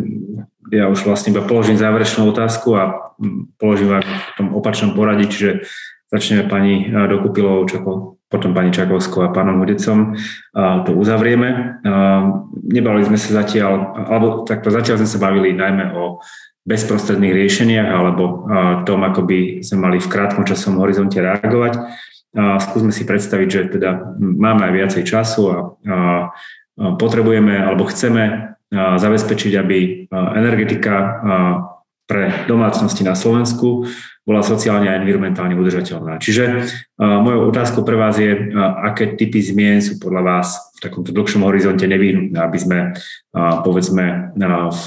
[0.72, 3.12] ja už vlastne iba položím záverečnú otázku a
[3.60, 5.68] položím vám v tom opačnom poradí, čiže
[6.08, 7.92] začneme pani Dokupilovou, Čako,
[8.32, 10.16] potom pani Čakovskou a pánom Hudecom.
[10.56, 11.84] A to uzavrieme.
[11.84, 12.24] A
[12.56, 16.24] nebavili sme sa zatiaľ, alebo takto zatiaľ sme sa bavili najmä o
[16.64, 18.48] bezprostredných riešeniach alebo
[18.88, 22.08] tom, ako by sme mali v krátkom časovom horizonte reagovať.
[22.38, 25.97] A skúsme si predstaviť, že teda máme aj viacej času a, a
[26.97, 30.95] potrebujeme alebo chceme zabezpečiť, aby energetika
[32.06, 33.85] pre domácnosti na Slovensku
[34.26, 36.22] bola sociálne a environmentálne udržateľná.
[36.22, 36.69] Čiže
[37.01, 38.53] mojou otázkou pre vás je,
[38.85, 42.93] aké typy zmien sú podľa vás v takomto dlhšom horizonte nevyhnutné, aby sme
[43.65, 44.38] povedzme
[44.69, 44.85] v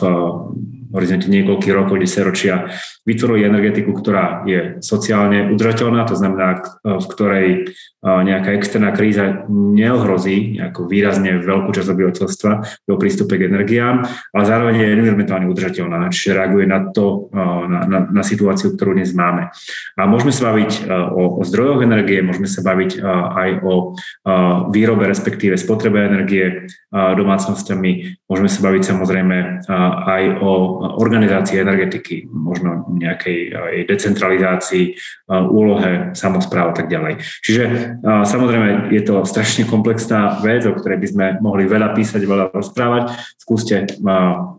[0.94, 2.70] horizonte niekoľkých rokov, desaťročia
[3.02, 7.46] vytvorili energetiku, ktorá je sociálne udržateľná, to znamená, v ktorej
[8.02, 12.52] nejaká externá kríza neohrozí nejakú výrazne veľkú časť obyvateľstva
[12.86, 17.30] do prístupe k energiám, ale zároveň je environmentálne udržateľná, čiže reaguje na to,
[17.66, 19.54] na, na, na situáciu, ktorú dnes máme.
[19.98, 23.02] A môžeme sa baviť o, o zdrojoch energie, môžeme sa baviť
[23.38, 23.94] aj o
[24.74, 29.36] výrobe, respektíve spotrebe energie domácnosťami, môžeme sa baviť samozrejme
[30.06, 30.50] aj o
[30.98, 33.38] organizácii energetiky, možno nejakej
[33.88, 34.96] decentralizácii,
[35.32, 37.20] úlohe samozpráv a tak ďalej.
[37.44, 37.64] Čiže
[38.02, 43.14] Samozrejme, je to strašne komplexná vec, o ktorej by sme mohli veľa písať, veľa rozprávať.
[43.38, 43.86] Skúste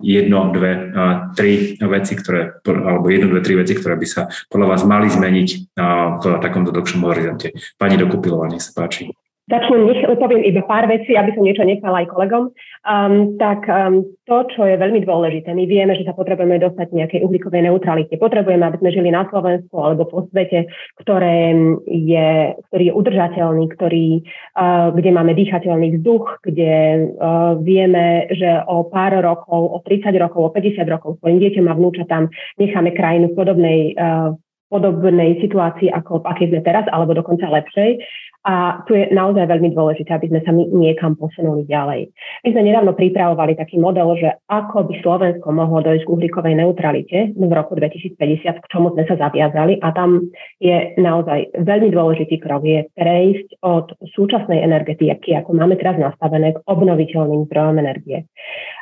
[0.02, 0.94] jedno, dve,
[1.36, 5.50] tri veci, ktoré, alebo jedno, dve, tri veci, ktoré by sa podľa vás mali zmeniť
[6.20, 7.52] v takomto dlhšom horizonte.
[7.76, 9.12] Pani Dokupilová, nech sa páči.
[9.44, 12.56] Začnem, nech, poviem iba pár vecí, aby som niečo nechala aj kolegom.
[12.88, 17.28] Um, tak um, to, čo je veľmi dôležité, my vieme, že sa potrebujeme dostať nejakej
[17.28, 18.16] uhlíkovej neutralite.
[18.16, 21.52] Potrebujeme, aby sme žili na Slovensku alebo po svete, ktoré
[21.92, 24.24] je, ktorý je udržateľný, ktorý,
[24.56, 26.74] uh, kde máme dýchateľný vzduch, kde
[27.20, 31.76] uh, vieme, že o pár rokov, o 30 rokov, o 50 rokov svojim deťom a
[31.76, 32.32] vnúčatám
[32.64, 34.40] necháme krajinu v podobnej uh,
[34.74, 38.02] podobnej situácii, ako akej sme teraz, alebo dokonca lepšej.
[38.44, 42.12] A tu je naozaj veľmi dôležité, aby sme sa my niekam posunuli ďalej.
[42.44, 47.18] My sme nedávno pripravovali taký model, že ako by Slovensko mohlo dojsť k uhlíkovej neutralite
[47.32, 49.80] v roku 2050, k čomu sme sa zaviazali.
[49.80, 50.28] A tam
[50.60, 56.64] je naozaj veľmi dôležitý krok, je prejsť od súčasnej energetiky, ako máme teraz nastavené, k
[56.68, 58.28] obnoviteľným zdrojom energie.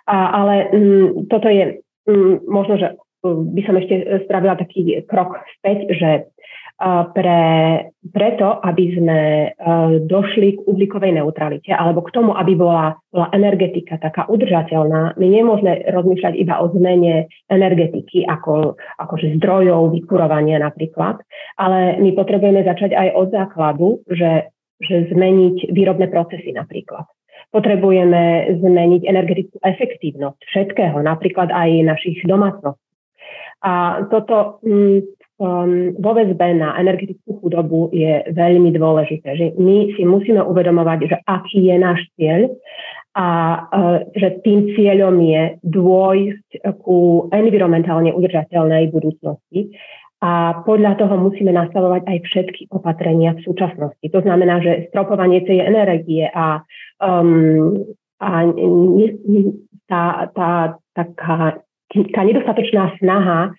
[0.09, 5.05] A, ale m, mm, toto je m, mm, možno, že by som ešte spravila taký
[5.05, 6.09] krok späť, že
[7.13, 7.41] pre,
[8.09, 9.19] preto, aby sme
[10.09, 15.85] došli k uhlíkovej neutralite alebo k tomu, aby bola, bola energetika taká udržateľná, my nemôžeme
[15.93, 21.21] rozmýšľať iba o zmene energetiky ako, akože zdrojov vykurovania napríklad,
[21.61, 24.49] ale my potrebujeme začať aj od základu, že,
[24.81, 27.05] že zmeniť výrobné procesy napríklad.
[27.53, 32.91] Potrebujeme zmeniť energetickú efektívnosť všetkého, napríklad aj našich domácností
[33.61, 34.57] a toto
[35.41, 41.18] um, vo väzbe na energetickú chudobu je veľmi dôležité, že my si musíme uvedomovať, že
[41.26, 42.53] aký je náš cieľ
[43.18, 43.27] a
[43.65, 46.49] uh, že tým cieľom je dôjsť
[46.85, 49.73] ku environmentálne udržateľnej budúcnosti.
[50.22, 54.05] A podľa toho musíme nastavovať aj všetky opatrenia v súčasnosti.
[54.05, 56.61] To znamená, že stropovanie tej energie a,
[57.01, 57.81] um,
[58.22, 58.45] a
[59.89, 63.51] tá, tá taká tá nedostatočná snaha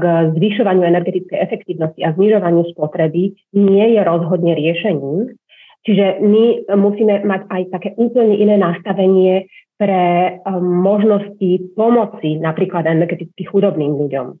[0.00, 0.04] k
[0.36, 5.36] zvyšovaniu energetickej efektívnosti a znižovaniu spotreby nie je rozhodne riešením.
[5.84, 6.44] Čiže my
[6.76, 9.48] musíme mať aj také úplne iné nastavenie
[9.80, 14.36] pre možnosti pomoci napríklad energeticky chudobným ľuďom.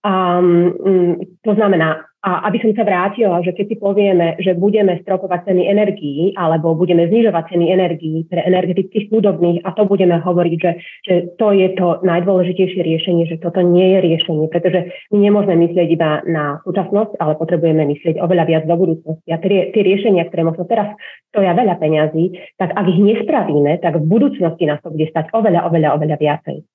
[0.00, 5.48] Um, to znamená, a aby som sa vrátila, že keď si povieme, že budeme stropovať
[5.48, 10.72] ceny energií alebo budeme znižovať ceny energií pre energetických chudobných a to budeme hovoriť, že,
[11.00, 15.88] že to je to najdôležitejšie riešenie, že toto nie je riešenie, pretože my nemôžeme myslieť
[15.88, 19.28] iba na súčasnosť, ale potrebujeme myslieť oveľa viac do budúcnosti.
[19.32, 20.92] A tie, tie riešenia, ktoré možno teraz
[21.32, 25.72] stoja veľa peňazí, tak ak ich nespravíme, tak v budúcnosti nás to bude stať oveľa,
[25.72, 26.68] oveľa, oveľa viacej.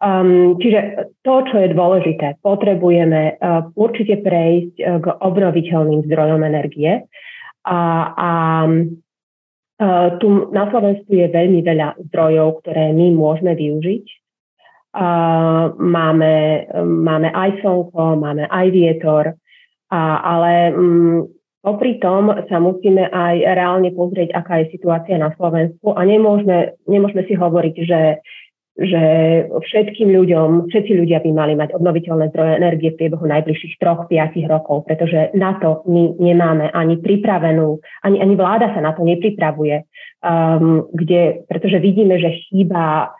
[0.00, 7.04] Um, čiže to, čo je dôležité, potrebujeme uh, určite prejsť uh, k obnoviteľným zdrojom energie
[7.64, 7.80] a,
[8.14, 8.30] a
[8.68, 14.04] uh, tu na Slovensku je veľmi veľa zdrojov, ktoré my môžeme využiť.
[14.94, 19.24] Uh, máme, máme aj slnko, máme aj vietor,
[19.90, 21.26] a, ale um,
[21.64, 27.24] Popri tom sa musíme aj reálne pozrieť, aká je situácia na Slovensku a nemôžeme, nemôžeme
[27.24, 28.20] si hovoriť, že
[28.74, 29.02] že
[29.46, 34.50] všetkým ľuďom, všetci ľudia by mali mať obnoviteľné zdroje energie v priebehu najbližších troch, piatich
[34.50, 39.86] rokov, pretože na to my nemáme ani pripravenú, ani, ani vláda sa na to nepripravuje,
[40.26, 43.14] um, kde, pretože vidíme, že chýba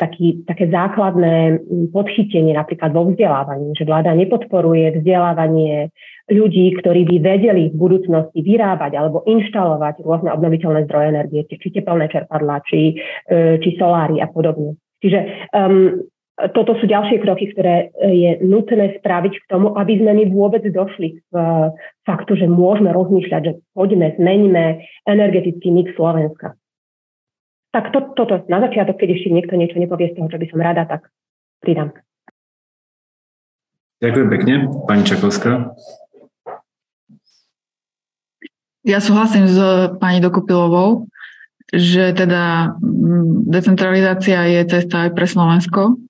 [0.00, 1.60] taký, také základné
[1.92, 5.92] podchytenie napríklad vo vzdelávaní, že vláda nepodporuje vzdelávanie
[6.32, 12.08] ľudí, ktorí by vedeli v budúcnosti vyrábať alebo inštalovať rôzne obnoviteľné zdroje energie, či teplné
[12.08, 12.96] čerpadlá, či,
[13.28, 14.80] e, či solári a podobne.
[15.04, 16.06] Čiže um,
[16.56, 20.64] toto sú ďalšie kroky, ktoré e, je nutné spraviť k tomu, aby sme my vôbec
[20.64, 21.30] došli k
[22.08, 26.56] faktu, že môžeme rozmýšľať, že poďme, zmeníme energetický mix Slovenska.
[27.70, 30.60] Tak to, toto na začiatok, keď ešte niekto niečo nepovie z toho, čo by som
[30.60, 31.10] rada, tak
[31.62, 31.94] pridám.
[34.00, 34.54] Ďakujem pekne.
[34.88, 35.76] Pani Čakovská.
[38.80, 39.60] Ja súhlasím s
[40.00, 41.04] pani Dokupilovou,
[41.68, 46.00] že teda mm, decentralizácia je cesta aj pre Slovensko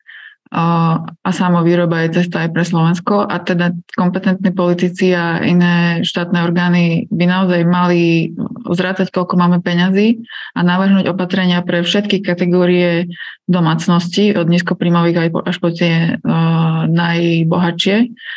[0.50, 3.22] a samovýroba je cesta aj pre Slovensko.
[3.22, 8.34] A teda kompetentní politici a iné štátne orgány by naozaj mali
[8.66, 10.18] zrátať, koľko máme peňazí
[10.58, 13.06] a navrhnúť opatrenia pre všetky kategórie
[13.46, 17.96] domácnosti, od nízkoprímových až po tie uh, najbohatšie,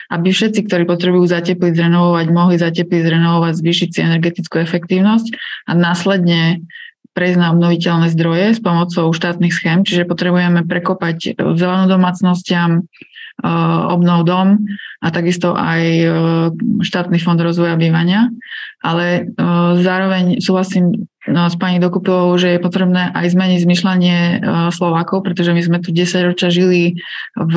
[0.10, 5.28] aby všetci, ktorí potrebujú zatepliť, zrenovovať, mohli zatepliť, zrenovovať, zvýšiť si energetickú efektívnosť
[5.70, 6.66] a následne
[7.14, 12.82] prejsť na obnoviteľné zdroje s pomocou štátnych schém, čiže potrebujeme prekopať zelenú domácnostiam, e,
[13.94, 14.66] obnov dom
[15.00, 16.08] a takisto aj e,
[16.82, 18.34] štátny fond rozvoja bývania.
[18.82, 19.22] Ale e,
[19.80, 24.18] zároveň súhlasím no, s pani Dokupilovou, že je potrebné aj zmeniť zmyšľanie
[24.76, 27.00] Slovákov, pretože my sme tu 10 ročia žili
[27.38, 27.54] v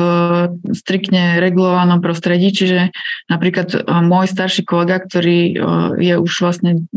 [0.71, 2.95] striktne regulovanom prostredí, čiže
[3.27, 5.57] napríklad môj starší kolega, ktorý
[5.99, 6.87] je už vlastne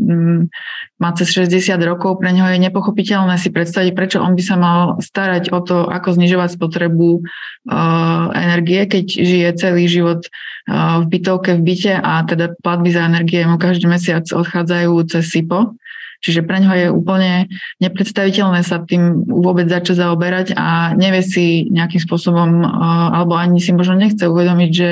[1.01, 5.01] má cez 60 rokov, pre neho je nepochopiteľné si predstaviť, prečo on by sa mal
[5.01, 7.25] starať o to, ako znižovať spotrebu
[8.37, 10.29] energie, keď žije celý život
[10.69, 15.73] v bytovke v byte a teda platby za energie mu každý mesiac odchádzajú cez SIPO.
[16.21, 17.49] Čiže pre ňoho je úplne
[17.81, 23.73] nepredstaviteľné sa tým vôbec začať zaoberať a nevie si nejakým spôsobom, uh, alebo ani si
[23.73, 24.89] možno nechce uvedomiť, že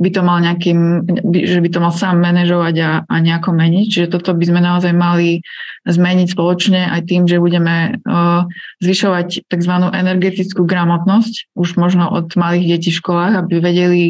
[0.00, 3.86] by to mal nejakým, že by to mal sám manažovať a, a nejako meniť.
[3.92, 5.44] Čiže toto by sme naozaj mali
[5.84, 8.48] zmeniť spoločne aj tým, že budeme uh,
[8.80, 9.74] zvyšovať tzv.
[9.92, 14.04] energetickú gramotnosť už možno od malých detí v školách, aby vedeli,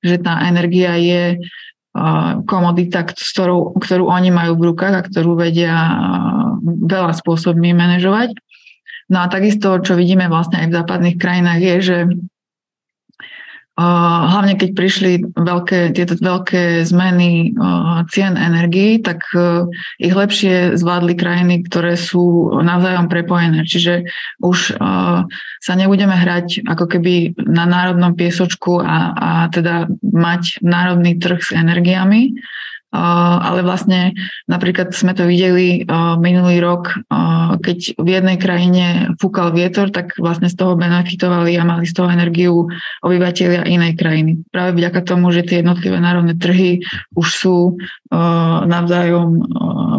[0.00, 1.44] že tá energia je
[2.44, 8.34] komodita, ktorú, ktorú oni majú v rukách a ktorú vedia uh, veľa spôsobmi manažovať.
[9.12, 11.96] No a takisto, čo vidíme vlastne aj v západných krajinách, je, že
[13.74, 17.58] Hlavne keď prišli veľké, tieto veľké zmeny
[18.06, 19.26] cien energií, tak
[19.98, 23.66] ich lepšie zvládli krajiny, ktoré sú navzájom prepojené.
[23.66, 24.06] Čiže
[24.38, 24.78] už
[25.58, 31.50] sa nebudeme hrať ako keby na národnom piesočku a, a teda mať národný trh s
[31.50, 32.30] energiami,
[32.94, 34.14] ale vlastne
[34.46, 35.82] napríklad sme to videli
[36.22, 36.94] minulý rok,
[37.58, 38.84] keď v jednej krajine
[39.18, 42.70] fúkal vietor, tak vlastne z toho benefitovali a mali z toho energiu
[43.02, 44.46] obyvateľia inej krajiny.
[44.54, 46.86] Práve vďaka tomu, že tie jednotlivé národné trhy
[47.18, 47.56] už sú
[48.64, 49.28] navzájom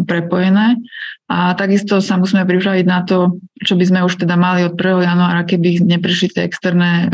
[0.08, 0.80] prepojené
[1.26, 5.02] a takisto sa musíme pripraviť na to, čo by sme už teda mali od 1.
[5.02, 7.10] januára, keby neprišli tie externé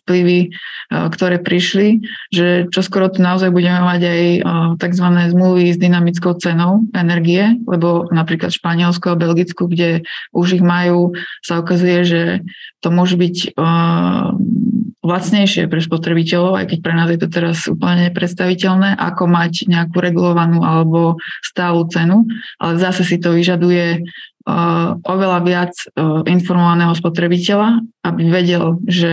[0.00, 0.48] vplyvy,
[0.88, 2.00] ktoré prišli,
[2.32, 4.22] že čo skoro tu naozaj budeme mať aj
[4.80, 5.06] tzv.
[5.36, 11.12] zmluvy s dynamickou cenou energie, lebo napríklad v Španielsku a Belgicku, kde už ich majú,
[11.44, 12.22] sa ukazuje, že
[12.80, 13.60] to môže byť
[15.04, 20.00] lacnejšie pre spotrebiteľov, aj keď pre nás je to teraz úplne nepredstaviteľné, ako mať nejakú
[20.24, 22.24] regulovanú alebo stálu cenu,
[22.56, 29.12] ale zase si to vyžaduje uh, oveľa viac uh, informovaného spotrebiteľa, aby vedel, že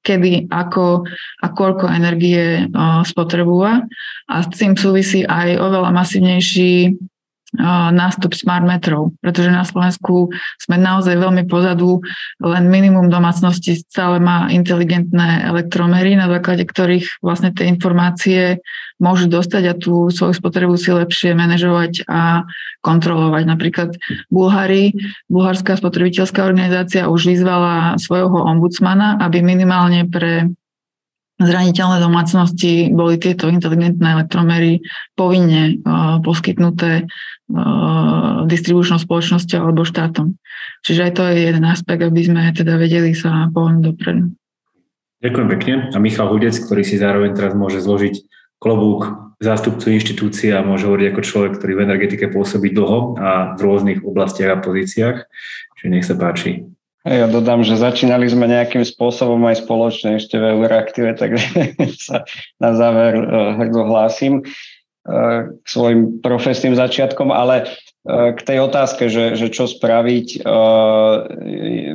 [0.00, 1.04] kedy, ako
[1.44, 3.84] a koľko energie uh, spotrebúva
[4.32, 6.96] a s tým súvisí aj oveľa masívnejší
[7.92, 10.28] nástup smart metrov, pretože na Slovensku
[10.60, 12.04] sme naozaj veľmi pozadu,
[12.44, 18.60] len minimum domácnosti stále má inteligentné elektromery, na základe ktorých vlastne tie informácie
[19.00, 22.44] môžu dostať a tú svoju spotrebu si lepšie manažovať a
[22.84, 23.42] kontrolovať.
[23.48, 23.90] Napríklad
[24.28, 24.92] Bulhári,
[25.32, 30.52] Bulharská spotrebiteľská organizácia už vyzvala svojho ombudsmana, aby minimálne pre
[31.38, 34.82] zraniteľné domácnosti boli tieto inteligentné elektromery
[35.14, 35.78] povinne
[36.26, 37.06] poskytnuté
[38.48, 40.36] distribučnou spoločnosťou alebo štátom.
[40.84, 44.32] Čiže aj to je jeden aspekt, aby sme teda vedeli sa pohnúť dopredu.
[45.18, 45.74] Ďakujem pekne.
[45.92, 48.22] A Michal Hudec, ktorý si zároveň teraz môže zložiť
[48.62, 53.60] klobúk zástupcu inštitúcie a môže hovoriť ako človek, ktorý v energetike pôsobí dlho a v
[53.62, 55.16] rôznych oblastiach a pozíciách.
[55.78, 56.66] Čiže nech sa páči.
[57.06, 61.72] Ja dodám, že začínali sme nejakým spôsobom aj spoločne ešte v Euraktive, takže
[62.10, 62.26] sa
[62.58, 63.24] na záver e,
[63.62, 64.42] hrdo hlásim
[65.08, 67.66] k svojim profesným začiatkom, ale e,
[68.36, 70.44] k tej otázke, že, že čo spraviť.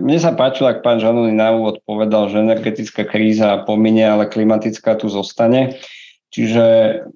[0.02, 4.98] Mne sa páčilo, ak pán Žanový na úvod povedal, že energetická kríza pominie, ale klimatická
[4.98, 5.78] tu zostane.
[6.34, 6.66] Čiže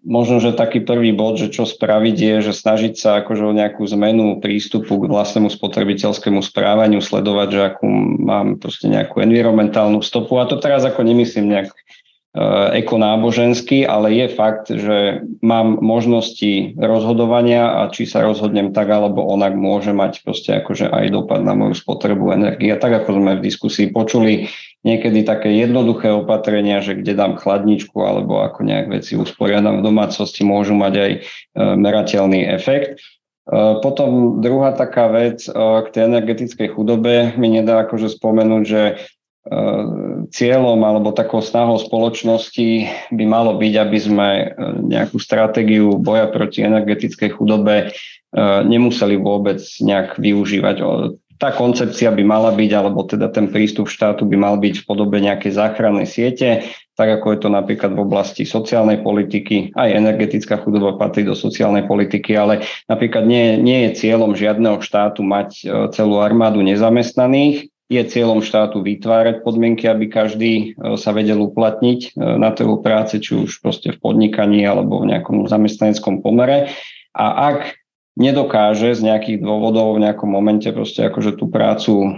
[0.05, 3.81] možno, že taký prvý bod, že čo spraviť je, že snažiť sa akože o nejakú
[3.97, 7.89] zmenu prístupu k vlastnému spotrebiteľskému správaniu, sledovať, že akú
[8.21, 10.37] mám proste nejakú environmentálnu stopu.
[10.37, 11.73] A to teraz ako nemyslím nejak
[12.77, 19.57] ekonáboženský, ale je fakt, že mám možnosti rozhodovania a či sa rozhodnem tak alebo onak
[19.57, 22.69] môže mať proste akože aj dopad na moju spotrebu energie.
[22.77, 24.53] Tak ako sme v diskusii počuli,
[24.85, 30.45] niekedy také jednoduché opatrenia, že kde dám chladničku alebo ako nejak veci usporiadam v domácnosti,
[30.45, 31.11] môžu mať aj
[31.57, 33.01] merateľný efekt.
[33.81, 39.16] Potom druhá taká vec k tej energetickej chudobe mi nedá akože spomenúť, že Eh,
[40.31, 44.47] cieľom alebo takou snahou spoločnosti by malo byť, aby sme eh,
[44.83, 50.75] nejakú stratégiu boja proti energetickej chudobe eh, nemuseli vôbec nejak využívať.
[51.37, 55.21] Tá koncepcia by mala byť, alebo teda ten prístup štátu by mal byť v podobe
[55.21, 56.65] nejakej záchrannej siete,
[56.97, 59.69] tak ako je to napríklad v oblasti sociálnej politiky.
[59.77, 65.21] Aj energetická chudoba patrí do sociálnej politiky, ale napríklad nie, nie je cieľom žiadneho štátu
[65.21, 65.61] mať
[65.93, 70.65] celú armádu nezamestnaných, je cieľom štátu vytvárať podmienky, aby každý e,
[70.99, 75.47] sa vedel uplatniť e, na trhu práce, či už proste v podnikaní alebo v nejakom
[75.47, 76.67] zamestnaneckom pomere.
[77.15, 77.79] A ak
[78.19, 82.09] nedokáže z nejakých dôvodov v nejakom momente proste akože tú prácu e,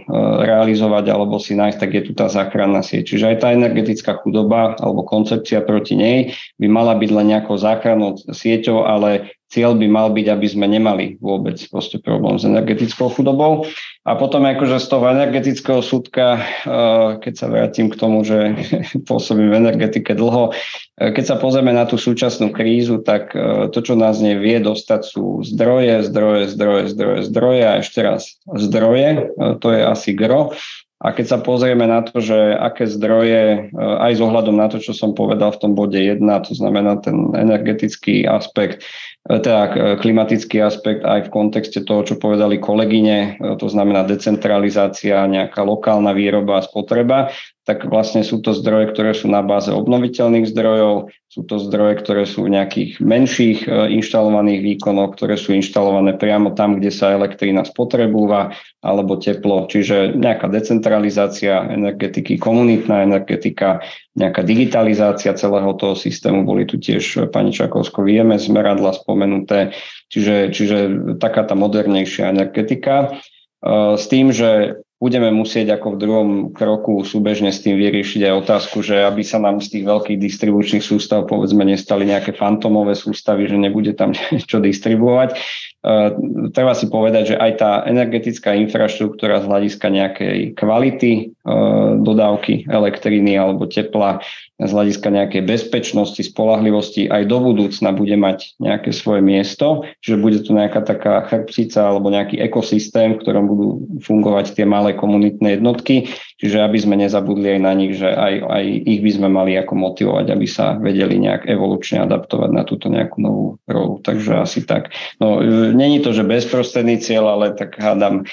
[0.41, 3.13] realizovať alebo si nájsť, tak je tu tá záchranná sieť.
[3.13, 8.17] Čiže aj tá energetická chudoba alebo koncepcia proti nej by mala byť len nejakou záchrannou
[8.25, 11.57] sieťou, ale cieľ by mal byť, aby sme nemali vôbec
[12.05, 13.65] problém s energetickou chudobou.
[14.05, 18.53] A potom akože z toho energetického súdka, eh, keď sa vrátim k tomu, že
[19.09, 23.81] pôsobím v energetike dlho, eh, keď sa pozrieme na tú súčasnú krízu, tak eh, to,
[23.81, 29.67] čo nás nevie dostať, sú zdroje, zdroje, zdroje, zdroje, zdroje a ešte raz zdroje, to
[29.73, 30.53] je asi gro.
[30.99, 34.91] A keď sa pozrieme na to, že aké zdroje, aj s ohľadom na to, čo
[34.91, 38.83] som povedal v tom bode 1, to znamená ten energetický aspekt,
[39.27, 45.59] teda klimatický aspekt aj v kontexte toho, čo povedali kolegyne, e, to znamená decentralizácia, nejaká
[45.61, 47.29] lokálna výroba a spotreba,
[47.67, 52.25] tak vlastne sú to zdroje, ktoré sú na báze obnoviteľných zdrojov, sú to zdroje, ktoré
[52.25, 57.61] sú v nejakých menších e, inštalovaných výkonoch, ktoré sú inštalované priamo tam, kde sa elektrina
[57.61, 63.83] spotrebúva alebo teplo, čiže nejaká decentralizácia energetiky, komunitná energetika,
[64.17, 69.75] nejaká digitalizácia celého toho systému, boli tu tiež pani Čakovsko vieme zmeradla spomenuté,
[70.09, 70.77] čiže, čiže
[71.21, 73.13] taká tá modernejšia energetika.
[73.61, 78.33] E, s tým, že budeme musieť ako v druhom kroku súbežne s tým vyriešiť aj
[78.43, 83.47] otázku, že aby sa nám z tých veľkých distribučných sústav povedzme nestali nejaké fantomové sústavy,
[83.47, 84.11] že nebude tam
[84.49, 85.39] čo distribuovať.
[85.79, 86.11] Uh,
[86.51, 93.39] treba si povedať, že aj tá energetická infraštruktúra z hľadiska nejakej kvality uh, dodávky elektriny
[93.39, 94.19] alebo tepla
[94.59, 100.39] z hľadiska nejakej bezpečnosti, spolahlivosti aj do budúcna bude mať nejaké svoje miesto, čiže bude
[100.43, 103.67] to nejaká taká chrbcica alebo nejaký ekosystém, v ktorom budú
[104.03, 108.63] fungovať tie malé komunitné jednotky, čiže aby sme nezabudli aj na nich, že aj, aj
[108.83, 113.17] ich by sme mali ako motivovať, aby sa vedeli nejak evolučne adaptovať na túto nejakú
[113.23, 114.03] novú rolu.
[114.03, 114.91] Takže asi tak.
[115.23, 115.39] No,
[115.71, 118.27] není to, že bezprostredný cieľ, ale tak hádam,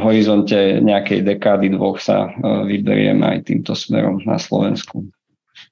[0.00, 2.32] horizonte nejakej dekády dvoch sa
[2.64, 5.04] vyberieme aj týmto smerom na Slovensku.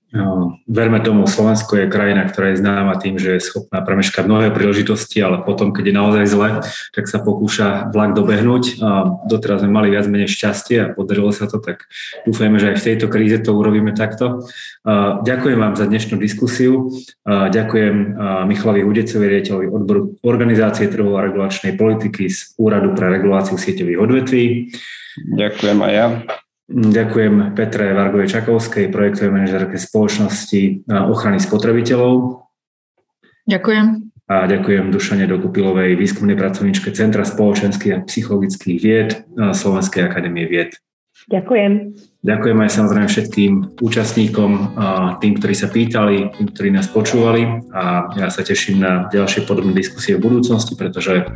[0.09, 4.49] No, verme tomu, Slovensko je krajina, ktorá je známa tým, že je schopná premeškať mnohé
[4.57, 6.49] príležitosti, ale potom, keď je naozaj zle,
[6.97, 8.81] tak sa pokúša vlak dobehnúť.
[8.81, 11.85] A doteraz sme mali viac menej šťastie a podarilo sa to, tak
[12.25, 14.49] dúfajme, že aj v tejto kríze to urobíme takto.
[15.29, 16.89] Ďakujem vám za dnešnú diskusiu.
[17.29, 18.17] Ďakujem
[18.49, 24.73] Michalovi Hudecovi, riaditeľovi odboru Organizácie trhu a regulačnej politiky z Úradu pre reguláciu sieťových odvetví.
[25.37, 26.07] Ďakujem aj ja.
[26.69, 32.45] Ďakujem Petre Vargovej Čakovskej, projektovej manažerke spoločnosti ochrany spotrebiteľov.
[33.49, 33.87] Ďakujem.
[34.29, 40.77] A ďakujem Dušane Dokupilovej, výskumnej pracovničke Centra spoločenských a psychologických vied Slovenskej akadémie vied.
[41.29, 41.73] Ďakujem.
[42.25, 43.53] Ďakujem aj samozrejme všetkým
[43.85, 44.51] účastníkom,
[45.21, 49.77] tým, ktorí sa pýtali, tým, ktorí nás počúvali a ja sa teším na ďalšie podobné
[49.77, 51.29] diskusie v budúcnosti, pretože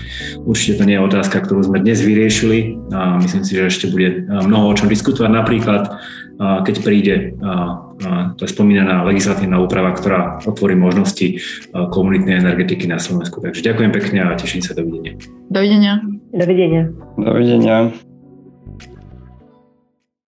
[0.42, 4.26] určite to nie je otázka, ktorú sme dnes vyriešili a myslím si, že ešte bude
[4.26, 5.30] mnoho o čom diskutovať.
[5.30, 5.82] Napríklad,
[6.40, 7.14] keď príde
[8.34, 11.38] tá spomínaná legislatívna úprava, ktorá otvorí možnosti
[11.70, 13.44] komunitnej energetiky na Slovensku.
[13.44, 14.72] Takže ďakujem pekne a teším sa.
[14.72, 15.14] Dovidenia.
[15.52, 15.94] Dovidenia.
[16.32, 16.82] Dovidenia.
[17.20, 17.92] Dovidenia.